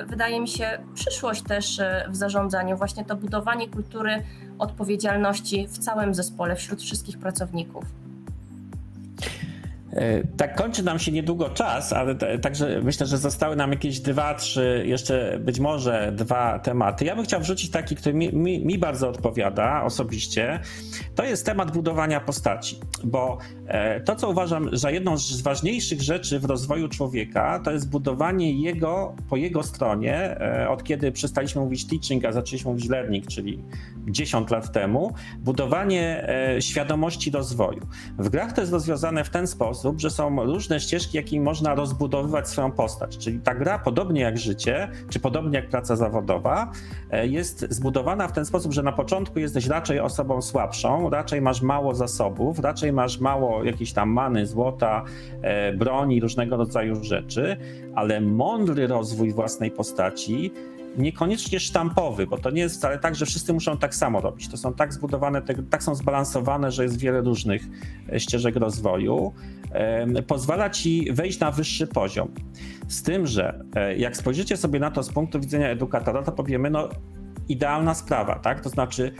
wydaje 0.07 0.41
mi 0.41 0.47
się, 0.47 0.79
przyszłość 0.93 1.43
też 1.43 1.81
w 2.09 2.15
zarządzaniu, 2.15 2.77
właśnie 2.77 3.05
to 3.05 3.15
budowanie 3.15 3.69
kultury 3.69 4.23
odpowiedzialności 4.59 5.67
w 5.67 5.77
całym 5.77 6.13
zespole, 6.13 6.55
wśród 6.55 6.81
wszystkich 6.81 7.19
pracowników. 7.19 8.06
E, 9.93 10.27
tak 10.37 10.55
kończy 10.55 10.83
nam 10.83 10.99
się 10.99 11.11
niedługo 11.11 11.49
czas, 11.49 11.93
ale 11.93 12.15
także 12.15 12.81
myślę, 12.83 13.05
że 13.05 13.17
zostały 13.17 13.55
nam 13.55 13.71
jakieś 13.71 13.99
dwa, 13.99 14.33
trzy, 14.33 14.83
jeszcze 14.85 15.39
być 15.39 15.59
może 15.59 16.11
dwa 16.15 16.59
tematy. 16.59 17.05
Ja 17.05 17.15
bym 17.15 17.25
chciał 17.25 17.41
wrzucić 17.41 17.71
taki, 17.71 17.95
który 17.95 18.15
mi, 18.15 18.33
mi, 18.33 18.65
mi 18.65 18.77
bardzo 18.77 19.09
odpowiada 19.09 19.83
osobiście. 19.83 20.59
To 21.15 21.23
jest 21.23 21.45
temat 21.45 21.71
budowania 21.71 22.19
postaci, 22.19 22.79
bo 23.03 23.37
e, 23.67 24.01
to, 24.01 24.15
co 24.15 24.29
uważam 24.29 24.77
za 24.77 24.91
jedną 24.91 25.17
z 25.17 25.41
ważniejszych 25.41 26.01
rzeczy 26.01 26.39
w 26.39 26.45
rozwoju 26.45 26.87
człowieka, 26.87 27.59
to 27.59 27.71
jest 27.71 27.89
budowanie 27.89 28.61
jego 28.61 29.15
po 29.29 29.37
jego 29.37 29.63
stronie, 29.63 30.41
e, 30.41 30.69
od 30.69 30.83
kiedy 30.83 31.11
przestaliśmy 31.11 31.61
mówić 31.61 31.87
teaching, 31.87 32.25
a 32.25 32.31
zaczęliśmy 32.31 32.71
mówić 32.71 32.89
learning, 32.89 33.27
czyli 33.27 33.63
10 34.07 34.49
lat 34.49 34.71
temu, 34.71 35.13
budowanie 35.39 36.27
świadomości 36.59 37.31
rozwoju. 37.31 37.87
W 38.17 38.29
grach 38.29 38.53
to 38.53 38.61
jest 38.61 38.73
rozwiązane 38.73 39.23
w 39.23 39.29
ten 39.29 39.47
sposób, 39.47 39.76
sposób, 39.77 39.99
że 39.99 40.09
są 40.09 40.45
różne 40.45 40.79
ścieżki, 40.79 41.17
jakimi 41.17 41.45
można 41.45 41.75
rozbudowywać 41.75 42.49
swoją 42.49 42.71
postać. 42.71 43.17
Czyli 43.17 43.39
ta 43.39 43.55
gra, 43.55 43.79
podobnie 43.79 44.21
jak 44.21 44.37
życie, 44.37 44.91
czy 45.09 45.19
podobnie 45.19 45.59
jak 45.59 45.69
praca 45.69 45.95
zawodowa, 45.95 46.71
e, 47.11 47.27
jest 47.27 47.65
zbudowana 47.69 48.27
w 48.27 48.31
ten 48.31 48.45
sposób, 48.45 48.73
że 48.73 48.83
na 48.83 48.91
początku 48.91 49.39
jesteś 49.39 49.67
raczej 49.67 49.99
osobą 49.99 50.41
słabszą, 50.41 51.09
raczej 51.09 51.41
masz 51.41 51.61
mało 51.61 51.95
zasobów, 51.95 52.59
raczej 52.59 52.93
masz 52.93 53.19
mało 53.19 53.63
jakiejś 53.63 53.93
tam 53.93 54.09
many, 54.09 54.45
złota, 54.45 55.03
e, 55.41 55.73
broni, 55.73 56.21
różnego 56.21 56.57
rodzaju 56.57 57.03
rzeczy, 57.03 57.57
ale 57.95 58.21
mądry 58.21 58.87
rozwój 58.87 59.31
własnej 59.31 59.71
postaci 59.71 60.51
niekoniecznie 60.97 61.59
sztampowy, 61.59 62.27
bo 62.27 62.37
to 62.37 62.49
nie 62.49 62.61
jest 62.61 62.75
wcale 62.75 62.99
tak, 62.99 63.15
że 63.15 63.25
wszyscy 63.25 63.53
muszą 63.53 63.77
tak 63.77 63.95
samo 63.95 64.21
robić. 64.21 64.47
To 64.47 64.57
są 64.57 64.73
tak 64.73 64.93
zbudowane, 64.93 65.41
tak 65.69 65.83
są 65.83 65.95
zbalansowane, 65.95 66.71
że 66.71 66.83
jest 66.83 66.99
wiele 66.99 67.21
różnych 67.21 67.61
e, 68.13 68.19
ścieżek 68.19 68.55
rozwoju. 68.55 69.33
Pozwala 70.27 70.69
ci 70.69 71.07
wejść 71.13 71.39
na 71.39 71.51
wyższy 71.51 71.87
poziom. 71.87 72.31
Z 72.87 73.03
tym, 73.03 73.27
że 73.27 73.65
e, 73.75 73.97
jak 73.97 74.17
spojrzycie 74.17 74.57
sobie 74.57 74.79
na 74.79 74.91
to 74.91 75.03
z 75.03 75.09
punktu 75.09 75.39
widzenia 75.39 75.69
edukatora, 75.69 76.23
to 76.23 76.31
powiemy, 76.31 76.69
no 76.69 76.89
idealna 77.49 77.93
sprawa, 77.93 78.39
tak? 78.39 78.61
To 78.61 78.69
znaczy 78.69 79.11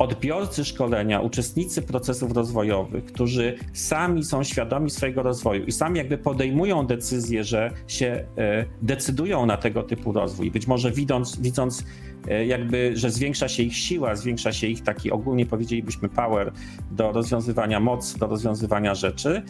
odbiorcy 0.00 0.64
szkolenia, 0.64 1.20
uczestnicy 1.20 1.82
procesów 1.82 2.32
rozwojowych, 2.32 3.04
którzy 3.04 3.54
sami 3.72 4.24
są 4.24 4.42
świadomi 4.42 4.90
swojego 4.90 5.22
rozwoju 5.22 5.64
i 5.64 5.72
sami 5.72 5.98
jakby 5.98 6.18
podejmują 6.18 6.86
decyzję, 6.86 7.44
że 7.44 7.70
się 7.86 8.24
e, 8.38 8.64
decydują 8.82 9.46
na 9.46 9.56
tego 9.56 9.82
typu 9.82 10.12
rozwój, 10.12 10.50
być 10.50 10.66
może 10.66 10.90
widząc, 10.90 11.40
widząc 11.40 11.84
e, 12.28 12.46
jakby, 12.46 12.92
że 12.94 13.10
zwiększa 13.10 13.48
się 13.48 13.62
ich 13.62 13.76
siła, 13.76 14.16
zwiększa 14.16 14.52
się 14.52 14.66
ich 14.66 14.82
taki 14.82 15.10
ogólnie 15.10 15.46
powiedzielibyśmy 15.46 16.08
power 16.08 16.52
do 16.90 17.12
rozwiązywania 17.12 17.80
moc, 17.80 18.18
do 18.18 18.26
rozwiązywania 18.26 18.94
rzeczy, 18.94 19.42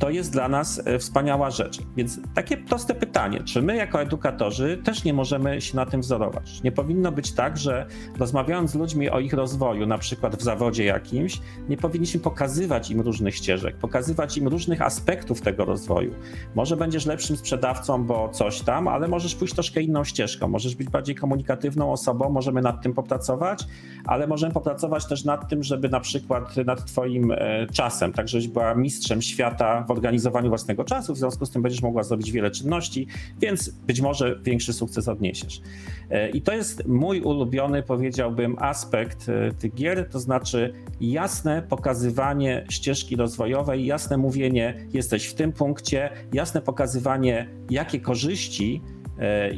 to 0.00 0.10
jest 0.10 0.32
dla 0.32 0.48
nas 0.48 0.82
e, 0.84 0.98
wspaniała 0.98 1.50
rzecz. 1.50 1.78
Więc 1.96 2.20
takie 2.34 2.56
proste 2.56 2.94
pytanie, 2.94 3.40
czy 3.44 3.62
my 3.62 3.76
jako 3.76 4.02
edukatorzy 4.02 4.80
też 4.84 5.04
nie 5.04 5.14
możemy 5.14 5.60
się 5.60 5.76
na 5.76 5.86
tym 5.86 6.00
wzorować? 6.00 6.62
Nie 6.62 6.72
powinno 6.72 7.12
być 7.12 7.32
tak, 7.32 7.58
że 7.58 7.86
rozmawiając 8.18 8.70
z 8.70 8.74
ludźmi 8.74 9.10
o 9.10 9.20
ich 9.20 9.32
rozwoju, 9.32 9.86
na 9.86 9.98
przykład 9.98 10.36
w 10.36 10.42
zawodzie 10.42 10.84
jakimś, 10.84 11.40
nie 11.68 11.76
powinniśmy 11.76 12.20
pokazywać 12.20 12.90
im 12.90 13.00
różnych 13.00 13.34
ścieżek, 13.34 13.76
pokazywać 13.76 14.38
im 14.38 14.48
różnych 14.48 14.82
aspektów 14.82 15.40
tego 15.40 15.64
rozwoju. 15.64 16.14
Może 16.54 16.76
będziesz 16.76 17.06
lepszym 17.06 17.36
sprzedawcą, 17.36 18.04
bo 18.04 18.28
coś 18.28 18.60
tam, 18.60 18.88
ale 18.88 19.08
możesz 19.08 19.34
pójść 19.34 19.54
troszkę 19.54 19.82
inną 19.82 20.04
ścieżką, 20.04 20.48
możesz 20.48 20.74
być 20.74 20.88
bardziej 20.88 21.14
komunikatywną 21.14 21.92
osobą, 21.92 22.30
możemy 22.30 22.62
nad 22.62 22.82
tym 22.82 22.94
popracować, 22.94 23.64
ale 24.04 24.26
możemy 24.26 24.54
popracować 24.54 25.06
też 25.06 25.24
nad 25.24 25.48
tym, 25.48 25.62
żeby 25.62 25.88
na 25.88 26.00
przykład 26.00 26.56
nad 26.56 26.84
twoim 26.84 27.32
e, 27.32 27.66
czasem, 27.72 28.12
tak 28.12 28.28
żebyś 28.28 28.48
była 28.48 28.74
mistrzem 28.74 29.22
świata 29.22 29.84
w 29.90 29.96
organizowaniu 29.96 30.48
własnego 30.48 30.84
czasu, 30.84 31.14
w 31.14 31.18
związku 31.18 31.46
z 31.46 31.50
tym 31.50 31.62
będziesz 31.62 31.82
mogła 31.82 32.02
zrobić 32.02 32.32
wiele 32.32 32.50
czynności, 32.50 33.06
więc 33.40 33.68
być 33.68 34.00
może 34.00 34.40
większy 34.44 34.72
sukces 34.72 35.08
odniesiesz. 35.08 35.60
E, 36.10 36.30
I 36.30 36.42
to 36.42 36.52
jest 36.52 36.86
mój 36.86 37.20
ulubiony, 37.20 37.82
powiedziałbym, 37.82 38.56
aspekt 38.58 39.28
e, 39.28 39.52
tych 39.52 39.74
gier, 39.74 40.08
to 40.10 40.20
znaczy 40.20 40.72
jasne 41.00 41.62
pokazywanie 41.62 42.64
ścieżki 42.68 43.16
rozwojowej, 43.16 43.86
jasne 43.86 44.16
mówienie, 44.16 44.86
jesteś 44.92 45.26
w 45.26 45.34
tym 45.34 45.52
punkcie, 45.52 46.10
jasne 46.32 46.62
pokazywanie, 46.62 47.48
jakie 47.70 48.00
korzyści 48.00 48.82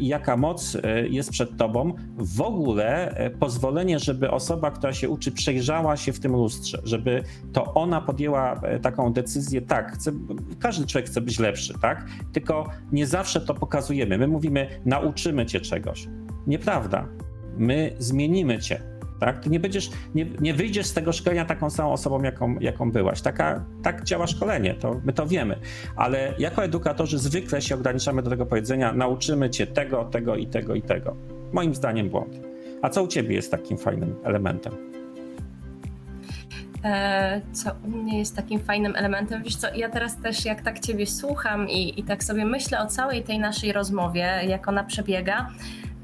i 0.01 0.07
jaka 0.07 0.37
moc 0.37 0.77
e, 0.83 1.09
jest 1.09 1.31
przed 1.31 1.57
tobą, 1.57 1.95
w 2.17 2.41
ogóle 2.41 3.15
pozwolenie, 3.41 3.99
żeby 3.99 4.31
osoba, 4.31 4.71
która 4.71 4.93
się 4.93 5.09
uczy, 5.09 5.33
przejrzała 5.33 5.97
się 5.97 6.13
w 6.13 6.21
tym 6.21 6.33
lustrze, 6.33 6.83
żeby 6.85 7.23
to 7.53 7.75
ona 7.75 8.01
podjęła 8.01 8.61
taką 8.83 9.13
decyzję, 9.13 9.63
tak, 9.63 9.97
każdy 10.59 10.87
człowiek 10.87 11.11
chce 11.11 11.21
być 11.21 11.39
lepszy, 11.39 11.75
tak? 11.83 12.07
Tylko 12.33 12.71
nie 12.93 13.07
zawsze 13.07 13.41
to 13.41 13.55
pokazujemy. 13.55 14.19
My 14.19 14.29
mówimy, 14.29 14.69
nauczymy 14.85 15.47
cię 15.47 15.61
czegoś. 15.61 16.09
Nieprawda. 16.47 17.09
My 17.57 17.97
zmienimy 17.99 18.59
cię 18.59 18.92
tak? 19.25 19.41
Ty 19.41 19.51
nie 19.51 19.61
będziesz, 19.61 19.91
nie, 20.15 20.27
nie 20.41 20.55
wyjdziesz 20.55 20.87
z 20.87 20.93
tego 20.93 21.13
szkolenia 21.13 21.45
taką 21.45 21.71
samą 21.71 21.93
osobą, 21.93 22.23
jaką, 22.23 22.59
jaką 22.61 22.91
byłaś. 22.91 23.23
Taka, 23.23 23.65
tak 23.83 24.05
działa 24.05 24.27
szkolenie, 24.27 24.75
to 24.75 25.01
my 25.05 25.13
to 25.13 25.27
wiemy. 25.27 25.57
Ale 25.97 26.35
jako 26.39 26.65
edukatorzy 26.65 27.19
zwykle 27.19 27.63
się 27.63 27.75
ograniczamy 27.75 28.23
do 28.23 28.31
tego 28.31 28.47
powiedzenia, 28.47 28.93
nauczymy 28.93 29.51
cię 29.51 29.67
tego, 29.67 30.05
tego 30.05 30.37
i 30.37 30.47
tego 30.47 30.75
i 30.75 30.83
tego. 30.83 31.17
Moim 31.53 31.75
zdaniem 31.75 32.09
błąd. 32.09 32.41
A 32.83 32.89
co 32.89 33.03
u 33.03 33.09
ciebie 33.09 33.35
jest 33.35 33.51
takim 33.51 33.79
fajnym 33.79 34.15
elementem? 34.25 34.73
E, 36.85 37.41
co 37.53 37.71
u 37.85 37.89
mnie 37.89 38.19
jest 38.19 38.37
takim 38.37 38.61
fajnym 38.61 38.97
elementem. 38.97 39.43
Wiesz 39.43 39.57
co, 39.57 39.75
ja 39.75 39.89
teraz 39.89 40.17
też 40.17 40.45
jak 40.45 40.63
tak 40.63 40.81
ciebie 40.81 41.07
słucham 41.07 41.69
i, 41.69 42.01
i 42.01 42.05
tak 42.05 42.25
sobie 42.25 42.45
myślę 42.45 42.81
o 42.81 42.87
całej 42.87 43.23
tej 43.23 43.39
naszej 43.39 43.73
rozmowie, 43.73 44.41
jak 44.47 44.69
ona 44.69 44.85
przebiega, 44.85 45.49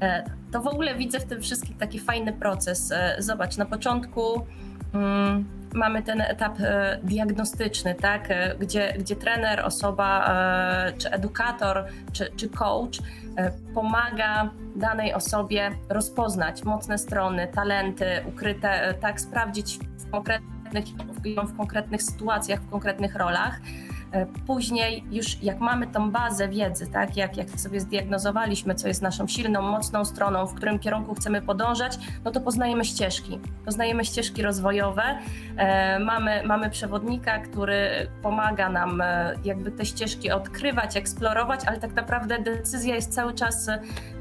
E, 0.01 0.23
to 0.51 0.61
w 0.61 0.67
ogóle 0.67 0.95
widzę 0.95 1.19
w 1.19 1.25
tym 1.25 1.41
wszystkim 1.41 1.75
taki 1.75 1.99
fajny 1.99 2.33
proces. 2.33 2.91
E, 2.91 3.15
zobacz, 3.19 3.57
na 3.57 3.65
początku 3.65 4.45
mm, 4.93 5.45
mamy 5.73 6.03
ten 6.03 6.21
etap 6.21 6.59
e, 6.59 6.99
diagnostyczny, 7.03 7.95
tak? 7.95 8.29
gdzie, 8.59 8.93
gdzie 8.99 9.15
trener, 9.15 9.59
osoba, 9.59 10.35
czy 10.97 11.11
edukator, 11.11 11.85
czy, 12.11 12.31
czy 12.35 12.49
coach 12.49 12.99
pomaga 13.73 14.49
danej 14.75 15.13
osobie 15.13 15.71
rozpoznać 15.89 16.63
mocne 16.63 16.97
strony, 16.97 17.47
talenty 17.47 18.05
ukryte, 18.27 18.93
tak, 19.01 19.21
sprawdzić 19.21 19.79
w 19.97 20.11
konkretnych, 20.11 20.85
w 21.47 21.57
konkretnych 21.57 22.03
sytuacjach, 22.03 22.61
w 22.61 22.69
konkretnych 22.69 23.15
rolach. 23.15 23.59
E, 24.11 24.25
później 24.25 25.03
już 25.11 25.43
jak 25.43 25.59
mamy 25.59 25.87
tą 25.87 26.11
bazę 26.11 26.47
wiedzy, 26.47 26.87
tak, 26.87 27.17
jak, 27.17 27.37
jak 27.37 27.49
sobie 27.49 27.79
zdiagnozowaliśmy, 27.79 28.75
co 28.75 28.87
jest 28.87 29.01
naszą 29.01 29.27
silną, 29.27 29.61
mocną 29.61 30.05
stroną, 30.05 30.45
w 30.47 30.53
którym 30.53 30.79
kierunku 30.79 31.15
chcemy 31.15 31.41
podążać, 31.41 31.99
no 32.25 32.31
to 32.31 32.41
poznajemy 32.41 32.85
ścieżki. 32.85 33.39
Poznajemy 33.65 34.05
ścieżki 34.05 34.41
rozwojowe. 34.41 35.19
E, 35.57 35.99
mamy, 35.99 36.43
mamy 36.45 36.69
przewodnika, 36.69 37.39
który 37.39 38.07
pomaga 38.21 38.69
nam 38.69 39.01
e, 39.01 39.35
jakby 39.43 39.71
te 39.71 39.85
ścieżki 39.85 40.31
odkrywać, 40.31 40.97
eksplorować, 40.97 41.59
ale 41.65 41.79
tak 41.79 41.93
naprawdę 41.93 42.39
decyzja 42.39 42.95
jest 42.95 43.13
cały 43.13 43.33
czas 43.33 43.69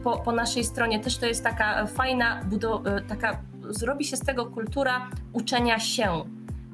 po, 0.05 0.19
po 0.19 0.33
naszej 0.33 0.65
stronie. 0.65 1.01
Też 1.01 1.19
to 1.19 1.27
jest 1.27 1.45
taka 1.45 1.87
fajna, 1.87 2.41
taka 3.09 3.39
zrobi 3.69 4.05
się 4.05 4.17
z 4.17 4.21
tego 4.21 4.47
kultura 4.47 5.11
uczenia 5.33 5.79
się, 5.79 6.25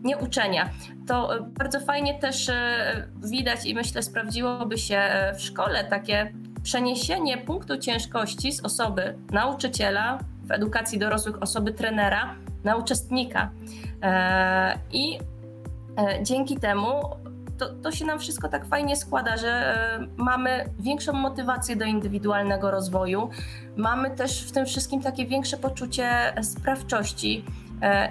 nie 0.05 0.17
uczenia. 0.19 0.71
To 1.07 1.37
e, 1.37 1.41
bardzo 1.41 1.81
fajnie 1.81 2.19
też 2.19 2.49
e, 2.49 3.09
widać 3.25 3.67
i 3.67 3.75
myślę 3.75 4.03
sprawdziłoby 4.03 4.79
się 4.79 4.97
e, 4.97 5.35
w 5.35 5.41
szkole 5.43 5.85
takie 5.85 6.33
przeniesienie 6.63 7.39
punktu 7.39 7.79
ciężkości 7.79 8.53
z 8.53 8.65
osoby 8.65 9.19
nauczyciela 9.31 10.19
w 10.43 10.51
edukacji 10.51 10.99
dorosłych, 10.99 11.43
osoby 11.43 11.73
trenera 11.73 12.35
na 12.65 12.77
uczestnika. 12.77 13.51
I 14.93 15.19
dzięki 16.23 16.57
temu 16.57 17.03
to, 17.59 17.75
to 17.75 17.93
się 17.93 18.05
nam 18.05 18.19
wszystko 18.19 18.49
tak 18.49 18.67
fajnie 18.67 18.97
składa, 18.97 19.37
że 19.37 19.75
mamy 20.17 20.65
większą 20.79 21.13
motywację 21.13 21.77
do 21.77 21.85
indywidualnego 21.85 22.71
rozwoju, 22.71 23.31
mamy 23.77 24.11
też 24.11 24.45
w 24.45 24.53
tym 24.53 24.67
wszystkim 24.67 25.03
takie 25.03 25.27
większe 25.27 25.57
poczucie 25.57 26.35
sprawczości 26.43 27.45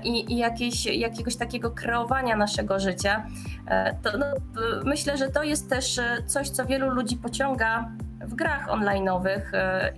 i, 0.03 0.34
i 0.34 0.38
jakieś, 0.38 0.86
jakiegoś 0.86 1.36
takiego 1.36 1.72
kreowania 1.72 2.36
naszego 2.36 2.80
życia. 2.80 3.26
E, 3.68 3.95
to, 3.95 4.18
no, 4.18 4.26
myślę, 4.86 5.18
że 5.18 5.30
to 5.30 5.43
jest 5.43 5.70
też 5.70 5.99
e, 5.99 6.18
coś, 6.26 6.49
co 6.49 6.66
wielu 6.66 6.89
ludzi 6.89 7.18
pociąga 7.18 7.91
w 8.20 8.36
grach 8.36 8.68
online'owych 8.68 9.41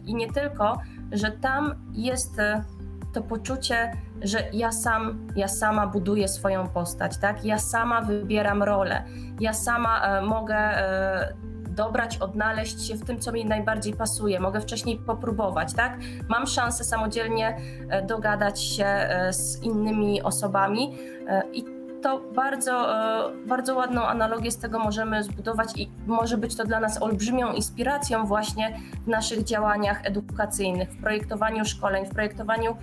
i 0.05 0.15
nie 0.15 0.33
tylko, 0.33 0.81
że 1.11 1.31
tam 1.31 1.75
jest 1.93 2.37
to 3.13 3.21
poczucie, 3.21 3.91
że 4.21 4.43
ja 4.53 4.71
sam, 4.71 5.27
ja 5.35 5.47
sama 5.47 5.87
buduję 5.87 6.27
swoją 6.27 6.67
postać, 6.67 7.17
tak? 7.17 7.45
Ja 7.45 7.59
sama 7.59 8.01
wybieram 8.01 8.63
rolę, 8.63 9.03
ja 9.39 9.53
sama 9.53 10.21
mogę 10.21 10.57
dobrać, 11.75 12.17
odnaleźć 12.17 12.87
się 12.87 12.95
w 12.95 13.05
tym, 13.05 13.19
co 13.19 13.31
mi 13.31 13.45
najbardziej 13.45 13.93
pasuje. 13.93 14.39
Mogę 14.39 14.61
wcześniej 14.61 14.97
popróbować, 14.97 15.73
tak? 15.73 15.97
Mam 16.29 16.47
szansę 16.47 16.83
samodzielnie 16.83 17.57
e, 17.89 18.01
dogadać 18.01 18.63
się 18.63 18.85
e, 18.85 19.33
z 19.33 19.63
innymi 19.63 20.21
osobami 20.21 20.97
e, 21.27 21.43
i 21.53 21.75
to 22.01 22.21
bardzo, 22.35 22.87
bardzo 23.47 23.75
ładną 23.75 24.01
analogię 24.01 24.51
z 24.51 24.57
tego 24.57 24.79
możemy 24.79 25.23
zbudować 25.23 25.77
i 25.77 25.89
może 26.07 26.37
być 26.37 26.55
to 26.55 26.63
dla 26.63 26.79
nas 26.79 27.01
olbrzymią 27.01 27.53
inspiracją 27.53 28.25
właśnie 28.25 28.79
w 29.03 29.07
naszych 29.07 29.43
działaniach 29.43 30.05
edukacyjnych, 30.05 30.89
w 30.89 31.01
projektowaniu 31.01 31.65
szkoleń, 31.65 32.05
w 32.05 32.09
projektowaniu 32.09 32.75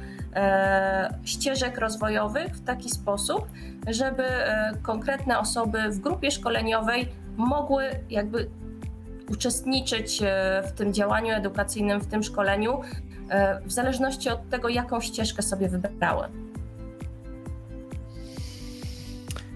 ścieżek 1.24 1.78
rozwojowych 1.78 2.56
w 2.56 2.64
taki 2.64 2.90
sposób, 2.90 3.46
żeby 3.86 4.24
konkretne 4.82 5.38
osoby 5.38 5.78
w 5.90 5.98
grupie 5.98 6.30
szkoleniowej 6.30 7.08
mogły 7.36 7.84
jakby 8.10 8.50
uczestniczyć 9.32 10.22
e, 10.22 10.62
w 10.66 10.72
tym 10.72 10.92
działaniu 10.92 11.34
edukacyjnym, 11.34 12.00
w 12.00 12.06
tym 12.06 12.22
szkoleniu, 12.22 12.80
e, 13.30 13.60
w 13.64 13.72
zależności 13.72 14.28
od 14.28 14.50
tego, 14.50 14.68
jaką 14.68 15.00
ścieżkę 15.00 15.42
sobie 15.42 15.68
wybrały. 15.68 16.28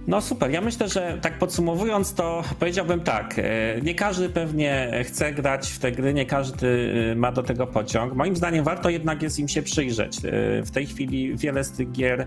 No 0.07 0.21
super, 0.21 0.51
ja 0.51 0.61
myślę, 0.61 0.89
że 0.89 1.19
tak 1.23 1.39
podsumowując 1.39 2.15
to 2.15 2.43
powiedziałbym 2.59 3.01
tak, 3.01 3.39
e, 3.39 3.43
nie 3.83 3.95
każdy 3.95 4.29
pewnie 4.29 5.01
chce 5.05 5.33
grać 5.33 5.71
w 5.71 5.79
te 5.79 5.93
gry, 5.93 6.15
nie 6.15 6.27
każdy 6.27 6.93
ma 7.17 7.33
do 7.33 7.43
tego 7.43 7.67
pociąg. 7.67 8.15
Moim 8.15 8.37
zdaniem 8.37 8.65
warto 8.65 8.91
jednak 8.91 9.23
jest 9.23 9.39
im 9.39 9.49
się 9.49 9.63
przyjrzeć. 9.63 10.19
W 10.65 10.71
tej 10.71 10.87
chwili 10.87 11.37
wiele 11.37 11.65
z 11.65 11.73
tych 11.73 11.93
gier 11.93 12.27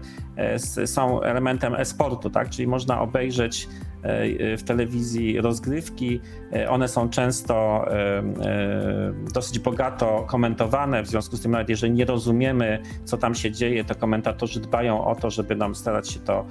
są 0.85 1.21
elementem 1.21 1.75
e-sportu, 1.75 2.29
tak? 2.29 2.49
czyli 2.49 2.67
można 2.67 3.01
obejrzeć 3.01 3.67
w 4.57 4.63
telewizji 4.65 5.41
rozgrywki. 5.41 6.21
E, 6.53 6.69
one 6.69 6.87
są 6.87 7.09
często 7.09 7.85
e, 7.91 8.23
dosyć 9.33 9.59
bogato 9.59 10.25
komentowane, 10.27 11.03
w 11.03 11.07
związku 11.07 11.37
z 11.37 11.41
tym 11.41 11.51
nawet 11.51 11.69
jeżeli 11.69 11.93
nie 11.93 12.05
rozumiemy, 12.05 12.79
co 13.05 13.17
tam 13.17 13.35
się 13.35 13.51
dzieje, 13.51 13.83
to 13.83 13.95
komentatorzy 13.95 14.59
dbają 14.59 15.05
o 15.05 15.15
to, 15.15 15.29
żeby 15.29 15.55
nam 15.55 15.75
starać 15.75 16.09
się 16.09 16.19
to 16.19 16.45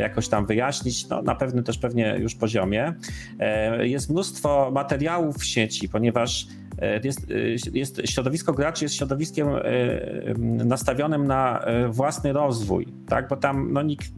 jakoś 0.00 0.28
tam 0.28 0.46
wyjaśnić, 0.46 1.08
no, 1.08 1.22
na 1.22 1.34
pewnym 1.34 1.64
też 1.64 1.78
pewnie 1.78 2.16
już 2.18 2.34
poziomie. 2.34 2.94
Jest 3.80 4.10
mnóstwo 4.10 4.70
materiałów 4.74 5.36
w 5.36 5.44
sieci, 5.44 5.88
ponieważ 5.88 6.46
jest, 7.04 7.26
jest, 7.72 8.02
środowisko 8.04 8.52
graczy 8.52 8.84
jest 8.84 8.94
środowiskiem 8.94 9.48
nastawionym 10.64 11.26
na 11.26 11.64
własny 11.88 12.32
rozwój, 12.32 12.86
tak? 13.08 13.28
bo 13.28 13.36
tam 13.36 13.72
no, 13.72 13.82
nikt 13.82 14.12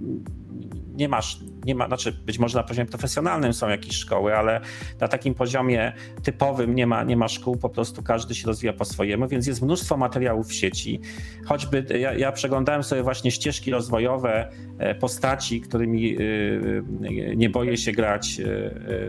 nie 0.94 1.08
masz, 1.08 1.40
nie 1.64 1.74
ma, 1.74 1.86
znaczy 1.86 2.12
być 2.12 2.38
może 2.38 2.58
na 2.58 2.64
poziomie 2.64 2.88
profesjonalnym 2.88 3.52
są 3.52 3.68
jakieś 3.68 3.96
szkoły, 3.96 4.36
ale 4.36 4.60
na 5.00 5.08
takim 5.08 5.34
poziomie 5.34 5.92
typowym 6.22 6.74
nie 6.74 6.86
ma, 6.86 7.04
nie 7.04 7.16
ma 7.16 7.28
szkół, 7.28 7.56
po 7.56 7.68
prostu 7.68 8.02
każdy 8.02 8.34
się 8.34 8.46
rozwija 8.46 8.72
po 8.72 8.84
swojemu, 8.84 9.28
więc 9.28 9.46
jest 9.46 9.62
mnóstwo 9.62 9.96
materiałów 9.96 10.48
w 10.48 10.52
sieci. 10.52 11.00
Choćby 11.44 11.86
ja, 12.00 12.14
ja 12.14 12.32
przeglądałem 12.32 12.82
sobie 12.82 13.02
właśnie 13.02 13.30
ścieżki 13.30 13.70
rozwojowe 13.70 14.48
e, 14.78 14.94
postaci, 14.94 15.60
którymi 15.60 16.16
e, 16.16 16.18
e, 16.18 17.36
nie 17.36 17.50
boję 17.50 17.76
się 17.76 17.92
grać 17.92 18.40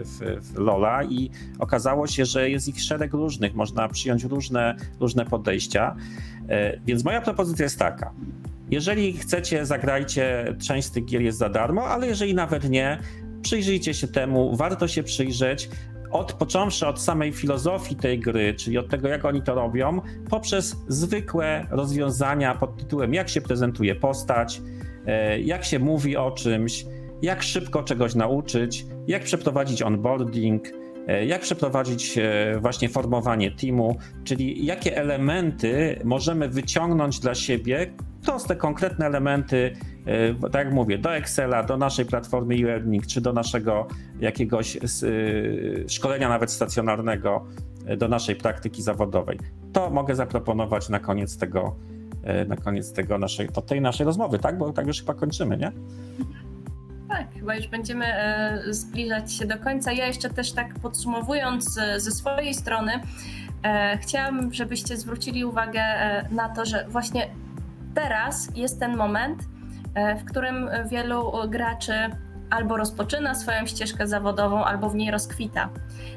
w, 0.06 0.40
w 0.42 0.58
Lola 0.58 1.04
i 1.04 1.30
okazało 1.60 2.08
się, 2.08 2.26
że 2.26 2.50
jest 2.50 2.68
ich 2.68 2.82
szereg 2.82 3.14
różnych, 3.14 3.56
można 3.56 3.88
przyjąć 3.90 4.24
różne, 4.24 4.76
różne 5.00 5.26
podejścia. 5.26 5.96
Więc 6.86 7.04
moja 7.04 7.22
propozycja 7.22 7.64
jest 7.64 7.80
taka. 7.80 8.14
Jeżeli 8.74 9.14
chcecie, 9.14 9.66
zagrajcie, 9.66 10.56
część 10.68 10.88
z 10.88 10.92
tych 10.92 11.06
gier 11.06 11.22
jest 11.22 11.38
za 11.38 11.50
darmo, 11.50 11.86
ale 11.86 12.08
jeżeli 12.08 12.34
nawet 12.34 12.70
nie, 12.70 13.00
przyjrzyjcie 13.42 13.94
się 13.94 14.08
temu, 14.08 14.56
warto 14.56 14.88
się 14.88 15.04
przyjrzeć. 15.04 15.70
Od, 16.12 16.34
począwszy 16.34 16.88
od 16.88 17.02
samej 17.02 17.32
filozofii 17.32 17.96
tej 17.96 18.20
gry, 18.20 18.54
czyli 18.54 18.78
od 18.78 18.90
tego, 18.90 19.08
jak 19.08 19.26
oni 19.26 19.42
to 19.42 19.56
robią, 19.56 20.02
poprzez 20.30 20.76
zwykłe 20.88 21.68
rozwiązania 21.72 22.56
pod 22.56 22.78
tytułem, 22.78 23.14
jak 23.14 23.30
się 23.30 23.42
prezentuje 23.42 23.96
postać, 23.96 24.62
e, 25.06 25.40
jak 25.40 25.64
się 25.66 25.80
mówi 25.80 26.18
o 26.18 26.32
czymś, 26.32 26.86
jak 27.22 27.44
szybko 27.44 27.84
czegoś 27.84 28.16
nauczyć, 28.16 28.86
jak 29.08 29.24
przeprowadzić 29.24 29.82
onboarding, 29.82 30.64
e, 31.08 31.26
jak 31.26 31.42
przeprowadzić 31.42 32.18
e, 32.18 32.60
właśnie 32.62 32.90
formowanie 32.90 33.52
teamu, 33.52 33.98
czyli 34.24 34.66
jakie 34.66 34.98
elementy 34.98 36.00
możemy 36.04 36.50
wyciągnąć 36.50 37.20
dla 37.20 37.36
siebie, 37.36 37.94
proste, 38.26 38.56
konkretne 38.56 39.06
elementy, 39.06 39.74
e, 40.06 40.50
tak 40.50 40.66
jak 40.66 40.74
mówię, 40.74 40.98
do 40.98 41.16
Excela, 41.16 41.64
do 41.64 41.78
naszej 41.78 42.06
platformy 42.06 42.56
e-learning, 42.56 43.08
czy 43.08 43.22
do 43.22 43.34
naszego 43.34 43.88
jakiegoś 44.20 44.78
e, 44.78 44.80
szkolenia 45.88 46.30
nawet 46.30 46.52
stacjonarnego 46.52 47.46
do 47.98 48.08
naszej 48.08 48.36
praktyki 48.36 48.82
zawodowej. 48.82 49.40
To 49.74 49.90
mogę 49.90 50.16
zaproponować 50.16 50.90
na 50.90 51.00
koniec 51.00 51.38
tego, 51.38 51.76
na 52.48 52.56
koniec 52.56 52.94
tego 52.94 53.18
naszej, 53.18 53.50
to 53.50 53.62
tej 53.62 53.82
naszej 53.82 54.06
rozmowy, 54.06 54.40
tak? 54.40 54.58
Bo 54.58 54.74
tak 54.74 54.88
już 54.88 55.00
chyba 55.00 55.14
kończymy, 55.14 55.58
nie? 55.58 55.72
Tak, 57.10 57.34
chyba 57.34 57.56
już 57.56 57.68
będziemy 57.68 58.06
zbliżać 58.70 59.34
się 59.34 59.46
do 59.46 59.58
końca. 59.58 59.92
Ja 59.92 60.08
jeszcze 60.08 60.30
też 60.30 60.52
tak 60.52 60.74
podsumowując 60.80 61.80
ze 61.98 62.12
swojej 62.12 62.54
strony, 62.54 62.92
chciałam, 64.02 64.54
żebyście 64.54 64.98
zwrócili 64.98 65.46
uwagę 65.46 65.84
na 66.32 66.50
to, 66.50 66.66
że 66.66 66.86
właśnie 66.90 67.30
teraz 67.96 68.48
jest 68.56 68.80
ten 68.80 68.98
moment, 68.98 69.44
e, 69.96 70.16
w 70.16 70.26
którym 70.26 70.70
wielu 70.86 71.32
graczy 71.48 71.94
albo 72.50 72.78
rozpoczyna 72.78 73.36
swoją 73.36 73.66
ścieżkę 73.66 74.08
zawodową, 74.08 74.64
albo 74.64 74.90
w 74.90 74.96
niej 74.96 75.12
rozkwita. 75.12 75.70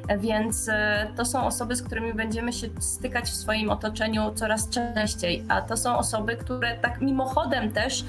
E, 0.09 0.19
więc 0.19 0.69
e, 0.69 1.07
to 1.17 1.25
są 1.25 1.47
osoby, 1.47 1.77
z 1.77 1.83
którymi 1.83 2.15
będziemy 2.15 2.53
się 2.53 2.67
stykać 2.81 3.25
w 3.25 3.35
swoim 3.35 3.71
otoczeniu 3.71 4.35
coraz 4.35 4.71
częściej, 4.71 5.45
a 5.49 5.63
to 5.63 5.77
są 5.77 5.99
osoby, 5.99 6.37
które 6.37 6.77
tak 6.77 7.01
mimochodem 7.01 7.73
też, 7.73 8.05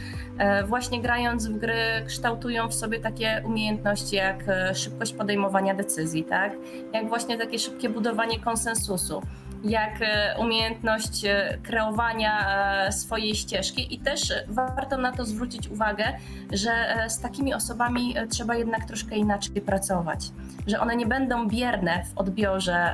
właśnie 0.67 1.01
grając 1.01 1.47
w 1.47 1.57
gry, 1.57 2.03
kształtują 2.07 2.67
w 2.67 2.73
sobie 2.73 2.99
takie 2.99 3.43
umiejętności 3.45 4.15
jak 4.15 4.43
szybkość 4.73 5.13
podejmowania 5.13 5.73
decyzji, 5.73 6.23
tak? 6.23 6.51
Jak 6.93 7.09
właśnie 7.09 7.37
takie 7.37 7.59
szybkie 7.59 7.89
budowanie 7.89 8.39
konsensusu 8.39 9.21
jak 9.63 10.01
e, 10.01 10.35
umiejętność 10.39 11.25
e, 11.25 11.57
kreowania 11.63 12.47
e, 12.87 12.91
swojej 12.91 13.35
ścieżki. 13.35 13.95
I 13.95 13.99
też 13.99 14.33
warto 14.47 14.97
na 14.97 15.11
to 15.11 15.25
zwrócić 15.25 15.67
uwagę, 15.67 16.05
że 16.53 16.71
z 17.07 17.19
takimi 17.19 17.53
osobami 17.53 18.15
trzeba 18.29 18.55
jednak 18.55 18.85
troszkę 18.85 19.15
inaczej 19.15 19.61
pracować, 19.61 20.19
że 20.67 20.79
one 20.79 20.95
nie 20.95 21.05
będą 21.05 21.47
bierne 21.47 22.03
w 22.03 22.17
odbiorze 22.17 22.93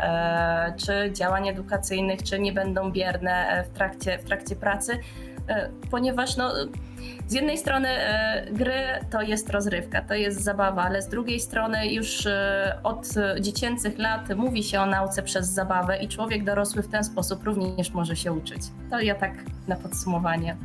czy 0.78 1.12
działań 1.14 1.48
edukacyjnych, 1.48 2.24
czy 2.24 2.40
nie 2.40 2.54
będą 2.54 2.92
bierne 2.92 3.64
w 3.68 3.78
trakcie, 3.78 4.18
w 4.18 4.24
trakcie 4.24 4.56
pracy, 4.56 5.00
ponieważ 5.92 6.38
no, 6.38 6.54
z 7.28 7.34
jednej 7.34 7.58
strony 7.58 7.88
e, 7.90 8.48
gry 8.52 8.84
to 9.10 9.22
jest 9.22 9.50
rozrywka, 9.50 10.02
to 10.02 10.14
jest 10.14 10.44
zabawa, 10.44 10.84
ale 10.84 11.02
z 11.02 11.08
drugiej 11.08 11.40
strony 11.40 11.94
już 11.94 12.26
e, 12.26 12.80
od 12.84 13.08
dziecięcych 13.42 13.98
lat 13.98 14.36
mówi 14.36 14.64
się 14.64 14.80
o 14.80 14.86
nauce 14.86 15.24
przez 15.24 15.50
zabawę 15.50 15.98
i 15.98 16.08
człowiek 16.08 16.44
dorosły 16.44 16.84
w 16.84 16.88
ten 16.88 17.04
sposób 17.04 17.44
również 17.44 17.92
może 17.92 18.16
się 18.16 18.34
uczyć. 18.34 18.62
To 18.90 19.00
ja 19.00 19.16
tak 19.16 19.34
na 19.68 19.76
podsumowanie. 19.76 20.58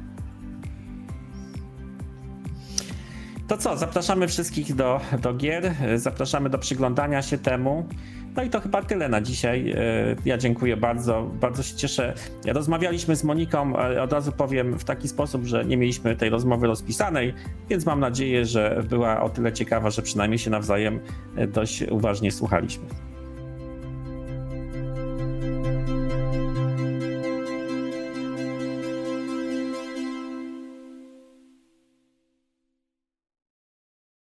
To 3.49 3.59
co, 3.59 3.77
zapraszamy 3.77 4.29
wszystkich 4.29 4.75
do, 4.75 5.01
do 5.23 5.35
gier, 5.35 5.75
zapraszamy 5.97 6.51
do 6.51 6.59
przyglądania 6.59 7.23
się 7.23 7.39
temu. 7.39 7.89
No 8.37 8.43
i 8.43 8.51
to 8.51 8.61
chyba 8.61 8.83
tyle 8.83 9.09
na 9.09 9.21
dzisiaj. 9.21 9.71
E, 9.71 9.77
ja 10.25 10.39
dziękuję 10.39 10.77
bardzo, 10.77 11.31
bardzo 11.41 11.63
się 11.63 11.77
cieszę. 11.77 12.15
Rozmawialiśmy 12.47 13.17
z 13.17 13.25
Moniką, 13.25 13.73
od 14.03 14.13
razu 14.13 14.33
powiem 14.33 14.79
w 14.79 14.85
taki 14.85 15.09
sposób, 15.09 15.45
że 15.45 15.65
nie 15.65 15.77
mieliśmy 15.77 16.17
tej 16.17 16.31
rozmowy 16.31 16.67
rozpisanej, 16.67 17.35
więc 17.71 17.87
mam 17.87 18.01
nadzieję, 18.01 18.45
że 18.45 18.85
była 18.89 19.21
o 19.21 19.29
tyle 19.29 19.53
ciekawa, 19.53 19.91
że 19.91 20.03
przynajmniej 20.03 20.39
się 20.39 20.51
nawzajem 20.51 21.01
e, 21.37 21.47
dość 21.47 21.83
uważnie 21.83 22.33
słuchaliśmy. 22.33 22.85